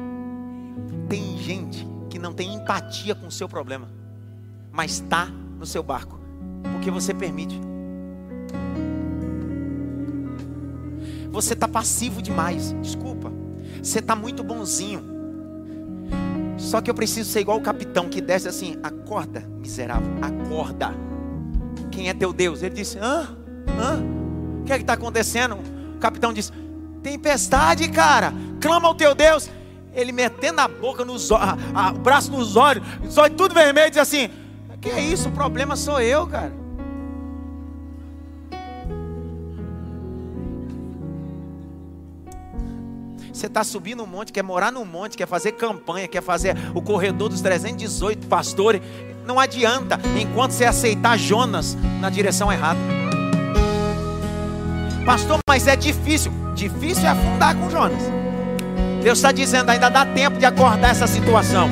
Tem 1.09 1.37
gente 1.37 1.85
que 2.09 2.17
não 2.17 2.31
tem 2.31 2.53
empatia 2.53 3.13
com 3.13 3.27
o 3.27 3.31
seu 3.31 3.49
problema, 3.49 3.89
mas 4.71 4.93
está 4.93 5.25
no 5.25 5.65
seu 5.65 5.83
barco, 5.83 6.17
porque 6.71 6.89
você 6.89 7.13
permite. 7.13 7.59
Você 11.31 11.53
está 11.53 11.67
passivo 11.67 12.21
demais. 12.21 12.73
Desculpa. 12.81 13.31
Você 13.81 13.99
está 13.99 14.15
muito 14.15 14.43
bonzinho. 14.43 15.17
Só 16.57 16.81
que 16.81 16.89
eu 16.89 16.95
preciso 16.95 17.29
ser 17.29 17.41
igual 17.41 17.57
o 17.57 17.61
capitão 17.61 18.09
que 18.09 18.19
desce 18.19 18.47
assim: 18.47 18.77
acorda, 18.81 19.41
miserável, 19.59 20.11
acorda. 20.21 20.93
Quem 21.91 22.09
é 22.09 22.13
teu 22.13 22.33
Deus? 22.33 22.63
Ele 22.63 22.75
disse: 22.75 22.97
hã? 22.97 23.37
Hã? 23.79 24.01
O 24.61 24.63
que 24.65 24.73
é 24.73 24.77
que 24.77 24.83
está 24.83 24.93
acontecendo? 24.93 25.57
O 25.95 25.99
capitão 25.99 26.33
disse: 26.33 26.51
tempestade, 27.03 27.87
cara. 27.89 28.33
Clama 28.59 28.87
ao 28.87 28.95
teu 28.95 29.13
Deus. 29.13 29.49
Ele 29.93 30.11
metendo 30.11 30.61
a 30.61 30.67
boca 30.67 31.03
nos 31.03 31.31
o 31.31 31.37
braço 32.03 32.31
nos 32.31 32.55
olhos, 32.55 32.85
os 33.07 33.17
olhos 33.17 33.35
tudo 33.35 33.53
vermelho, 33.53 33.89
diz 33.89 33.99
assim: 33.99 34.29
Que 34.81 34.89
é 34.89 35.01
isso? 35.01 35.29
O 35.29 35.31
problema 35.31 35.75
sou 35.75 35.99
eu, 36.01 36.27
cara. 36.27 36.66
Você 43.37 43.45
está 43.45 43.63
subindo 43.63 44.01
um 44.01 44.07
monte, 44.07 44.33
quer 44.33 44.41
morar 44.41 44.71
num 44.71 44.83
monte, 44.83 45.15
quer 45.15 45.27
fazer 45.27 45.51
campanha, 45.51 46.07
quer 46.07 46.23
fazer 46.23 46.57
o 46.73 46.81
corredor 46.81 47.29
dos 47.29 47.39
318 47.39 48.25
pastores. 48.25 48.81
Não 49.27 49.39
adianta 49.39 49.99
enquanto 50.19 50.53
você 50.53 50.65
aceitar 50.65 51.19
Jonas 51.19 51.77
na 52.01 52.09
direção 52.09 52.51
errada. 52.51 52.79
Pastor, 55.05 55.37
mas 55.47 55.67
é 55.67 55.75
difícil. 55.75 56.31
Difícil 56.55 57.05
é 57.05 57.09
afundar 57.09 57.55
com 57.55 57.69
Jonas. 57.69 58.01
Deus 59.03 59.19
está 59.19 59.31
dizendo: 59.31 59.69
ainda 59.69 59.87
dá 59.87 60.03
tempo 60.03 60.39
de 60.39 60.45
acordar 60.45 60.89
essa 60.89 61.05
situação. 61.05 61.69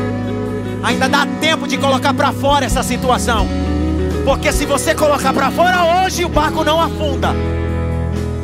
Ainda 0.83 1.09
dá 1.09 1.25
tempo 1.41 1.67
de 1.67 1.79
colocar 1.79 2.13
para 2.13 2.31
fora 2.31 2.65
essa 2.65 2.83
situação. 2.83 3.47
Porque 4.23 4.51
se 4.53 4.67
você 4.67 4.93
colocar 4.93 5.33
para 5.33 5.49
fora 5.49 6.05
hoje, 6.05 6.25
o 6.25 6.29
barco 6.29 6.63
não 6.63 6.79
afunda. 6.79 7.29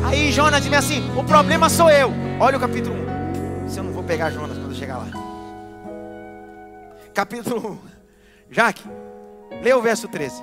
Aí 0.02 0.32
Jonas 0.32 0.60
diz 0.60 0.72
assim: 0.72 1.08
o 1.16 1.22
problema 1.22 1.68
sou 1.68 1.88
eu. 1.88 2.12
Olha 2.40 2.56
o 2.56 2.60
capítulo 2.60 2.96
1 2.96 2.96
se 2.96 2.96
eu 2.96 2.96
não 2.96 3.01
vou 4.02 4.08
pegar 4.08 4.30
Jonas 4.30 4.58
quando 4.58 4.72
eu 4.72 4.74
chegar 4.74 4.98
lá. 4.98 5.06
Capítulo 7.14 7.78
1. 8.50 8.52
Jaque, 8.52 8.82
lê 9.62 9.72
o 9.72 9.80
verso 9.80 10.08
13. 10.08 10.42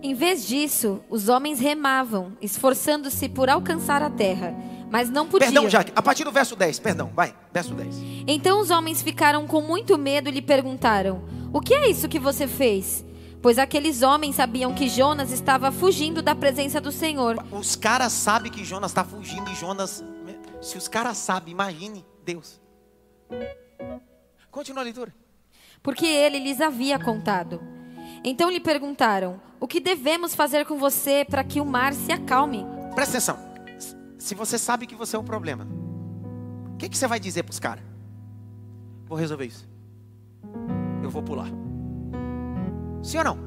Em 0.00 0.14
vez 0.14 0.46
disso, 0.46 1.00
os 1.10 1.28
homens 1.28 1.58
remavam, 1.58 2.36
esforçando-se 2.40 3.28
por 3.28 3.50
alcançar 3.50 4.02
a 4.02 4.10
terra, 4.10 4.54
mas 4.90 5.10
não 5.10 5.26
podiam. 5.26 5.52
Perdão, 5.52 5.68
Jaque, 5.68 5.92
a 5.94 6.02
partir 6.02 6.24
do 6.24 6.32
verso 6.32 6.54
10, 6.54 6.78
perdão, 6.78 7.10
vai, 7.14 7.34
verso 7.52 7.74
10. 7.74 7.96
Então 8.26 8.60
os 8.60 8.70
homens 8.70 9.02
ficaram 9.02 9.46
com 9.46 9.60
muito 9.60 9.98
medo 9.98 10.28
e 10.28 10.32
lhe 10.32 10.42
perguntaram: 10.42 11.24
O 11.52 11.60
que 11.60 11.74
é 11.74 11.90
isso 11.90 12.08
que 12.08 12.18
você 12.20 12.46
fez? 12.46 13.04
Pois 13.40 13.58
aqueles 13.58 14.02
homens 14.02 14.36
sabiam 14.36 14.72
que 14.72 14.88
Jonas 14.88 15.32
estava 15.32 15.72
fugindo 15.72 16.22
da 16.22 16.34
presença 16.34 16.80
do 16.80 16.92
Senhor. 16.92 17.44
Os 17.50 17.74
caras 17.74 18.12
sabem 18.12 18.52
que 18.52 18.64
Jonas 18.64 18.92
está 18.92 19.02
fugindo 19.02 19.50
e 19.50 19.54
Jonas. 19.56 20.04
Se 20.62 20.78
os 20.78 20.86
caras 20.86 21.18
sabem, 21.18 21.52
imagine 21.52 22.06
Deus. 22.24 22.60
Continua 24.48 24.82
a 24.82 24.84
leitura. 24.84 25.12
Porque 25.82 26.06
ele 26.06 26.38
lhes 26.38 26.60
havia 26.60 27.00
contado. 27.00 27.60
Então 28.24 28.48
lhe 28.48 28.60
perguntaram: 28.60 29.40
O 29.58 29.66
que 29.66 29.80
devemos 29.80 30.36
fazer 30.36 30.64
com 30.64 30.78
você 30.78 31.26
para 31.28 31.42
que 31.42 31.60
o 31.60 31.64
mar 31.66 31.92
se 31.92 32.12
acalme? 32.12 32.64
Presta 32.94 33.18
atenção. 33.18 33.38
Se 34.16 34.36
você 34.36 34.56
sabe 34.56 34.86
que 34.86 34.94
você 34.94 35.16
é 35.16 35.18
o 35.18 35.24
problema, 35.24 35.66
o 36.72 36.76
que, 36.76 36.88
que 36.88 36.96
você 36.96 37.08
vai 37.08 37.18
dizer 37.18 37.42
para 37.42 37.52
os 37.52 37.58
caras? 37.58 37.84
Vou 39.06 39.18
resolver 39.18 39.46
isso. 39.46 39.68
Eu 41.02 41.10
vou 41.10 41.24
pular. 41.24 41.48
Sim 43.02 43.18
ou 43.18 43.24
não? 43.24 43.38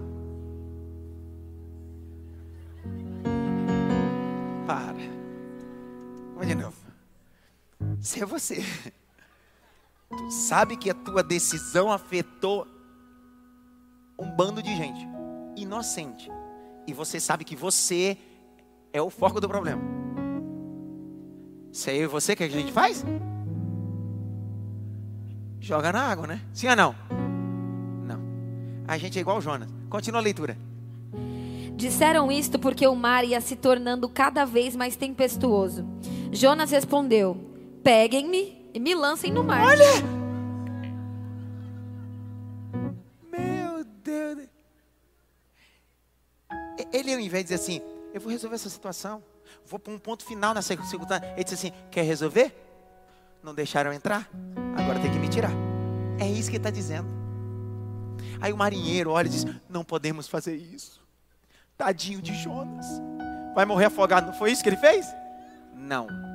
Para. 4.67 4.97
Vamos 6.33 6.47
de 6.47 6.55
novo. 6.55 6.84
Se 7.99 8.21
é 8.21 8.25
você, 8.25 8.63
tu 10.09 10.31
sabe 10.31 10.77
que 10.77 10.89
a 10.89 10.93
tua 10.93 11.23
decisão 11.23 11.91
afetou 11.91 12.67
um 14.17 14.29
bando 14.31 14.61
de 14.61 14.75
gente 14.75 15.07
inocente. 15.55 16.29
E 16.87 16.93
você 16.93 17.19
sabe 17.19 17.43
que 17.43 17.55
você 17.55 18.17
é 18.93 19.01
o 19.01 19.09
foco 19.09 19.41
do 19.41 19.47
problema. 19.47 19.81
Se 21.71 21.91
é 21.91 21.97
eu 21.97 22.03
e 22.03 22.07
você, 22.07 22.33
o 22.33 22.37
que 22.37 22.43
a 22.43 22.49
gente 22.49 22.71
faz? 22.71 23.03
Joga 25.59 25.91
na 25.91 26.01
água, 26.01 26.27
né? 26.27 26.41
Sim 26.53 26.69
ou 26.69 26.75
não? 26.75 26.95
Não. 28.05 28.19
A 28.87 28.97
gente 28.97 29.17
é 29.17 29.21
igual 29.21 29.41
Jonas. 29.41 29.69
Continua 29.89 30.21
a 30.21 30.23
leitura. 30.23 30.57
Disseram 31.75 32.31
isto 32.31 32.57
porque 32.57 32.87
o 32.87 32.95
mar 32.95 33.25
ia 33.25 33.41
se 33.41 33.55
tornando 33.55 34.07
cada 34.07 34.45
vez 34.45 34.75
mais 34.75 34.95
tempestuoso. 34.95 35.85
Jonas 36.31 36.71
respondeu: 36.71 37.54
Peguem-me 37.85 38.65
e 38.73 38.79
me 38.79 38.95
lancem 38.95 39.31
no 39.31 39.43
mar. 39.43 39.63
Olha! 39.63 39.85
Ele, 46.91 47.13
ao 47.13 47.19
invés 47.19 47.43
de 47.43 47.49
dizer 47.53 47.55
assim, 47.55 47.81
eu 48.11 48.19
vou 48.19 48.31
resolver 48.31 48.55
essa 48.55 48.71
situação, 48.71 49.23
vou 49.67 49.77
para 49.77 49.93
um 49.93 49.99
ponto 49.99 50.25
final 50.25 50.51
nessa 50.55 50.69
circunstância, 50.69 51.23
ele 51.35 51.43
disse 51.43 51.53
assim: 51.53 51.71
quer 51.91 52.01
resolver? 52.01 52.55
Não 53.43 53.53
deixaram 53.53 53.93
entrar, 53.93 54.27
agora 54.75 54.99
tem 54.99 55.11
que 55.11 55.19
me 55.19 55.29
tirar. 55.29 55.51
É 56.19 56.27
isso 56.27 56.49
que 56.49 56.55
ele 56.55 56.61
está 56.61 56.71
dizendo. 56.71 57.07
Aí 58.41 58.51
o 58.51 58.57
marinheiro 58.57 59.11
olha 59.11 59.27
e 59.27 59.29
diz: 59.29 59.45
não 59.69 59.83
podemos 59.83 60.27
fazer 60.27 60.55
isso. 60.55 60.99
Tadinho 61.77 62.19
de 62.19 62.33
Jonas, 62.33 62.87
vai 63.53 63.63
morrer 63.63 63.85
afogado. 63.85 64.25
Não 64.25 64.33
foi 64.33 64.51
isso 64.51 64.63
que 64.63 64.69
ele 64.69 64.77
fez? 64.77 65.05
Não. 65.71 66.34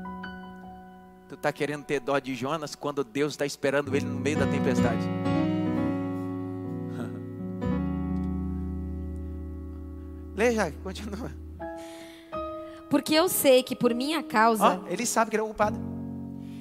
Tu 1.30 1.36
está 1.36 1.50
querendo 1.52 1.84
ter 1.84 2.00
dó 2.00 2.18
de 2.18 2.34
Jonas 2.34 2.74
quando 2.74 3.04
Deus 3.04 3.34
está 3.34 3.46
esperando 3.46 3.94
ele 3.94 4.04
no 4.04 4.18
meio 4.18 4.36
da 4.36 4.48
tempestade. 4.48 4.98
Leia, 10.34 10.74
continua. 10.82 11.30
Porque 12.90 13.14
eu 13.14 13.28
sei 13.28 13.62
que 13.62 13.76
por 13.76 13.94
minha 13.94 14.24
causa. 14.24 14.80
Oh, 14.82 14.88
ele 14.88 15.06
sabe 15.06 15.30
que 15.30 15.36
ele 15.36 15.42
é 15.42 15.44
o 15.44 15.46
culpado. 15.46 15.78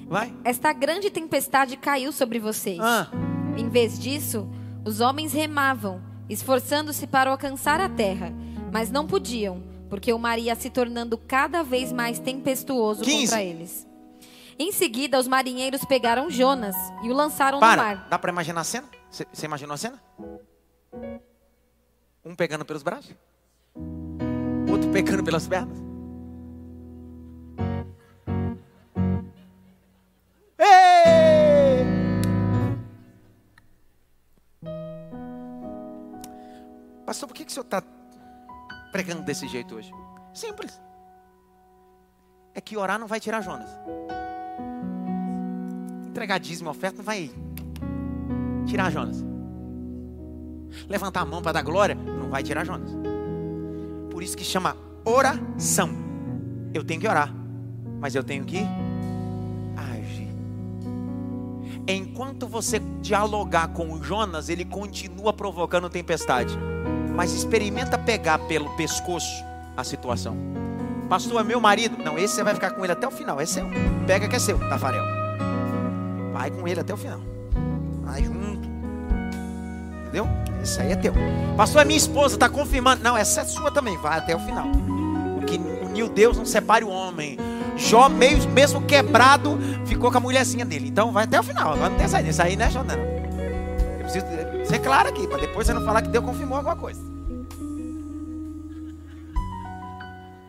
Vai. 0.06 0.32
Esta 0.44 0.72
grande 0.72 1.10
tempestade 1.10 1.76
caiu 1.76 2.12
sobre 2.12 2.38
vocês. 2.38 2.78
Ah. 2.78 3.10
Em 3.58 3.68
vez 3.68 3.98
disso, 3.98 4.48
os 4.86 5.00
homens 5.00 5.32
remavam, 5.32 6.00
esforçando-se 6.28 7.08
para 7.08 7.32
alcançar 7.32 7.80
a 7.80 7.88
terra, 7.88 8.32
mas 8.72 8.88
não 8.88 9.04
podiam, 9.04 9.64
porque 9.88 10.12
o 10.12 10.18
mar 10.18 10.38
ia 10.38 10.54
se 10.54 10.70
tornando 10.70 11.18
cada 11.18 11.64
vez 11.64 11.92
mais 11.92 12.20
tempestuoso 12.20 13.02
15. 13.02 13.24
contra 13.24 13.42
eles. 13.42 13.89
Em 14.60 14.72
seguida, 14.72 15.18
os 15.18 15.26
marinheiros 15.26 15.86
pegaram 15.86 16.28
Jonas 16.28 16.76
e 17.02 17.08
o 17.08 17.14
lançaram 17.14 17.58
para. 17.60 17.82
no 17.82 17.82
mar. 17.82 18.08
Dá 18.10 18.18
para 18.18 18.30
imaginar 18.30 18.60
a 18.60 18.64
cena? 18.64 18.86
Você 19.10 19.46
imaginou 19.46 19.72
a 19.72 19.78
cena? 19.78 19.98
Um 22.22 22.36
pegando 22.36 22.62
pelos 22.62 22.82
braços, 22.82 23.16
outro 24.70 24.90
pegando 24.92 25.24
pelas 25.24 25.48
pernas. 25.48 25.78
Ei! 30.58 31.86
Pastor, 37.06 37.26
por 37.26 37.34
que, 37.34 37.46
que 37.46 37.50
o 37.50 37.54
senhor 37.54 37.64
está 37.64 37.82
pregando 38.92 39.22
desse 39.22 39.48
jeito 39.48 39.76
hoje? 39.76 39.90
Simples. 40.34 40.78
É 42.54 42.60
que 42.60 42.76
orar 42.76 42.98
não 42.98 43.06
vai 43.06 43.18
tirar 43.18 43.40
Jonas. 43.40 43.70
Entregar 46.20 46.36
dízimo 46.36 46.68
e 46.68 46.70
oferta 46.70 46.98
não 46.98 47.04
vai 47.06 47.30
tirar 48.66 48.90
Jonas. 48.90 49.24
Levantar 50.86 51.22
a 51.22 51.24
mão 51.24 51.40
para 51.40 51.52
dar 51.52 51.62
glória 51.62 51.94
não 51.94 52.28
vai 52.28 52.42
tirar 52.42 52.62
Jonas. 52.62 52.90
Por 54.10 54.22
isso 54.22 54.36
que 54.36 54.44
chama 54.44 54.76
oração. 55.02 55.88
Eu 56.74 56.84
tenho 56.84 57.00
que 57.00 57.08
orar, 57.08 57.34
mas 57.98 58.14
eu 58.14 58.22
tenho 58.22 58.44
que 58.44 58.58
agir. 59.74 60.28
Enquanto 61.88 62.46
você 62.46 62.80
dialogar 63.00 63.68
com 63.68 63.90
o 63.90 64.02
Jonas, 64.02 64.50
ele 64.50 64.66
continua 64.66 65.32
provocando 65.32 65.88
tempestade. 65.88 66.54
Mas 67.16 67.32
experimenta 67.32 67.96
pegar 67.96 68.40
pelo 68.40 68.68
pescoço 68.76 69.42
a 69.74 69.82
situação. 69.82 70.36
Pastor, 71.08 71.40
é 71.40 71.44
meu 71.44 71.62
marido. 71.62 71.96
Não, 71.96 72.18
esse 72.18 72.34
você 72.34 72.44
vai 72.44 72.52
ficar 72.52 72.72
com 72.72 72.84
ele 72.84 72.92
até 72.92 73.08
o 73.08 73.10
final. 73.10 73.40
É 73.40 73.46
seu. 73.46 73.64
Pega 74.06 74.28
que 74.28 74.36
é 74.36 74.38
seu, 74.38 74.58
Tafarel. 74.68 75.19
Vai 76.40 76.50
com 76.50 76.66
ele 76.66 76.80
até 76.80 76.94
o 76.94 76.96
final. 76.96 77.20
Vai 78.02 78.24
junto. 78.24 78.66
Entendeu? 80.04 80.26
Esse 80.62 80.80
aí 80.80 80.92
é 80.92 80.96
teu. 80.96 81.12
Pastor, 81.54 81.82
é 81.82 81.84
minha 81.84 81.98
esposa, 81.98 82.36
está 82.36 82.48
confirmando. 82.48 83.02
Não, 83.02 83.14
essa 83.14 83.42
é 83.42 83.44
sua 83.44 83.70
também. 83.70 83.98
Vai 83.98 84.16
até 84.16 84.34
o 84.34 84.38
final. 84.40 84.64
Que 85.46 85.58
uniu 85.84 86.08
Deus 86.08 86.38
não 86.38 86.46
separe 86.46 86.82
o 86.82 86.88
homem. 86.88 87.36
Jó, 87.76 88.08
meio, 88.08 88.48
mesmo 88.48 88.80
quebrado, 88.80 89.58
ficou 89.84 90.10
com 90.10 90.16
a 90.16 90.20
mulherzinha 90.20 90.64
dele. 90.64 90.88
Então 90.88 91.12
vai 91.12 91.24
até 91.24 91.38
o 91.38 91.42
final. 91.42 91.74
Agora 91.74 91.90
não 91.90 91.98
tem 91.98 92.08
saída. 92.08 92.30
Isso 92.30 92.40
aí, 92.40 92.56
né, 92.56 92.70
Jó? 92.70 92.82
Não. 92.84 92.94
Eu 92.94 94.04
preciso 94.04 94.24
ser 94.64 94.78
claro 94.78 95.10
aqui, 95.10 95.26
para 95.26 95.42
depois 95.42 95.66
você 95.66 95.74
não 95.74 95.84
falar 95.84 96.00
que 96.00 96.08
Deus 96.08 96.24
confirmou 96.24 96.56
alguma 96.56 96.76
coisa. 96.76 97.02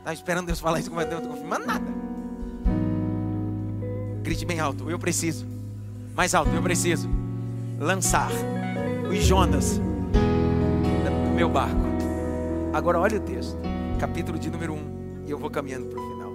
Tá 0.06 0.14
esperando 0.14 0.46
Deus 0.46 0.62
falar 0.62 0.80
isso, 0.80 0.90
mas 0.90 1.06
Deus 1.10 1.22
não 1.22 1.32
está 1.32 1.36
confirmando 1.36 1.66
nada. 1.68 1.86
Grite 4.24 4.46
bem 4.46 4.62
alto, 4.62 4.90
eu 4.90 4.98
preciso. 4.98 5.52
Mais 6.16 6.36
alto, 6.36 6.52
eu 6.52 6.62
preciso. 6.62 7.10
Lançar 7.80 8.30
os 9.10 9.24
Jonas 9.24 9.78
do 9.78 11.36
meu 11.36 11.50
barco. 11.50 11.82
Agora 12.74 13.00
olha 13.00 13.18
o 13.18 13.22
texto, 13.22 13.58
capítulo 14.00 14.38
de 14.38 14.50
número 14.50 14.74
1, 14.74 15.24
e 15.26 15.32
eu 15.32 15.38
vou 15.38 15.50
caminhando 15.50 15.88
para 15.88 16.00
o 16.00 16.10
final. 16.10 16.32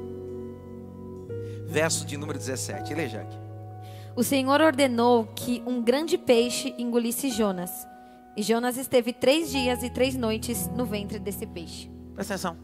Verso 1.67 2.07
de 2.07 2.17
número 2.17 2.39
17, 2.39 2.95
leia 2.95 3.23
aqui. 3.23 3.37
O 4.17 4.25
Senhor 4.25 4.61
ordenou 4.61 5.27
que 5.35 5.63
um 5.67 5.83
grande 5.83 6.17
peixe 6.17 6.75
engolisse 6.79 7.31
Jonas. 7.31 7.71
E 8.37 8.43
Jonas 8.43 8.77
esteve 8.77 9.13
três 9.13 9.51
dias 9.51 9.83
e 9.83 9.91
três 9.91 10.15
noites 10.15 10.69
no 10.69 10.87
ventre 10.87 11.19
desse 11.19 11.47
peixe. 11.47 11.91
Presta 12.15 12.35
atenção. 12.35 12.57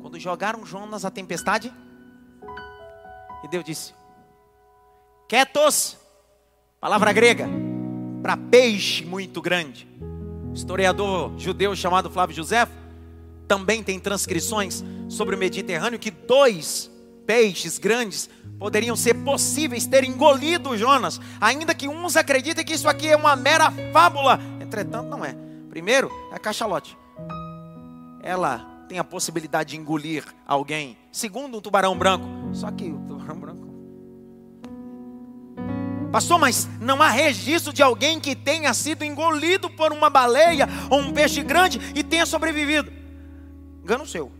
Quando 0.00 0.18
jogaram 0.18 0.66
Jonas 0.66 1.04
à 1.04 1.10
tempestade, 1.10 1.72
e 3.46 3.48
Deus 3.48 3.64
disse: 3.64 3.94
Quietos, 5.28 5.96
palavra 6.80 7.12
grega, 7.12 7.48
para 8.20 8.36
peixe 8.36 9.04
muito 9.04 9.40
grande. 9.40 9.88
Historiador 10.52 11.32
judeu 11.38 11.74
chamado 11.76 12.10
Flávio 12.10 12.34
José 12.34 12.68
também 13.46 13.82
tem 13.82 14.00
transcrições 14.00 14.84
sobre 15.08 15.36
o 15.36 15.38
Mediterrâneo 15.38 15.98
que 15.98 16.10
dois 16.10 16.90
peixes 17.24 17.78
grandes 17.78 18.28
poderiam 18.58 18.96
ser 18.96 19.14
possíveis 19.14 19.86
ter 19.86 20.02
engolido 20.02 20.76
Jonas, 20.76 21.20
ainda 21.40 21.74
que 21.74 21.86
uns 21.86 22.16
acreditem 22.16 22.64
que 22.64 22.72
isso 22.72 22.88
aqui 22.88 23.08
é 23.08 23.16
uma 23.16 23.36
mera 23.36 23.70
fábula. 23.92 24.40
Entretanto, 24.60 25.08
não 25.08 25.24
é. 25.24 25.36
Primeiro, 25.70 26.10
é 26.32 26.36
a 26.36 26.38
cachalote. 26.38 26.96
Ela 28.22 28.66
tem 28.88 28.98
a 28.98 29.04
possibilidade 29.04 29.70
de 29.70 29.76
engolir 29.76 30.24
alguém. 30.46 30.96
Segundo, 31.12 31.58
um 31.58 31.60
tubarão 31.60 31.96
branco. 31.96 32.26
Só 32.52 32.70
que 32.70 32.84
o 32.84 33.15
Pastor, 36.10 36.38
mas 36.38 36.68
não 36.80 37.02
há 37.02 37.08
registro 37.08 37.72
de 37.72 37.82
alguém 37.82 38.20
que 38.20 38.34
tenha 38.34 38.72
sido 38.72 39.04
engolido 39.04 39.68
por 39.70 39.92
uma 39.92 40.08
baleia 40.08 40.68
ou 40.88 41.00
um 41.00 41.12
peixe 41.12 41.42
grande 41.42 41.80
e 41.94 42.02
tenha 42.02 42.24
sobrevivido. 42.24 42.92
Engano 43.82 44.06
seu. 44.06 44.32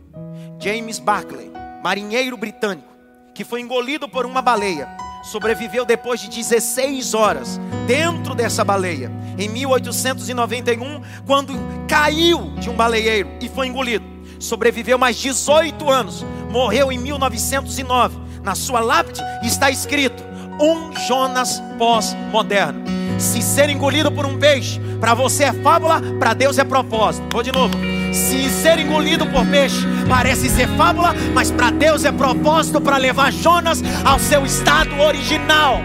James 0.59 0.99
Barclay, 0.99 1.51
marinheiro 1.83 2.35
britânico, 2.35 2.87
que 3.33 3.43
foi 3.43 3.61
engolido 3.61 4.09
por 4.09 4.25
uma 4.25 4.41
baleia, 4.41 4.87
sobreviveu 5.23 5.85
depois 5.85 6.19
de 6.19 6.29
16 6.29 7.13
horas 7.13 7.59
dentro 7.85 8.33
dessa 8.33 8.63
baleia. 8.63 9.11
Em 9.37 9.47
1891, 9.47 11.01
quando 11.25 11.53
caiu 11.87 12.51
de 12.59 12.69
um 12.69 12.75
baleeiro 12.75 13.29
e 13.39 13.47
foi 13.47 13.67
engolido, 13.67 14.05
sobreviveu 14.39 14.97
mais 14.97 15.17
18 15.17 15.89
anos, 15.89 16.25
morreu 16.49 16.91
em 16.91 16.97
1909. 16.97 18.17
Na 18.43 18.55
sua 18.55 18.79
lápide 18.79 19.21
está 19.43 19.69
escrito: 19.69 20.23
um 20.59 20.93
Jonas 21.07 21.61
pós-moderno. 21.77 22.83
Se 23.19 23.41
ser 23.41 23.69
engolido 23.69 24.11
por 24.11 24.25
um 24.25 24.37
peixe, 24.37 24.79
para 24.99 25.13
você 25.13 25.45
é 25.45 25.53
fábula, 25.53 26.01
para 26.19 26.33
Deus 26.33 26.57
é 26.57 26.63
propósito. 26.63 27.27
Vou 27.31 27.43
de 27.43 27.51
novo. 27.51 27.73
Se 28.13 28.49
ser 28.49 28.79
engolido 28.79 29.25
por 29.27 29.45
peixe 29.47 29.85
parece 30.07 30.49
ser 30.49 30.67
fábula, 30.69 31.13
mas 31.33 31.51
para 31.51 31.71
Deus 31.71 32.05
é 32.05 32.11
propósito 32.11 32.79
para 32.79 32.97
levar 32.97 33.31
Jonas 33.31 33.81
ao 34.05 34.19
seu 34.19 34.45
estado 34.45 34.99
original. 34.99 35.77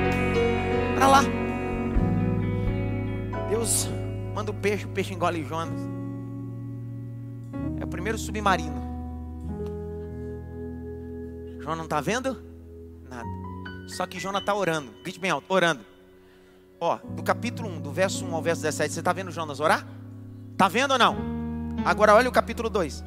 Para 0.94 1.06
lá. 1.08 1.24
Deus 3.48 3.88
manda 4.34 4.50
o 4.50 4.54
peixe, 4.54 4.84
o 4.84 4.88
peixe 4.88 5.14
engole 5.14 5.44
Jonas. 5.44 5.78
É 7.80 7.84
o 7.84 7.88
primeiro 7.88 8.18
submarino. 8.18 8.82
Jonas 11.60 11.78
não 11.78 11.84
está 11.84 12.00
vendo? 12.00 12.51
Só 13.92 14.06
que 14.06 14.18
Jonas 14.18 14.40
está 14.42 14.54
orando. 14.54 14.92
Grite 15.02 15.18
bem 15.20 15.30
alto, 15.30 15.44
orando. 15.48 15.84
Ó, 16.80 16.96
do 16.96 17.22
capítulo 17.22 17.68
1, 17.68 17.80
do 17.80 17.92
verso 17.92 18.24
1 18.24 18.34
ao 18.34 18.42
verso 18.42 18.62
17, 18.62 18.92
você 18.94 19.00
está 19.00 19.12
vendo 19.12 19.30
Jonas 19.30 19.60
orar? 19.60 19.86
Está 20.52 20.66
vendo 20.68 20.92
ou 20.92 20.98
não? 20.98 21.16
Agora 21.84 22.14
olha 22.14 22.28
o 22.28 22.32
capítulo 22.32 22.68
2. 22.68 23.04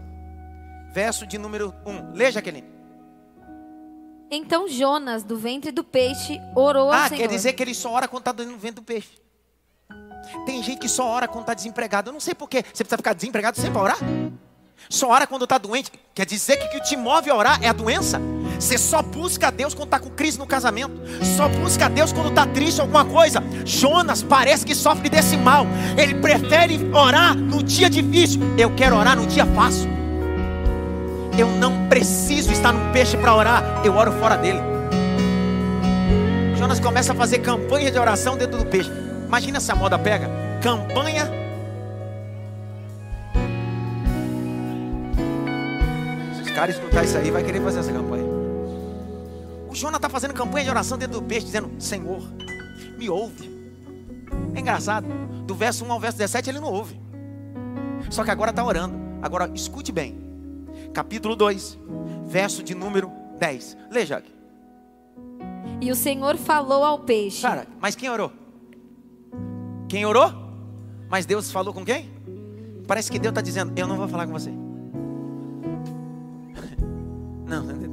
Verso 0.93 1.27
de 1.27 1.37
número 1.37 1.73
1. 1.85 2.13
Lê, 2.13 2.31
Jaqueline. 2.31 2.67
Então 4.31 4.67
Jonas, 4.67 5.23
do 5.23 5.37
ventre 5.37 5.71
do 5.71 5.83
peixe, 5.83 6.39
orou 6.55 6.87
ao 6.87 6.91
Ah, 6.93 7.07
Senhor. 7.09 7.21
quer 7.21 7.27
dizer 7.27 7.53
que 7.53 7.61
ele 7.63 7.73
só 7.73 7.91
ora 7.91 8.07
quando 8.07 8.21
está 8.21 8.31
do 8.31 8.45
ventre 8.57 8.71
do 8.75 8.83
peixe. 8.83 9.09
Tem 10.45 10.61
gente 10.63 10.79
que 10.79 10.89
só 10.89 11.07
ora 11.07 11.27
quando 11.27 11.41
está 11.41 11.53
desempregado. 11.53 12.09
Eu 12.09 12.13
não 12.13 12.19
sei 12.19 12.33
porquê. 12.33 12.57
Você 12.73 12.83
precisa 12.83 12.97
ficar 12.97 13.13
desempregado 13.13 13.57
sempre 13.57 13.73
para 13.73 13.81
orar? 13.83 13.97
Só 14.89 15.09
ora 15.09 15.27
quando 15.27 15.43
está 15.43 15.57
doente. 15.57 15.91
Quer 16.13 16.25
dizer 16.25 16.57
que 16.57 16.65
o 16.65 16.69
que 16.71 16.81
te 16.81 16.97
move 16.97 17.29
a 17.29 17.35
orar 17.35 17.63
é 17.63 17.67
a 17.67 17.73
doença? 17.73 18.19
Você 18.59 18.77
só 18.77 19.01
busca 19.01 19.47
a 19.47 19.51
Deus 19.51 19.73
quando 19.73 19.87
está 19.87 19.99
com 19.99 20.09
crise 20.09 20.37
no 20.37 20.45
casamento. 20.45 20.93
Só 21.37 21.47
busca 21.47 21.85
a 21.85 21.89
Deus 21.89 22.11
quando 22.11 22.29
está 22.29 22.45
triste 22.45 22.81
alguma 22.81 23.05
coisa. 23.05 23.43
Jonas 23.65 24.23
parece 24.23 24.65
que 24.65 24.75
sofre 24.75 25.09
desse 25.09 25.37
mal. 25.37 25.65
Ele 25.97 26.15
prefere 26.15 26.79
orar 26.93 27.35
no 27.35 27.61
dia 27.61 27.89
difícil. 27.89 28.41
Eu 28.57 28.73
quero 28.75 28.95
orar 28.95 29.15
no 29.15 29.25
dia 29.25 29.45
fácil. 29.45 29.89
Eu 31.37 31.47
não 31.47 31.87
preciso 31.87 32.51
estar 32.51 32.71
num 32.71 32.91
peixe 32.91 33.17
para 33.17 33.35
orar. 33.35 33.81
Eu 33.83 33.95
oro 33.95 34.11
fora 34.13 34.37
dele. 34.37 34.59
Jonas 36.57 36.79
começa 36.79 37.11
a 37.11 37.15
fazer 37.15 37.39
campanha 37.39 37.91
de 37.91 37.99
oração 37.99 38.37
dentro 38.37 38.57
do 38.57 38.65
peixe. 38.65 38.91
Imagina 39.27 39.59
se 39.59 39.71
a 39.71 39.75
moda 39.75 39.99
pega. 39.99 40.29
Campanha. 40.61 41.29
Os 46.41 46.51
caras 46.51 46.75
escutar 46.75 47.03
isso 47.03 47.17
aí, 47.17 47.29
vai 47.29 47.43
querer 47.43 47.61
fazer 47.61 47.81
essa 47.81 47.91
campanha. 47.91 48.24
Jonas 49.75 49.97
está 49.97 50.09
fazendo 50.09 50.33
campanha 50.33 50.65
de 50.65 50.69
oração 50.69 50.97
dentro 50.97 51.19
do 51.19 51.25
peixe, 51.25 51.45
dizendo: 51.45 51.71
Senhor, 51.79 52.21
me 52.97 53.09
ouve. 53.09 53.53
É 54.53 54.59
engraçado. 54.59 55.07
Do 55.45 55.53
verso 55.53 55.85
1 55.85 55.91
ao 55.91 55.99
verso 55.99 56.17
17 56.17 56.49
ele 56.49 56.59
não 56.59 56.71
ouve. 56.71 56.99
Só 58.09 58.23
que 58.23 58.31
agora 58.31 58.51
está 58.51 58.63
orando. 58.63 58.95
Agora 59.21 59.49
escute 59.53 59.91
bem. 59.91 60.17
Capítulo 60.93 61.35
2, 61.35 61.77
verso 62.25 62.63
de 62.63 62.73
número 62.73 63.11
10. 63.39 63.77
Lê, 63.91 64.05
Jaque. 64.05 64.33
E 65.81 65.91
o 65.91 65.95
Senhor 65.95 66.37
falou 66.37 66.83
ao 66.83 66.99
peixe. 66.99 67.41
Cara, 67.41 67.67
mas 67.79 67.95
quem 67.95 68.09
orou? 68.09 68.31
Quem 69.87 70.05
orou? 70.05 70.33
Mas 71.09 71.25
Deus 71.25 71.51
falou 71.51 71.73
com 71.73 71.83
quem? 71.85 72.09
Parece 72.87 73.11
que 73.11 73.19
Deus 73.19 73.31
está 73.31 73.41
dizendo: 73.41 73.73
Eu 73.75 73.87
não 73.87 73.97
vou 73.97 74.07
falar 74.07 74.25
com 74.25 74.33
você. 74.33 74.51
Não, 77.45 77.63
não 77.63 77.75
entendeu. 77.75 77.84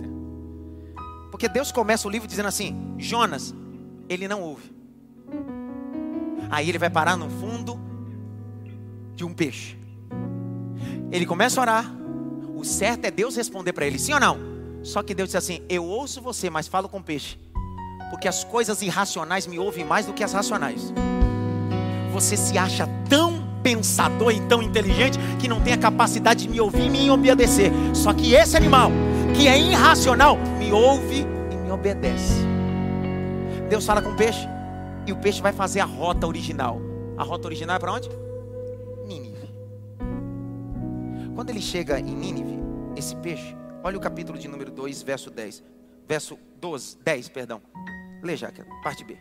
Porque 1.43 1.53
Deus 1.53 1.73
começa 1.73 2.07
o 2.07 2.11
livro 2.11 2.29
dizendo 2.29 2.47
assim: 2.47 2.95
Jonas, 2.97 3.53
ele 4.09 4.29
não 4.29 4.43
ouve. 4.43 4.73
Aí 6.49 6.69
ele 6.69 6.79
vai 6.79 6.89
parar 6.89 7.17
no 7.17 7.29
fundo 7.29 7.81
de 9.17 9.25
um 9.25 9.35
peixe. 9.35 9.77
Ele 11.11 11.27
começa 11.27 11.61
a 11.61 11.63
orar. 11.63 11.93
O 12.55 12.63
certo 12.65 13.07
é 13.07 13.11
Deus 13.11 13.35
responder 13.35 13.73
para 13.73 13.85
ele, 13.85 13.99
sim 13.99 14.13
ou 14.13 14.21
não? 14.21 14.39
Só 14.85 15.03
que 15.03 15.17
Deus 15.17 15.31
diz 15.31 15.35
assim: 15.35 15.63
Eu 15.69 15.85
ouço 15.85 16.23
você, 16.23 16.49
mas 16.49 16.69
falo 16.69 16.89
com 16.89 17.03
peixe. 17.03 17.37
Porque 18.09 18.29
as 18.29 18.45
coisas 18.45 18.81
irracionais 18.81 19.45
me 19.45 19.59
ouvem 19.59 19.85
mais 19.85 20.07
do 20.07 20.13
que 20.13 20.23
as 20.23 20.33
racionais. 20.33 20.95
Você 22.13 22.37
se 22.37 22.57
acha 22.57 22.89
tão 23.09 23.43
pensador 23.65 24.31
e 24.31 24.41
tão 24.43 24.63
inteligente 24.63 25.19
que 25.41 25.49
não 25.49 25.61
tem 25.61 25.73
a 25.73 25.79
capacidade 25.79 26.45
de 26.45 26.49
me 26.49 26.61
ouvir 26.61 26.87
e 26.87 26.89
me 26.89 27.11
obedecer. 27.11 27.73
Só 27.93 28.13
que 28.13 28.33
esse 28.33 28.57
animal, 28.57 28.93
que 29.37 29.49
é 29.49 29.59
irracional, 29.59 30.39
me 30.57 30.71
ouve 30.71 31.32
obedece. 31.73 32.43
Deus 33.69 33.87
fala 33.87 34.03
com 34.03 34.11
o 34.11 34.17
peixe 34.17 34.47
e 35.07 35.13
o 35.13 35.17
peixe 35.17 35.41
vai 35.41 35.53
fazer 35.53 35.81
a 35.81 35.85
rota 35.85 36.27
original. 36.27 36.81
A 37.17 37.23
rota 37.25 37.49
original 37.49 37.77
é 37.77 37.79
para 37.79 37.93
onde? 37.93 38.09
Nínive. 39.07 39.51
Quando 41.35 41.51
ele 41.51 41.61
chega 41.61 41.99
em 41.99 42.15
Nínive, 42.15 42.59
esse 42.97 43.17
peixe, 43.17 43.57
olha 43.83 43.97
o 43.97 44.01
capítulo 44.01 44.39
de 44.39 44.49
número 44.49 44.71
2, 44.71 45.03
verso 45.03 45.31
10. 45.31 45.63
Verso 46.07 46.39
12, 46.61 46.99
10, 46.99 47.29
perdão. 47.31 47.63
Lê, 48.23 48.37
Jaque, 48.37 48.63
parte 48.83 49.05
B. 49.05 49.17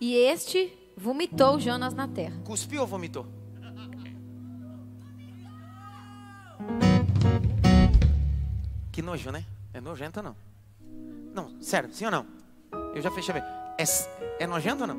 E 0.00 0.14
este 0.14 0.72
vomitou 0.96 1.60
Jonas 1.60 1.92
na 1.92 2.08
terra. 2.08 2.40
Cuspiu 2.44 2.80
ou 2.80 2.86
vomitou? 2.86 3.26
Que 8.90 9.02
nojo, 9.02 9.30
né? 9.30 9.44
É 9.72 9.80
nojento 9.80 10.20
ou 10.20 10.24
não? 10.24 10.47
Não, 11.38 11.52
sério, 11.60 11.88
sim 11.92 12.04
ou 12.04 12.10
não? 12.10 12.26
Eu 12.92 13.00
já 13.00 13.12
fechei. 13.12 13.36
É, 13.36 13.84
é 14.40 14.46
nojento 14.48 14.80
ou 14.80 14.88
não? 14.88 14.96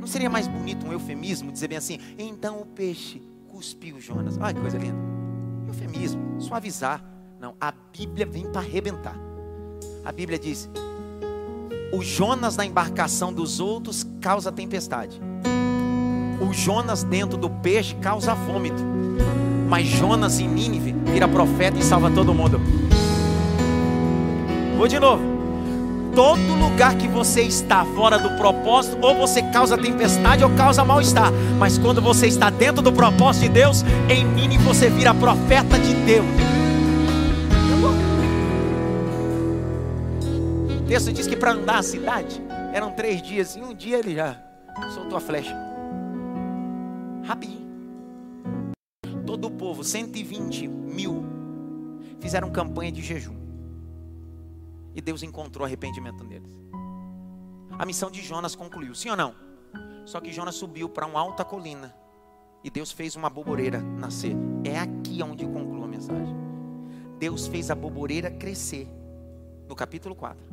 Não 0.00 0.08
seria 0.08 0.28
mais 0.28 0.48
bonito 0.48 0.84
um 0.84 0.92
eufemismo 0.92 1.52
dizer 1.52 1.68
bem 1.68 1.78
assim? 1.78 2.00
Então 2.18 2.60
o 2.60 2.66
peixe 2.66 3.22
cuspiu 3.46 4.00
Jonas. 4.00 4.36
Ai, 4.40 4.52
que 4.52 4.60
coisa 4.60 4.76
linda. 4.76 4.98
Eufemismo, 5.68 6.40
suavizar. 6.40 7.00
Não, 7.38 7.54
a 7.60 7.72
Bíblia 7.96 8.26
vem 8.26 8.50
para 8.50 8.60
arrebentar. 8.60 9.14
A 10.04 10.10
Bíblia 10.10 10.36
diz: 10.36 10.68
o 11.92 12.02
Jonas 12.02 12.56
na 12.56 12.66
embarcação 12.66 13.32
dos 13.32 13.60
outros 13.60 14.04
causa 14.20 14.50
tempestade. 14.50 15.20
O 16.40 16.52
Jonas 16.52 17.04
dentro 17.04 17.38
do 17.38 17.48
peixe 17.48 17.94
causa 17.94 18.34
vômito. 18.34 18.82
Mas 19.68 19.86
Jonas 19.86 20.40
em 20.40 20.48
Nínive 20.48 20.90
vira 21.04 21.28
profeta 21.28 21.78
e 21.78 21.84
salva 21.84 22.10
todo 22.10 22.34
mundo. 22.34 22.60
Vou 24.76 24.88
de 24.88 24.98
novo. 24.98 25.31
Todo 26.14 26.54
lugar 26.54 26.94
que 26.96 27.08
você 27.08 27.40
está 27.42 27.86
fora 27.86 28.18
do 28.18 28.36
propósito, 28.36 28.98
ou 29.00 29.16
você 29.16 29.42
causa 29.44 29.78
tempestade 29.78 30.44
ou 30.44 30.50
causa 30.50 30.84
mal-estar. 30.84 31.32
Mas 31.58 31.78
quando 31.78 32.02
você 32.02 32.26
está 32.26 32.50
dentro 32.50 32.82
do 32.82 32.92
propósito 32.92 33.44
de 33.44 33.48
Deus, 33.48 33.82
em 34.10 34.22
Nínive 34.22 34.62
você 34.62 34.90
vira 34.90 35.14
profeta 35.14 35.78
de 35.78 35.94
Deus. 35.94 36.26
O 40.78 40.82
texto 40.86 41.12
diz 41.12 41.26
que 41.26 41.36
para 41.36 41.52
andar 41.52 41.78
a 41.78 41.82
cidade 41.82 42.42
eram 42.74 42.90
três 42.90 43.22
dias. 43.22 43.56
E 43.56 43.60
um 43.60 43.74
dia 43.74 43.98
ele 43.98 44.14
já 44.14 44.36
soltou 44.94 45.16
a 45.16 45.20
flecha. 45.20 45.56
Rapidinho. 47.24 47.62
Todo 49.24 49.46
o 49.46 49.50
povo, 49.50 49.82
120 49.82 50.68
mil, 50.68 51.24
fizeram 52.20 52.50
campanha 52.50 52.92
de 52.92 53.00
jejum. 53.00 53.41
E 54.94 55.00
Deus 55.00 55.22
encontrou 55.22 55.64
arrependimento 55.64 56.24
neles. 56.24 56.52
A 57.78 57.86
missão 57.86 58.10
de 58.10 58.22
Jonas 58.22 58.54
concluiu, 58.54 58.94
sim 58.94 59.10
ou 59.10 59.16
não? 59.16 59.34
Só 60.04 60.20
que 60.20 60.32
Jonas 60.32 60.54
subiu 60.54 60.88
para 60.88 61.06
uma 61.06 61.20
alta 61.20 61.44
colina. 61.44 61.94
E 62.64 62.70
Deus 62.70 62.92
fez 62.92 63.16
uma 63.16 63.30
boboreira 63.30 63.80
nascer. 63.80 64.36
É 64.64 64.78
aqui 64.78 65.22
onde 65.22 65.46
conclui 65.46 65.82
a 65.82 65.86
mensagem. 65.86 66.36
Deus 67.18 67.46
fez 67.46 67.70
a 67.70 67.74
boboreira 67.74 68.30
crescer. 68.30 68.88
No 69.68 69.74
capítulo 69.74 70.14
4. 70.14 70.44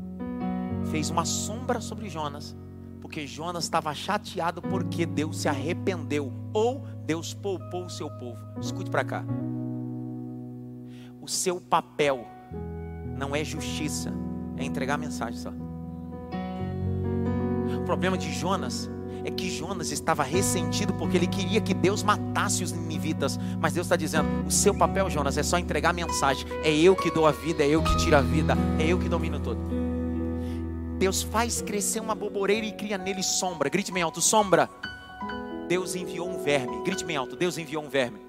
Fez 0.89 1.09
uma 1.09 1.25
sombra 1.25 1.81
sobre 1.81 2.09
Jonas. 2.09 2.55
Porque 3.01 3.27
Jonas 3.27 3.65
estava 3.65 3.93
chateado 3.93 4.61
porque 4.61 5.05
Deus 5.05 5.41
se 5.41 5.47
arrependeu. 5.47 6.31
Ou 6.53 6.85
Deus 7.05 7.33
poupou 7.33 7.85
o 7.85 7.89
seu 7.89 8.09
povo. 8.17 8.39
Escute 8.59 8.89
para 8.89 9.03
cá. 9.03 9.25
O 11.21 11.27
seu 11.27 11.59
papel 11.59 12.25
não 13.17 13.35
é 13.35 13.43
justiça, 13.43 14.13
é 14.59 14.63
entregar 14.65 14.95
a 14.95 14.97
mensagem 14.97 15.39
só. 15.39 15.51
O 17.75 17.83
problema 17.85 18.17
de 18.17 18.31
Jonas 18.31 18.89
é 19.23 19.31
que 19.31 19.49
Jonas 19.49 19.91
estava 19.91 20.23
ressentido 20.23 20.93
porque 20.93 21.17
ele 21.17 21.27
queria 21.27 21.59
que 21.59 21.73
Deus 21.73 22.03
matasse 22.03 22.63
os 22.63 22.71
ninivitas. 22.71 23.39
Mas 23.59 23.73
Deus 23.73 23.85
está 23.85 23.95
dizendo: 23.95 24.27
o 24.45 24.51
seu 24.51 24.73
papel, 24.73 25.09
Jonas, 25.09 25.37
é 25.37 25.43
só 25.43 25.57
entregar 25.57 25.89
a 25.89 25.93
mensagem. 25.93 26.45
É 26.63 26.71
eu 26.71 26.95
que 26.95 27.09
dou 27.11 27.25
a 27.25 27.31
vida, 27.31 27.63
é 27.63 27.67
eu 27.67 27.81
que 27.81 27.97
tiro 27.97 28.15
a 28.15 28.21
vida, 28.21 28.55
é 28.79 28.87
eu 28.87 28.99
que 28.99 29.09
domino 29.09 29.39
tudo. 29.39 29.59
Deus 30.97 31.21
faz 31.21 31.61
crescer 31.61 32.01
uma 32.01 32.13
boboreira 32.13 32.65
e 32.65 32.73
cria 32.73 32.97
nele 32.97 33.23
sombra. 33.23 33.69
Grite 33.69 33.91
bem 33.91 34.03
alto, 34.03 34.21
sombra. 34.21 34.69
Deus 35.67 35.95
enviou 35.95 36.29
um 36.29 36.43
verme. 36.43 36.83
Grite 36.83 37.05
bem 37.05 37.15
alto, 37.15 37.35
Deus 37.35 37.57
enviou 37.57 37.83
um 37.83 37.89
verme. 37.89 38.19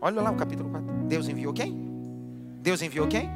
Olha 0.00 0.22
lá 0.22 0.30
o 0.30 0.36
capítulo 0.36 0.70
4. 0.70 0.86
Deus 1.08 1.28
enviou 1.28 1.52
quem? 1.52 1.74
Deus 2.62 2.80
enviou 2.80 3.06
quem? 3.06 3.28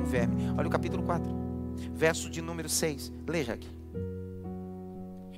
Um 0.00 0.04
verme. 0.04 0.52
Olha 0.56 0.66
o 0.66 0.70
capítulo 0.70 1.02
4. 1.02 1.45
Verso 1.94 2.30
de 2.30 2.40
número 2.42 2.68
6. 2.68 3.12
Leia 3.26 3.54
aqui. 3.54 3.76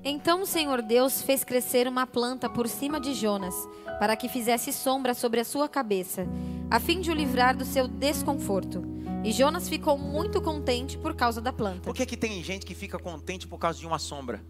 Então 0.04 0.42
o 0.42 0.46
Senhor 0.46 0.80
Deus 0.80 1.20
fez 1.22 1.44
crescer 1.44 1.86
uma 1.86 2.06
planta 2.06 2.48
por 2.48 2.68
cima 2.68 3.00
de 3.00 3.14
Jonas, 3.14 3.54
para 3.98 4.16
que 4.16 4.28
fizesse 4.28 4.72
sombra 4.72 5.12
sobre 5.12 5.40
a 5.40 5.44
sua 5.44 5.68
cabeça, 5.68 6.26
a 6.70 6.78
fim 6.78 7.00
de 7.00 7.10
o 7.10 7.14
livrar 7.14 7.56
do 7.56 7.64
seu 7.64 7.88
desconforto. 7.88 8.82
E 9.24 9.32
Jonas 9.32 9.68
ficou 9.68 9.98
muito 9.98 10.40
contente 10.40 10.96
por 10.96 11.14
causa 11.14 11.40
da 11.40 11.52
planta. 11.52 11.80
Por 11.80 11.94
que, 11.94 12.06
que 12.06 12.16
tem 12.16 12.42
gente 12.42 12.64
que 12.64 12.74
fica 12.74 12.98
contente 12.98 13.46
por 13.46 13.58
causa 13.58 13.78
de 13.78 13.86
uma 13.86 13.98
sombra? 13.98 14.40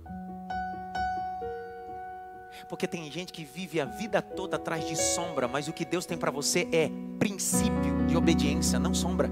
Porque 2.68 2.86
tem 2.86 3.10
gente 3.10 3.32
que 3.32 3.44
vive 3.44 3.80
a 3.80 3.86
vida 3.86 4.20
toda 4.20 4.56
atrás 4.56 4.86
de 4.86 4.94
sombra, 4.94 5.48
mas 5.48 5.68
o 5.68 5.72
que 5.72 5.84
Deus 5.84 6.04
tem 6.04 6.18
para 6.18 6.30
você 6.30 6.68
é 6.70 6.90
princípio 7.18 8.06
de 8.06 8.16
obediência, 8.16 8.78
não 8.78 8.92
sombra. 8.92 9.30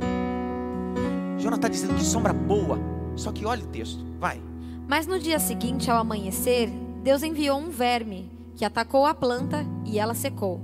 Jonas 1.39 1.59
está 1.59 1.69
dizendo 1.69 1.95
que 1.95 2.05
sombra 2.05 2.33
boa, 2.33 2.79
só 3.15 3.31
que 3.31 3.45
olha 3.45 3.65
o 3.65 3.69
texto, 3.69 4.05
vai. 4.19 4.41
Mas 4.89 5.07
no 5.07 5.19
dia 5.19 5.39
seguinte, 5.39 5.91
ao 5.91 5.99
amanhecer, 5.99 6.71
Deus 7.03 7.23
enviou 7.23 7.59
um 7.59 7.71
verme 7.71 8.31
que 8.57 8.65
atacou 8.65 9.05
a 9.05 9.15
planta 9.15 9.67
e 9.85 9.99
ela 9.99 10.15
secou. 10.15 10.61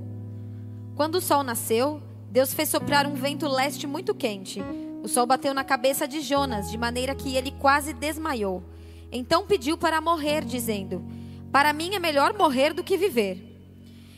Quando 0.94 1.16
o 1.16 1.20
sol 1.20 1.42
nasceu, 1.42 2.02
Deus 2.30 2.54
fez 2.54 2.70
soprar 2.70 3.06
um 3.06 3.14
vento 3.14 3.46
leste 3.46 3.86
muito 3.86 4.14
quente. 4.14 4.62
O 5.02 5.08
sol 5.08 5.26
bateu 5.26 5.52
na 5.52 5.62
cabeça 5.62 6.08
de 6.08 6.20
Jonas, 6.22 6.70
de 6.70 6.78
maneira 6.78 7.14
que 7.14 7.36
ele 7.36 7.50
quase 7.50 7.92
desmaiou. 7.92 8.62
Então 9.10 9.46
pediu 9.46 9.76
para 9.76 10.00
morrer, 10.00 10.42
dizendo: 10.44 11.04
Para 11.50 11.72
mim 11.72 11.94
é 11.94 11.98
melhor 11.98 12.32
morrer 12.32 12.72
do 12.72 12.82
que 12.82 12.96
viver. 12.96 13.48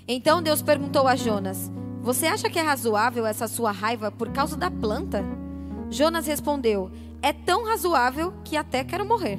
Então 0.07 0.43
Deus 0.43 0.63
perguntou 0.63 1.09
a 1.09 1.17
Jonas: 1.17 1.71
Você 2.03 2.27
acha 2.27 2.49
que 2.49 2.59
é 2.59 2.63
razoável 2.63 3.27
essa 3.27 3.49
sua 3.49 3.73
raiva 3.73 4.13
por 4.13 4.31
causa 4.31 4.57
da 4.57 4.71
planta? 4.71 5.25
Jonas 5.95 6.27
respondeu: 6.27 6.91
É 7.23 7.33
tão 7.33 7.65
razoável 7.65 8.35
que 8.45 8.57
até 8.57 8.83
quero 8.83 9.07
morrer. 9.07 9.39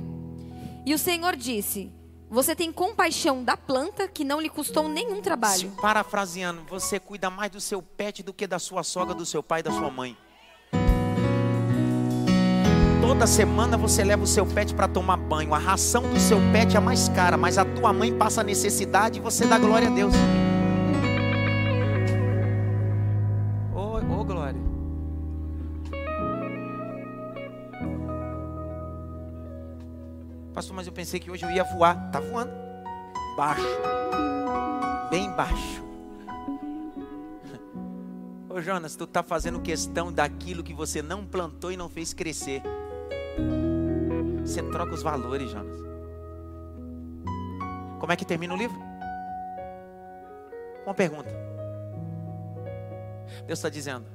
E 0.85 0.93
o 0.93 0.97
Senhor 0.97 1.35
disse: 1.35 1.91
Você 2.29 2.55
tem 2.55 2.71
compaixão 2.71 3.43
da 3.43 3.57
planta 3.57 4.07
que 4.07 4.23
não 4.23 4.39
lhe 4.39 4.47
custou 4.47 4.87
nenhum 4.87 5.21
trabalho. 5.21 5.71
Parafraseando, 5.81 6.61
você 6.69 6.97
cuida 6.97 7.29
mais 7.29 7.51
do 7.51 7.59
seu 7.59 7.81
pet 7.81 8.23
do 8.23 8.33
que 8.33 8.47
da 8.47 8.57
sua 8.57 8.83
sogra, 8.83 9.13
do 9.13 9.25
seu 9.25 9.43
pai 9.43 9.61
da 9.61 9.71
sua 9.71 9.91
mãe. 9.91 10.15
Toda 13.01 13.27
semana 13.27 13.77
você 13.77 14.03
leva 14.03 14.23
o 14.23 14.27
seu 14.27 14.45
pet 14.45 14.73
para 14.73 14.87
tomar 14.87 15.17
banho. 15.17 15.53
A 15.53 15.57
ração 15.57 16.03
do 16.03 16.19
seu 16.19 16.37
pet 16.53 16.75
é 16.75 16.79
mais 16.79 17.09
cara, 17.09 17.35
mas 17.35 17.57
a 17.57 17.65
tua 17.65 17.91
mãe 17.91 18.17
passa 18.17 18.41
necessidade 18.41 19.19
e 19.19 19.21
você 19.21 19.45
dá 19.45 19.59
glória 19.59 19.89
a 19.89 19.91
Deus. 19.91 20.13
Pastor, 30.55 30.73
mas 30.73 30.87
eu 30.87 30.93
pensei 30.93 31.19
que 31.19 31.29
hoje 31.29 31.43
eu 31.43 31.51
ia 31.51 31.65
voar. 31.65 32.09
Tá 32.11 32.21
voando. 32.21 32.53
Baixo. 33.35 33.61
Bem 35.09 35.29
baixo. 35.31 35.83
Ô 38.49 38.61
Jonas, 38.61 38.95
tu 38.95 39.05
tá 39.05 39.21
fazendo 39.21 39.59
questão 39.59 40.13
daquilo 40.13 40.63
que 40.63 40.73
você 40.73 41.01
não 41.01 41.25
plantou 41.25 41.73
e 41.73 41.77
não 41.77 41.89
fez 41.89 42.13
crescer. 42.13 42.63
Você 44.45 44.63
troca 44.63 44.93
os 44.93 45.03
valores, 45.03 45.51
Jonas. 45.51 45.77
Como 47.99 48.13
é 48.13 48.15
que 48.15 48.23
termina 48.23 48.53
o 48.53 48.57
livro? 48.57 48.79
Uma 50.85 50.93
pergunta. 50.93 51.29
Deus 53.45 53.59
está 53.59 53.67
dizendo: 53.67 54.05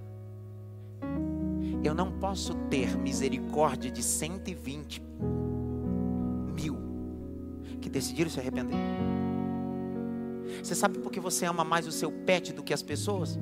Eu 1.84 1.92
não 1.92 2.10
posso 2.18 2.54
ter 2.70 2.96
misericórdia 2.96 3.90
de 3.90 4.02
120 4.02 5.00
mil 5.02 5.49
que 7.90 7.92
decidiram 7.92 8.30
se 8.30 8.38
arrepender. 8.38 8.78
Você 10.62 10.74
sabe 10.74 10.98
por 10.98 11.10
que 11.10 11.18
você 11.18 11.44
ama 11.44 11.64
mais 11.64 11.86
o 11.86 11.92
seu 11.92 12.10
pet 12.12 12.52
do 12.52 12.62
que 12.62 12.72
as 12.72 12.82
pessoas? 12.82 13.38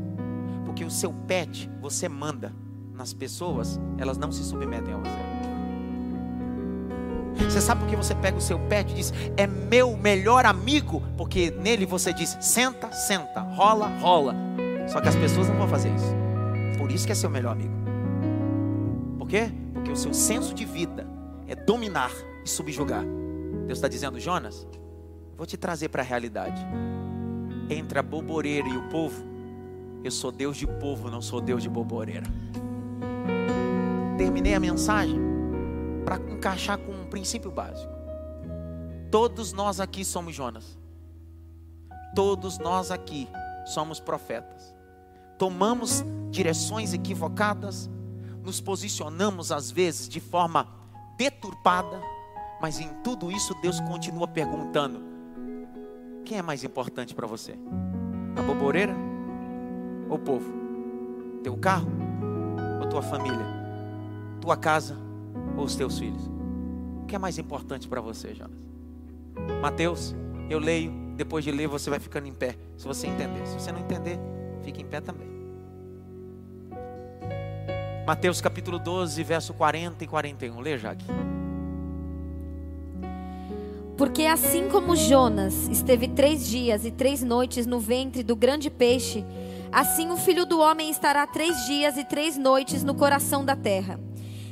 Porque 0.64 0.84
o 0.84 0.90
seu 0.90 1.12
pet 1.12 1.70
você 1.80 2.09
manda 2.09 2.53
nas 2.94 3.12
pessoas, 3.12 3.78
elas 3.99 4.16
não 4.16 4.32
se 4.32 4.42
submetem 4.42 4.94
a 4.94 4.96
você. 4.96 5.28
Você 7.44 7.61
sabe 7.61 7.82
por 7.82 7.90
que 7.90 7.96
você 7.96 8.14
pega 8.14 8.36
o 8.36 8.40
seu 8.40 8.59
pet 8.59 8.90
e 8.90 8.94
diz: 8.94 9.12
É 9.36 9.46
meu 9.46 9.96
melhor 9.96 10.44
amigo? 10.44 11.03
Porque 11.16 11.51
nele 11.51 11.86
você 11.86 12.12
diz: 12.12 12.36
Senta, 12.40 12.90
senta, 12.90 13.40
rola, 13.40 13.86
rola. 14.01 14.34
Só 14.88 15.01
que 15.01 15.09
as 15.09 15.16
pessoas 15.16 15.49
não 15.49 15.57
vão 15.57 15.68
fazer 15.68 15.94
isso. 15.94 16.78
Por 16.78 16.90
isso 16.90 17.07
que 17.07 17.12
é 17.12 17.14
seu 17.14 17.30
melhor 17.30 17.53
amigo. 17.53 17.74
Por 19.18 19.28
quê? 19.28 19.53
Porque 19.72 19.92
o 19.92 19.96
seu 19.96 20.12
senso 20.12 20.55
de 20.55 20.64
vida 20.64 21.07
é 21.46 21.55
dominar 21.55 22.11
e 22.44 22.49
subjugar. 22.49 23.05
Deus 23.69 23.77
está 23.77 23.87
dizendo: 23.87 24.19
Jonas, 24.19 24.66
vou 25.37 25.47
te 25.47 25.59
trazer 25.59 25.91
para 25.91 26.01
a 26.01 26.05
realidade. 26.05 26.59
Entre 27.69 27.99
a 27.99 28.03
boboreira 28.03 28.66
e 28.66 28.75
o 28.79 28.89
povo, 28.89 29.23
eu 30.03 30.11
sou 30.11 30.33
Deus 30.33 30.57
de 30.57 30.66
povo, 30.66 31.11
não 31.11 31.21
sou 31.21 31.39
Deus 31.39 31.62
de 31.62 31.69
boboreira. 31.69 32.25
Terminei 34.16 34.55
a 34.55 34.61
mensagem 34.61 35.21
para 36.03 36.16
encaixar 36.16 36.79
com 36.79 36.93
um 36.93 37.05
princípio 37.05 37.51
básico. 37.51 37.93
Todos 39.11 39.53
nós 39.53 39.81
aqui 39.81 40.03
somos 40.03 40.35
Jonas. 40.35 40.79
Todos 42.14 42.59
nós 42.59 42.91
aqui 42.91 43.29
somos 43.66 44.01
profetas. 44.01 44.75
Tomamos 45.37 46.03
direções 46.31 46.95
equivocadas, 46.95 47.91
nos 48.43 48.62
posicionamos 48.62 49.53
às 49.53 49.71
vezes 49.71 50.09
de 50.09 50.21
forma 50.21 50.66
deturpada, 51.19 52.01
mas 52.61 52.81
em 52.81 52.89
tudo 53.03 53.31
isso 53.31 53.55
Deus 53.61 53.81
continua 53.81 54.27
perguntando: 54.27 55.03
quem 56.25 56.39
é 56.39 56.43
mais 56.43 56.65
importante 56.65 57.15
para 57.15 57.27
você? 57.27 57.55
A 58.37 58.43
boboreira 58.43 58.95
ou 60.09 60.17
o 60.17 60.19
povo? 60.19 60.53
Teu 61.43 61.57
carro 61.57 61.89
ou 62.81 62.89
tua 62.89 63.03
família? 63.03 63.47
Tua 64.41 64.57
casa 64.57 64.97
ou 65.57 65.65
os 65.65 65.75
teus 65.75 65.99
filhos? 65.99 66.31
O 67.03 67.07
que 67.07 67.17
é 67.17 67.19
mais 67.19 67.39
importante 67.39 67.89
para 67.89 68.01
você, 68.01 68.35
Jonas? 68.35 68.69
Mateus, 69.63 70.15
eu 70.51 70.59
leio, 70.59 70.93
depois 71.17 71.45
de 71.45 71.51
ler 71.51 71.67
você 71.67 71.89
vai 71.89 71.99
ficando 71.99 72.27
em 72.27 72.35
pé, 72.35 72.57
se 72.77 72.87
você 72.87 73.07
entender. 73.07 73.47
Se 73.47 73.55
você 73.55 73.73
não 73.73 73.81
entender, 73.81 74.19
fique 74.63 74.83
em 74.83 74.87
pé 74.87 75.01
também. 75.01 75.29
Mateus 78.07 78.41
capítulo 78.41 78.79
12, 78.79 79.23
verso 79.23 79.53
40 79.53 80.05
e 80.05 80.07
41. 80.07 80.61
Leia, 80.61 80.79
Jaque. 80.79 81.05
Porque 83.99 84.26
assim 84.26 84.68
como 84.68 84.94
Jonas 84.94 85.68
esteve 85.68 86.07
três 86.07 86.46
dias 86.46 86.84
e 86.84 86.90
três 86.92 87.20
noites 87.20 87.66
no 87.66 87.80
ventre 87.80 88.22
do 88.22 88.36
grande 88.36 88.70
peixe, 88.70 89.24
assim 89.72 90.12
o 90.12 90.16
filho 90.16 90.46
do 90.46 90.61
homem 90.61 90.88
estará 90.88 91.26
três 91.26 91.66
dias 91.66 91.96
e 91.96 92.05
três 92.05 92.38
noites 92.38 92.84
no 92.84 92.94
coração 92.94 93.44
da 93.44 93.57
terra. 93.57 93.99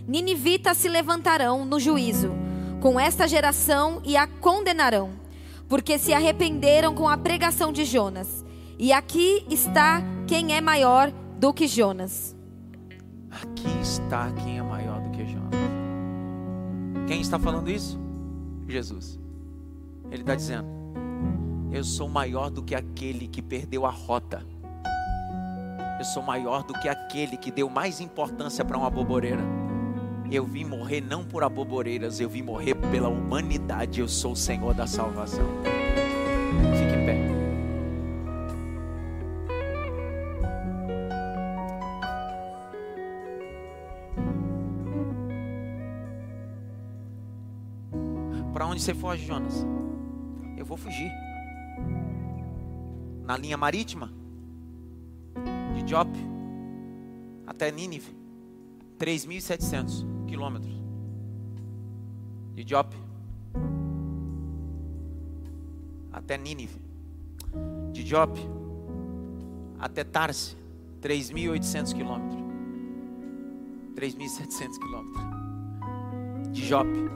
Ninivitas 0.04 0.76
se 0.78 0.88
levantarão 0.88 1.64
no 1.64 1.78
juízo 1.78 2.32
com 2.80 2.98
esta 2.98 3.28
geração 3.28 4.02
e 4.04 4.16
a 4.16 4.26
condenarão, 4.26 5.12
porque 5.68 5.96
se 5.96 6.12
arrependeram 6.12 6.92
com 6.92 7.08
a 7.08 7.16
pregação 7.16 7.72
de 7.72 7.84
Jonas. 7.84 8.44
E 8.76 8.92
aqui 8.92 9.46
está 9.48 10.02
quem 10.26 10.56
é 10.56 10.60
maior 10.60 11.12
do 11.38 11.54
que 11.54 11.68
Jonas. 11.68 12.34
Aqui 13.30 13.80
está 13.80 14.28
quem 14.32 14.58
é 14.58 14.62
maior 14.62 15.00
do 15.00 15.10
que 15.10 15.24
Jonas. 15.24 15.54
Quem 17.06 17.20
está 17.20 17.38
falando 17.38 17.70
isso? 17.70 17.96
Jesus. 18.66 19.24
Ele 20.10 20.22
está 20.22 20.34
dizendo: 20.34 20.68
Eu 21.72 21.84
sou 21.84 22.08
maior 22.08 22.50
do 22.50 22.62
que 22.62 22.74
aquele 22.74 23.26
que 23.26 23.42
perdeu 23.42 23.84
a 23.86 23.90
rota. 23.90 24.44
Eu 25.98 26.04
sou 26.04 26.22
maior 26.22 26.62
do 26.62 26.74
que 26.74 26.88
aquele 26.88 27.36
que 27.36 27.50
deu 27.50 27.70
mais 27.70 28.00
importância 28.00 28.64
para 28.64 28.76
uma 28.76 28.90
boboreira. 28.90 29.42
Eu 30.30 30.44
vim 30.44 30.64
morrer 30.64 31.00
não 31.00 31.24
por 31.24 31.42
aboboreiras, 31.44 32.20
eu 32.20 32.28
vim 32.28 32.42
morrer 32.42 32.74
pela 32.74 33.08
humanidade. 33.08 34.00
Eu 34.00 34.08
sou 34.08 34.32
o 34.32 34.36
Senhor 34.36 34.74
da 34.74 34.86
salvação. 34.86 35.46
Fique 36.76 36.94
em 36.94 37.06
pé. 37.06 37.36
Para 48.52 48.66
onde 48.66 48.82
você 48.82 48.92
foge, 48.92 49.24
Jonas? 49.24 49.66
Eu 50.66 50.68
vou 50.68 50.76
fugir. 50.76 51.12
Na 53.24 53.36
linha 53.36 53.56
marítima 53.56 54.10
de 55.76 55.88
Jope 55.88 56.18
até 57.46 57.70
Nínive, 57.70 58.12
3.700 58.98 60.04
quilômetros. 60.26 60.74
De 62.56 62.68
Jope 62.68 62.96
até 66.12 66.36
Nínive. 66.36 66.80
De 67.92 68.04
Jope 68.04 68.40
até 69.78 70.02
Tarse, 70.02 70.56
3.800 71.00 71.94
quilômetros. 71.94 72.42
3.700 73.94 74.78
quilômetros. 74.80 76.50
De 76.50 76.66
Jope 76.66 77.08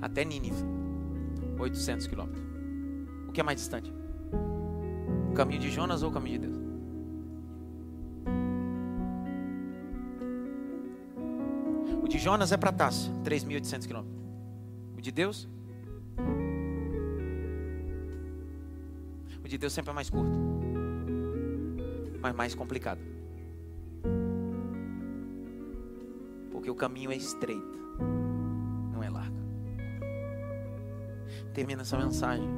até 0.00 0.24
Nínive, 0.24 0.64
800 1.62 2.06
quilômetros. 2.06 2.44
O 3.28 3.32
que 3.32 3.40
é 3.40 3.44
mais 3.44 3.58
distante? 3.58 3.92
O 5.30 5.34
caminho 5.34 5.60
de 5.60 5.70
Jonas 5.70 6.02
ou 6.02 6.10
o 6.10 6.12
caminho 6.12 6.38
de 6.38 6.46
Deus? 6.46 6.62
O 12.02 12.08
de 12.08 12.18
Jonas 12.18 12.52
é 12.52 12.56
para 12.56 12.72
Tarso, 12.72 13.10
3.800 13.24 13.86
quilômetros. 13.86 14.20
O 14.96 15.00
de 15.00 15.10
Deus? 15.10 15.48
O 19.42 19.48
de 19.48 19.56
Deus 19.58 19.72
sempre 19.72 19.90
é 19.90 19.94
mais 19.94 20.10
curto, 20.10 20.38
mas 22.20 22.34
mais 22.34 22.54
complicado. 22.54 23.00
Porque 26.50 26.70
o 26.70 26.74
caminho 26.74 27.10
é 27.10 27.16
estreito, 27.16 27.78
Termina 31.52 31.82
essa 31.82 31.98
mensagem 31.98 32.48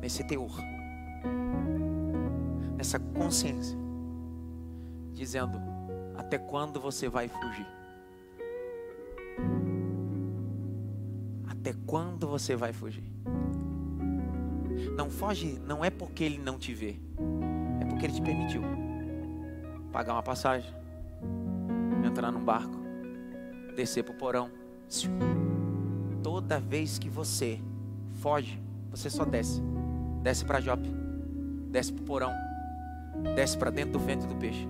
nesse 0.00 0.22
teor, 0.24 0.54
nessa 2.76 2.98
consciência, 2.98 3.76
dizendo: 5.12 5.58
até 6.16 6.38
quando 6.38 6.80
você 6.80 7.08
vai 7.08 7.28
fugir? 7.28 7.66
Até 11.48 11.72
quando 11.86 12.28
você 12.28 12.54
vai 12.54 12.72
fugir? 12.72 13.10
Não 14.96 15.10
foge, 15.10 15.58
não 15.66 15.84
é 15.84 15.90
porque 15.90 16.22
ele 16.22 16.38
não 16.38 16.58
te 16.58 16.72
vê, 16.72 17.00
é 17.80 17.84
porque 17.86 18.06
ele 18.06 18.14
te 18.14 18.22
permitiu 18.22 18.62
pagar 19.92 20.12
uma 20.12 20.22
passagem, 20.22 20.70
entrar 22.04 22.30
num 22.30 22.44
barco, 22.44 22.76
descer 23.74 24.04
para 24.04 24.14
o 24.14 24.18
porão. 24.18 24.50
Toda 26.26 26.58
vez 26.58 26.98
que 26.98 27.08
você 27.08 27.60
foge, 28.14 28.60
você 28.90 29.08
só 29.08 29.24
desce. 29.24 29.62
Desce 30.24 30.44
para 30.44 30.60
Jope, 30.60 30.92
desce 31.70 31.92
para 31.92 32.02
o 32.02 32.04
porão, 32.04 32.32
desce 33.36 33.56
para 33.56 33.70
dentro 33.70 33.92
do 33.92 34.00
ventre 34.00 34.26
do 34.26 34.34
peixe. 34.34 34.66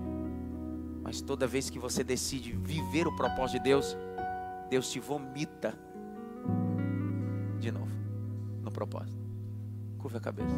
Mas 1.02 1.22
toda 1.22 1.46
vez 1.46 1.70
que 1.70 1.78
você 1.78 2.04
decide 2.04 2.52
viver 2.52 3.07
o 3.07 3.16
propósito 3.16 3.57
de 3.57 3.64
Deus, 3.64 3.96
Deus 4.68 4.90
te 4.92 5.00
vomita 5.00 5.72
de 7.59 7.72
novo 7.72 7.96
no 8.62 8.70
propósito. 8.70 9.16
Curva 9.96 10.18
a 10.18 10.20
cabeça. 10.20 10.57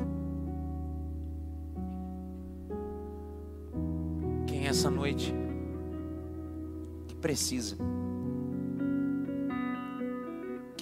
Quem 4.48 4.66
é 4.66 4.70
essa 4.70 4.90
noite 4.90 5.32
que 7.06 7.14
precisa 7.14 7.76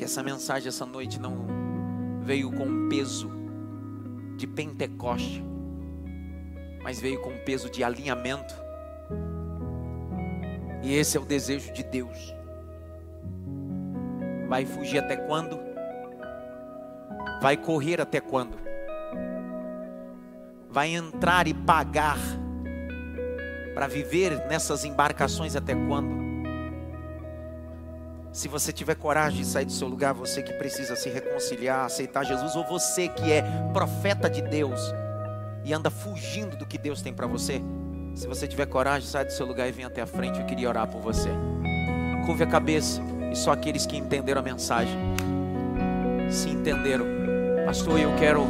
essa 0.07 0.23
mensagem 0.23 0.69
essa 0.69 0.87
noite 0.87 1.21
não 1.21 1.47
veio 2.23 2.51
com 2.53 2.89
peso 2.89 3.29
de 4.37 4.47
Pentecoste, 4.47 5.45
mas 6.81 7.01
veio 7.01 7.21
com 7.21 7.37
peso 7.39 7.69
de 7.69 7.83
alinhamento. 7.83 8.55
E 10.83 10.95
esse 10.95 11.17
é 11.17 11.21
o 11.21 11.25
desejo 11.25 11.73
de 11.73 11.83
Deus. 11.83 12.33
Vai 14.49 14.65
fugir 14.65 14.99
até 14.99 15.17
quando? 15.17 15.59
Vai 17.43 17.57
correr 17.57 18.01
até 18.01 18.21
quando? 18.21 18.57
Vai 20.71 20.91
entrar 20.95 21.49
e 21.49 21.55
pagar 21.55 22.19
para 23.75 23.89
viver 23.89 24.47
nessas 24.47 24.85
embarcações 24.85 25.57
até 25.57 25.75
quando? 25.75 26.26
Se 28.37 28.49
você 28.49 28.71
tiver 28.71 28.97
coragem 28.97 29.41
de 29.41 29.47
sair 29.47 29.65
do 29.65 29.73
seu 29.73 29.89
lugar, 29.89 30.13
você 30.13 30.43
que 30.43 30.53
precisa 30.53 30.95
se 30.95 31.09
reconciliar, 31.09 31.87
aceitar 31.87 32.23
Jesus, 32.23 32.55
ou 32.55 32.67
você 32.67 33.09
que 33.09 33.33
é 33.33 33.43
profeta 33.73 34.29
de 34.29 34.43
Deus 34.43 34.79
e 35.65 35.73
anda 35.73 35.89
fugindo 35.89 36.55
do 36.55 36.67
que 36.67 36.77
Deus 36.77 37.01
tem 37.01 37.15
para 37.15 37.27
você, 37.27 37.63
se 38.15 38.27
você 38.27 38.47
tiver 38.47 38.67
coragem, 38.67 39.09
sai 39.09 39.25
do 39.25 39.33
seu 39.33 39.47
lugar 39.47 39.67
e 39.67 39.73
vem 39.73 39.87
até 39.87 40.03
a 40.03 40.07
frente. 40.07 40.39
Eu 40.39 40.45
queria 40.45 40.69
orar 40.69 40.87
por 40.87 41.01
você. 41.01 41.31
Curve 42.27 42.45
a 42.45 42.47
cabeça 42.47 43.01
e 43.33 43.35
só 43.35 43.53
aqueles 43.53 43.87
que 43.87 43.97
entenderam 43.97 44.43
a 44.43 44.45
mensagem, 44.45 44.99
se 46.29 46.51
entenderam, 46.51 47.07
pastor, 47.65 47.99
eu 47.99 48.15
quero, 48.17 48.47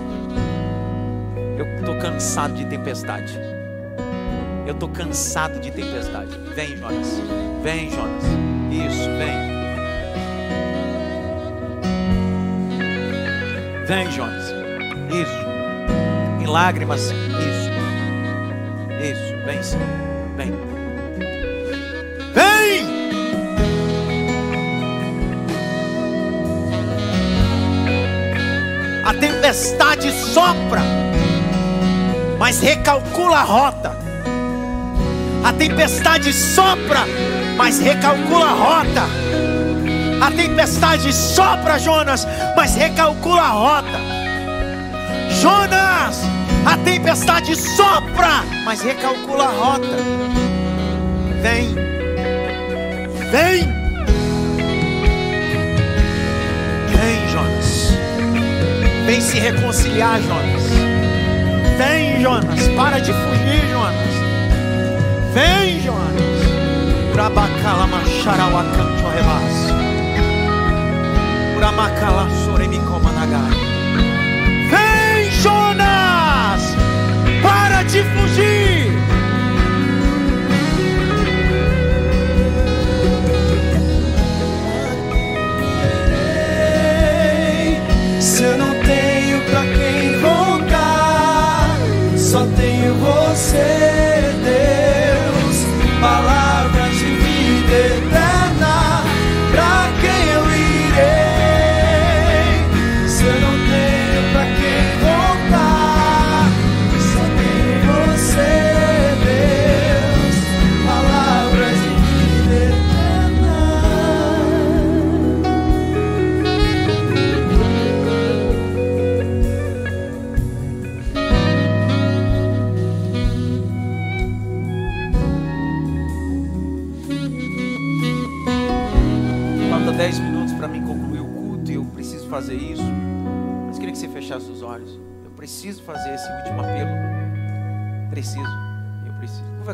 eu 1.57 1.79
estou 1.79 1.97
cansado 2.01 2.57
de 2.57 2.67
tempestade. 2.67 3.39
Eu 4.67 4.75
estou 4.75 4.89
cansado 4.89 5.61
de 5.61 5.71
tempestade. 5.71 6.37
Vem, 6.57 6.77
Jonas. 6.77 7.21
Vem, 7.63 7.89
Jonas. 7.89 8.25
Isso, 8.73 9.09
vem. 9.17 9.56
Vem, 13.87 14.11
Jonas. 14.11 14.47
Isso. 15.13 15.47
Em 16.41 16.47
lágrimas. 16.47 17.03
Isso. 17.03 17.71
Isso. 19.01 19.45
Vem, 19.45 19.63
Senhor. 19.63 19.87
Vem. 20.37 20.53
Vem! 22.35 22.85
A 29.05 29.15
tempestade 29.15 30.11
sopra, 30.11 30.83
mas 32.41 32.61
recalcula 32.61 33.37
a 33.37 33.45
rota. 33.45 33.97
A 35.45 35.53
tempestade 35.53 36.33
sopra, 36.33 37.05
mas 37.57 37.79
recalcula 37.79 38.47
a 38.47 38.53
rota. 38.53 39.03
A 40.21 40.31
tempestade 40.33 41.13
sopra, 41.13 41.79
Jonas, 41.79 42.27
mas 42.67 42.75
recalcula 42.75 43.43
a 43.43 43.49
rota. 43.51 44.01
Jonas, 45.41 46.21
a 46.67 46.77
tempestade 46.79 47.55
sopra, 47.55 48.43
mas 48.65 48.83
recalcula 48.83 49.45
a 49.45 49.51
rota. 49.53 49.87
Vem, 51.43 51.77
vem, 53.31 53.73
vem, 56.91 57.29
Jonas. 57.31 57.93
Vem 59.07 59.21
se 59.21 59.39
reconciliar, 59.39 60.21
Jonas. 60.23 60.63
Vem, 61.79 62.21
Jonas. 62.21 62.67
Para 62.77 62.99
de 62.99 63.13
fugir, 63.13 63.65
Jonas. 63.71 65.33
Vem, 65.33 65.81
Jonas. 65.83 67.13
Urabacala 67.15 67.87
macharau 67.87 68.59
acanto. 68.59 68.97
Uramacala 71.57 72.29
soremicoma 72.45 72.56
Vem, 74.71 75.31
Jonas. 75.43 76.77
Para 77.43 77.83
de 77.83 78.03
fugir. 78.03 78.56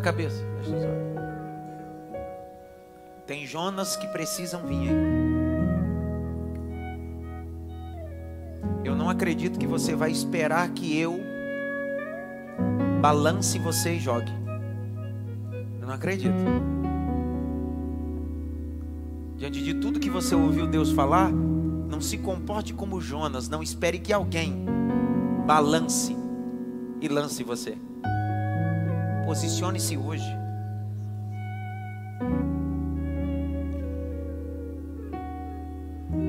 Cabeça. 0.03 0.45
Tem 3.27 3.47
Jonas 3.47 3.97
que 3.97 4.07
precisam 4.09 4.67
vir 4.67 4.91
aí. 4.91 5.33
Eu 8.85 8.97
não 8.97 9.09
acredito 9.09 9.59
que 9.59 9.67
você 9.67 9.95
vai 9.95 10.11
esperar 10.11 10.69
que 10.71 10.99
eu 10.99 11.21
balance 13.01 13.59
você 13.59 13.95
e 13.95 14.01
jogue. 14.01 14.31
Eu 15.81 15.87
não 15.87 15.95
acredito. 15.95 16.35
Diante 19.37 19.63
de 19.63 19.75
tudo 19.75 19.99
que 19.99 20.11
você 20.11 20.35
ouviu 20.35 20.67
Deus 20.67 20.93
falar, 20.93 21.33
não 21.33 22.01
se 22.01 22.19
comporte 22.19 22.75
como 22.75 23.01
Jonas, 23.01 23.49
não 23.49 23.63
espere 23.63 23.99
que 23.99 24.13
alguém 24.13 24.65
balance 25.47 26.17
e 27.01 27.09
lance 27.09 27.43
você. 27.43 27.77
Posicione-se 29.33 29.97
hoje. 29.97 30.31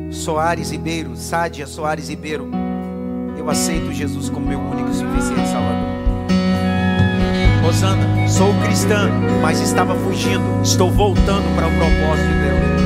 Soares 0.10 0.72
Ribeiro, 0.72 1.14
Sádia 1.18 1.68
Soares 1.68 2.08
Ribeiro, 2.08 2.50
eu 3.38 3.50
aceito 3.50 3.92
Jesus 3.92 4.30
como 4.30 4.48
meu 4.48 4.58
único 4.58 4.90
e 4.90 4.94
suficiente 4.94 5.50
Salvador. 5.50 5.90
Rosana, 7.62 8.26
sou 8.30 8.54
cristã, 8.64 9.12
mas 9.42 9.60
estava 9.60 9.96
fugindo, 9.96 10.62
estou 10.64 10.90
voltando 10.90 11.54
para 11.58 11.68
o 11.68 11.72
propósito 11.72 12.30
de 12.30 12.40
Deus. 12.40 12.83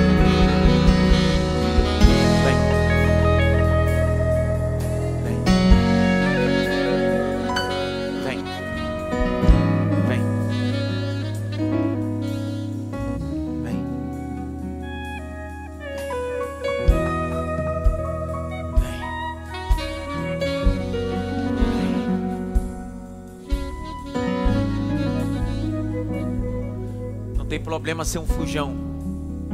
Problema 27.88 28.04
ser 28.04 28.20
um 28.20 28.26
fujão. 28.26 28.76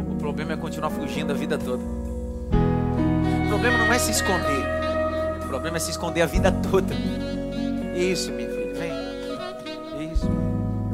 O 0.10 0.16
problema 0.16 0.54
é 0.54 0.58
continuar 0.58 0.90
fugindo 0.90 1.30
a 1.30 1.36
vida 1.36 1.56
toda. 1.56 1.84
O 1.84 3.48
problema 3.48 3.78
não 3.78 3.94
é 3.94 4.00
se 4.00 4.10
esconder. 4.10 4.66
O 5.44 5.48
problema 5.48 5.78
é 5.78 5.80
se 5.80 5.92
esconder 5.92 6.24
a 6.24 6.26
vida 6.26 6.52
toda. 6.52 6.96
Isso, 7.96 8.32
minha 8.32 8.50
filha, 8.50 8.74
vem. 8.74 10.12
Isso. 10.12 10.28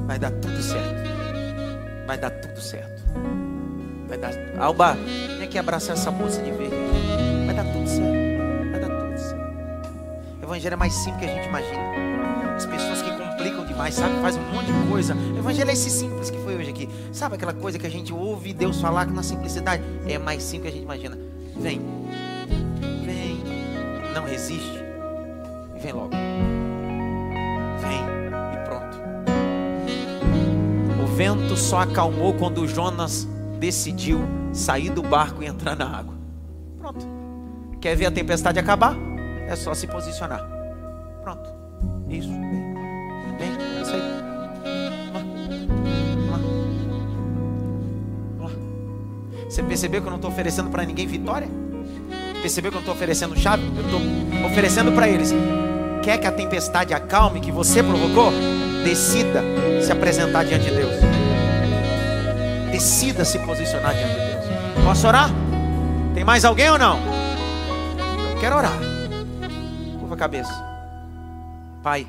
Vai 0.06 0.20
dar 0.20 0.32
tudo 0.32 0.62
certo. 0.62 2.06
Vai 2.06 2.18
dar 2.18 2.30
tudo 2.30 2.60
certo. 2.60 3.04
Vai 4.10 4.18
dar. 4.18 4.34
Alba, 4.60 4.98
vem 5.38 5.44
aqui 5.44 5.58
abraçar 5.58 5.96
essa 5.96 6.12
moça 6.12 6.42
de 6.42 6.52
verde. 6.52 6.76
Vai 7.46 7.56
dar 7.56 7.64
tudo 7.72 7.88
certo. 7.88 8.70
Vai 8.70 8.82
dar 8.82 8.90
tudo 8.90 9.18
certo. 9.18 10.42
O 10.42 10.44
evangelho 10.44 10.74
é 10.74 10.76
mais 10.76 10.94
simples 10.94 11.20
que 11.20 11.26
a 11.26 11.36
gente 11.36 11.48
imagina. 11.48 12.56
As 12.58 12.66
pessoas 12.66 13.02
que 13.02 13.19
demais, 13.80 13.96
sabe? 13.96 14.20
Faz 14.22 14.36
um 14.36 14.42
monte 14.54 14.66
de 14.66 14.90
coisa. 14.90 15.16
O 15.16 15.38
evangelho 15.38 15.70
é 15.70 15.74
esse 15.74 15.90
simples 15.90 16.30
que 16.30 16.38
foi 16.40 16.58
hoje 16.58 16.70
aqui. 16.70 16.90
Sabe 17.14 17.36
aquela 17.36 17.54
coisa 17.54 17.80
que 17.80 17.88
a 17.88 17.90
gente 17.90 18.14
ouve 18.14 18.52
Deus 18.54 18.82
falar 18.82 19.06
que 19.06 19.14
na 19.14 19.24
simplicidade 19.24 19.82
é 20.06 20.18
mais 20.18 20.44
simples 20.44 20.74
que 20.74 20.78
a 20.78 20.82
gente 20.82 20.84
imagina. 20.84 21.18
Vem. 21.58 21.82
Vem. 23.06 23.42
Não 24.14 24.26
resiste. 24.26 24.84
Vem 25.82 25.94
logo. 25.94 26.12
Vem 27.80 28.04
e 28.54 28.58
pronto. 28.66 29.00
O 31.02 31.08
vento 31.16 31.56
só 31.56 31.80
acalmou 31.80 32.34
quando 32.34 32.68
Jonas 32.68 33.26
decidiu 33.60 34.20
sair 34.52 34.90
do 34.90 35.02
barco 35.02 35.42
e 35.42 35.46
entrar 35.46 35.78
na 35.78 35.88
água. 35.88 36.16
Pronto. 36.78 37.08
Quer 37.80 37.96
ver 37.96 38.08
a 38.08 38.12
tempestade 38.12 38.60
acabar? 38.60 38.98
É 39.48 39.56
só 39.56 39.74
se 39.74 39.88
posicionar. 39.88 40.46
Pronto. 41.24 41.50
Isso. 42.10 42.49
Você 49.60 49.64
percebeu 49.64 50.02
que 50.02 50.08
eu 50.08 50.12
não 50.12 50.18
estou 50.18 50.32
oferecendo 50.32 50.70
para 50.70 50.86
ninguém 50.86 51.06
vitória? 51.06 51.50
Percebeu 52.42 52.72
que 52.72 52.78
eu 52.78 52.80
não 52.80 52.84
estou 52.84 52.96
oferecendo 52.96 53.38
chave? 53.38 53.62
Eu 53.76 53.84
estou 53.84 54.00
oferecendo 54.50 54.90
para 54.94 55.10
eles. 55.10 55.34
Quer 56.02 56.18
que 56.18 56.26
a 56.26 56.32
tempestade 56.32 56.94
acalme 56.94 57.42
que 57.42 57.52
você 57.52 57.84
provocou? 57.84 58.32
Decida 58.86 59.44
se 59.82 59.92
apresentar 59.92 60.46
diante 60.46 60.64
de 60.64 60.72
Deus. 60.72 60.94
Decida 62.72 63.26
se 63.26 63.38
posicionar 63.40 63.94
diante 63.94 64.14
de 64.14 64.28
Deus. 64.28 64.86
Posso 64.86 65.06
orar? 65.06 65.30
Tem 66.14 66.24
mais 66.24 66.46
alguém 66.46 66.70
ou 66.70 66.80
não? 66.80 66.98
Eu 68.32 68.40
quero 68.40 68.56
orar. 68.56 68.80
Curva 70.00 70.16
a 70.16 70.18
cabeça. 70.18 70.54
Pai. 71.84 72.08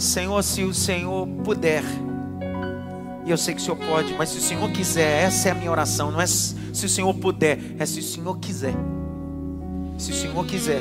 Senhor, 0.00 0.42
se 0.42 0.64
o 0.64 0.72
Senhor 0.72 1.26
puder, 1.44 1.84
e 3.26 3.30
eu 3.30 3.36
sei 3.36 3.54
que 3.54 3.60
o 3.60 3.64
Senhor 3.64 3.76
pode, 3.76 4.14
mas 4.14 4.30
se 4.30 4.38
o 4.38 4.40
Senhor 4.40 4.70
quiser, 4.72 5.24
essa 5.24 5.50
é 5.50 5.52
a 5.52 5.54
minha 5.54 5.70
oração, 5.70 6.10
não 6.10 6.20
é 6.20 6.26
se 6.26 6.56
o 6.72 6.88
Senhor 6.88 7.12
puder, 7.14 7.58
é 7.78 7.84
se 7.84 8.00
o 8.00 8.02
Senhor 8.02 8.38
quiser. 8.38 8.74
Se 9.98 10.12
o 10.12 10.14
Senhor 10.14 10.46
quiser, 10.46 10.80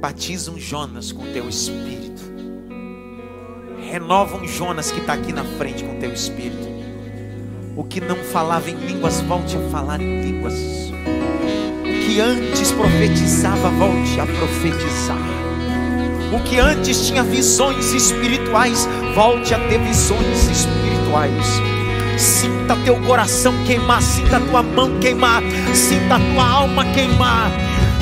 batiza 0.00 0.50
um 0.50 0.58
Jonas 0.58 1.12
com 1.12 1.32
teu 1.32 1.48
espírito, 1.48 2.22
renova 3.88 4.36
um 4.36 4.48
Jonas 4.48 4.90
que 4.90 4.98
está 4.98 5.12
aqui 5.12 5.32
na 5.32 5.44
frente 5.44 5.84
com 5.84 6.00
teu 6.00 6.12
espírito. 6.12 6.79
O 7.80 7.84
que 7.84 7.98
não 7.98 8.16
falava 8.16 8.68
em 8.68 8.74
línguas, 8.74 9.22
volte 9.22 9.56
a 9.56 9.70
falar 9.70 10.02
em 10.02 10.20
línguas 10.20 10.92
que 12.04 12.20
antes 12.20 12.70
profetizava, 12.72 13.70
volte 13.70 14.20
a 14.20 14.26
profetizar. 14.26 15.16
O 16.30 16.40
que 16.40 16.58
antes 16.58 17.06
tinha 17.06 17.22
visões 17.22 17.94
espirituais, 17.94 18.86
volte 19.14 19.54
a 19.54 19.58
ter 19.60 19.78
visões 19.78 20.50
espirituais. 20.50 21.46
Sinta 22.18 22.76
teu 22.84 22.96
coração 22.96 23.54
queimar, 23.64 24.02
sinta 24.02 24.38
tua 24.40 24.62
mão 24.62 25.00
queimar, 25.00 25.42
sinta 25.72 26.20
tua 26.34 26.46
alma 26.46 26.84
queimar. 26.84 27.50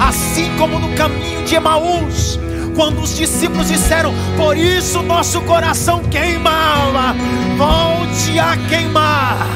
Assim 0.00 0.50
como 0.58 0.80
no 0.80 0.92
caminho 0.96 1.44
de 1.44 1.54
Emaús, 1.54 2.36
quando 2.74 3.00
os 3.00 3.16
discípulos 3.16 3.68
disseram: 3.68 4.12
Por 4.36 4.56
isso 4.56 5.02
nosso 5.02 5.40
coração 5.42 6.00
queimava, 6.04 7.14
volte 7.56 8.38
a 8.38 8.56
queimar, 8.68 9.46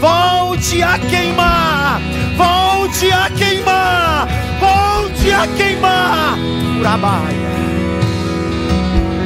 volte 0.00 0.82
a 0.82 0.98
queimar, 0.98 2.00
volte 2.36 3.12
a 3.12 3.30
queimar, 3.30 4.28
volte 4.60 5.32
a 5.32 5.46
queimar. 5.56 6.38
Urabaia, 6.80 7.50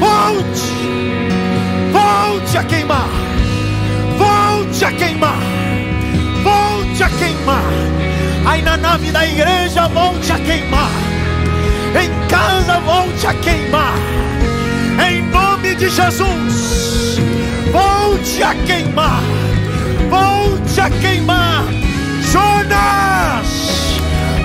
volte, 0.00 0.62
volte 1.92 2.58
a 2.58 2.64
queimar, 2.64 3.08
volte 4.18 4.84
a 4.84 4.92
queimar, 4.92 5.42
volte 6.42 7.02
a 7.02 7.08
queimar. 7.08 7.72
Aí 8.44 8.62
na 8.62 8.76
nave 8.76 9.10
da 9.12 9.24
igreja, 9.26 9.88
volte 9.88 10.32
a 10.32 10.38
queimar. 10.38 10.90
Em 11.94 12.10
casa, 12.28 12.80
volte 12.80 13.26
a 13.26 13.34
queimar. 13.34 13.94
Em 15.06 15.22
nome 15.30 15.74
de 15.74 15.88
Jesus, 15.88 17.18
volte 17.70 18.42
a 18.42 18.54
queimar, 18.66 19.22
volte 20.12 20.78
a 20.78 20.90
queimar 20.90 21.64
Jonas, 22.30 23.48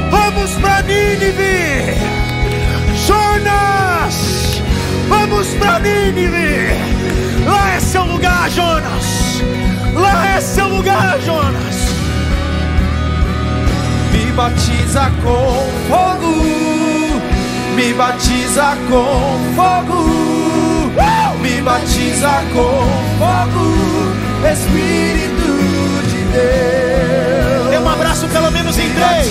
vamos 0.09 0.51
para 0.61 0.81
Nínive. 0.83 1.95
Jonas, 3.05 4.61
vamos 5.09 5.47
para 5.59 5.79
Nínive. 5.79 6.67
Lá 7.45 7.75
é 7.75 7.79
seu 7.79 8.03
lugar, 8.03 8.49
Jonas. 8.49 9.41
Lá 9.93 10.37
é 10.37 10.41
seu 10.41 10.67
lugar, 10.67 11.19
Jonas. 11.25 11.77
Me 14.11 14.31
batiza 14.33 15.11
com 15.23 15.69
fogo. 15.89 17.21
Me 17.75 17.93
batiza 17.93 18.77
com 18.89 19.55
fogo. 19.55 20.91
Me 21.41 21.61
batiza 21.61 22.43
com 22.53 22.83
fogo. 23.19 23.67
Espírito 24.51 25.36
Deus 26.37 27.77
um 27.87 27.89
abraço 27.89 28.27
pelo 28.27 28.51
menos 28.51 28.77
em 28.77 28.89
três. 28.93 29.27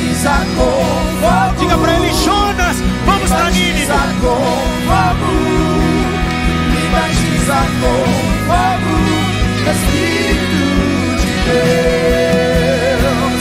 Diga 1.59 1.77
para 1.79 1.93
ele, 1.95 2.13
Jonas, 2.25 2.77
vamos 3.05 3.29
para 3.29 3.51
Nínive. 3.51 3.87
Me 6.73 6.83
batiza 6.89 7.59
com 7.81 8.05
fogo, 8.47 8.95
Espírito 9.71 10.61
de 11.21 11.33
Deus. 13.05 13.41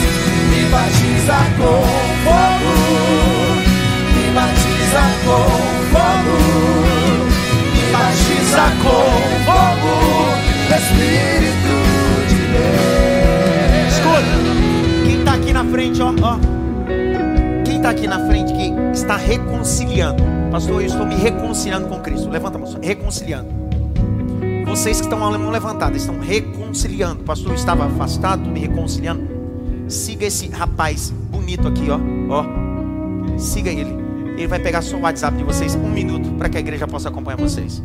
Me 0.50 0.60
batiza 0.70 1.38
com 1.56 1.82
fogo, 2.24 2.74
me 4.14 4.24
batiza 4.34 5.04
com 5.24 5.46
fogo, 5.92 6.36
me 7.72 7.82
batiza 7.92 8.64
com 8.82 9.06
fogo, 9.46 9.92
Espírito. 10.76 11.85
Quem 15.04 15.18
está 15.18 15.34
aqui 15.34 15.52
na 15.52 15.64
frente, 15.64 16.02
ó, 16.02 16.14
ó. 16.22 16.38
Quem 17.64 17.76
está 17.76 17.90
aqui 17.90 18.06
na 18.06 18.26
frente 18.26 18.52
que 18.52 18.72
está 18.92 19.16
reconciliando, 19.16 20.22
pastor, 20.50 20.80
eu 20.80 20.86
estou 20.86 21.06
me 21.06 21.14
reconciliando 21.14 21.88
com 21.88 22.00
Cristo. 22.00 22.28
Levanta 22.28 22.56
a 22.56 22.60
mão, 22.60 22.78
reconciliando. 22.82 23.48
Vocês 24.66 25.00
que 25.00 25.06
estão 25.06 25.24
a 25.24 25.38
mão 25.38 25.50
levantada, 25.50 25.96
estão 25.96 26.18
reconciliando. 26.18 27.22
Pastor, 27.24 27.52
eu 27.52 27.54
estava 27.54 27.86
afastado, 27.86 28.48
me 28.48 28.60
reconciliando. 28.60 29.22
Siga 29.88 30.26
esse 30.26 30.48
rapaz 30.48 31.10
bonito 31.10 31.68
aqui, 31.68 31.88
ó, 31.90 31.98
ó. 32.30 33.38
Siga 33.38 33.70
ele. 33.70 33.94
Ele 34.36 34.46
vai 34.46 34.58
pegar 34.58 34.82
só 34.82 34.96
o 34.96 35.00
WhatsApp 35.00 35.36
de 35.36 35.44
vocês 35.44 35.74
um 35.74 35.90
minuto 35.90 36.30
para 36.32 36.48
que 36.48 36.56
a 36.56 36.60
igreja 36.60 36.86
possa 36.86 37.08
acompanhar 37.08 37.36
vocês. 37.36 37.82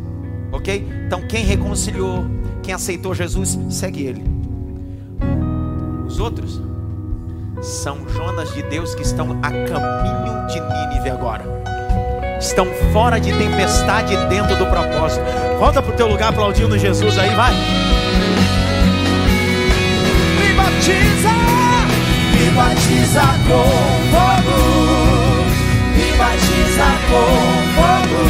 Ok? 0.52 0.88
Então, 1.06 1.22
quem 1.28 1.45
reconciliou, 1.45 2.26
quem 2.64 2.74
aceitou 2.74 3.14
Jesus, 3.14 3.58
segue 3.70 4.06
ele 4.06 4.31
outros 6.22 6.61
são 7.61 8.07
Jonas 8.10 8.53
de 8.53 8.64
Deus 8.64 8.95
que 8.95 9.02
estão 9.02 9.39
a 9.41 9.49
caminho 9.49 10.48
de 10.48 10.60
Nínive 10.60 11.10
agora. 11.10 11.43
Estão 12.39 12.65
fora 12.91 13.19
de 13.19 13.31
tempestade 13.34 14.15
dentro 14.27 14.56
do 14.56 14.65
propósito. 14.65 15.23
Volta 15.60 15.81
para 15.81 15.93
o 15.93 15.95
teu 15.95 16.07
lugar 16.07 16.30
aplaudindo 16.30 16.77
Jesus 16.77 17.18
aí, 17.18 17.30
vai. 17.35 17.53
Me 20.39 20.53
batiza, 20.53 21.34
me 22.34 22.49
batiza 22.56 23.22
com 23.48 23.69
fogo. 24.11 24.57
Me 25.95 26.18
batiza 26.18 26.88
com 27.10 27.30
fogo. 27.76 28.22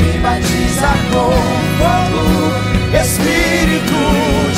Me 0.00 0.18
batiza 0.18 0.90
com 1.12 1.32
fogo. 1.78 2.22
Espírito 2.96 3.98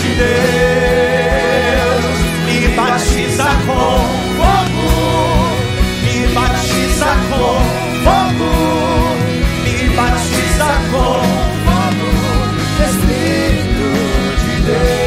de 0.02 0.14
Deus 0.14 1.29
batiza 3.00 3.44
com 3.66 3.98
fogo, 4.36 4.90
me 6.04 6.26
batiza 6.34 7.10
com 7.30 7.56
fogo, 8.04 8.52
me 9.64 9.76
batiza 9.96 10.70
com 10.90 11.22
fogo, 11.64 12.10
Espírito 12.84 13.88
de 14.44 14.54
Deus. 14.66 14.99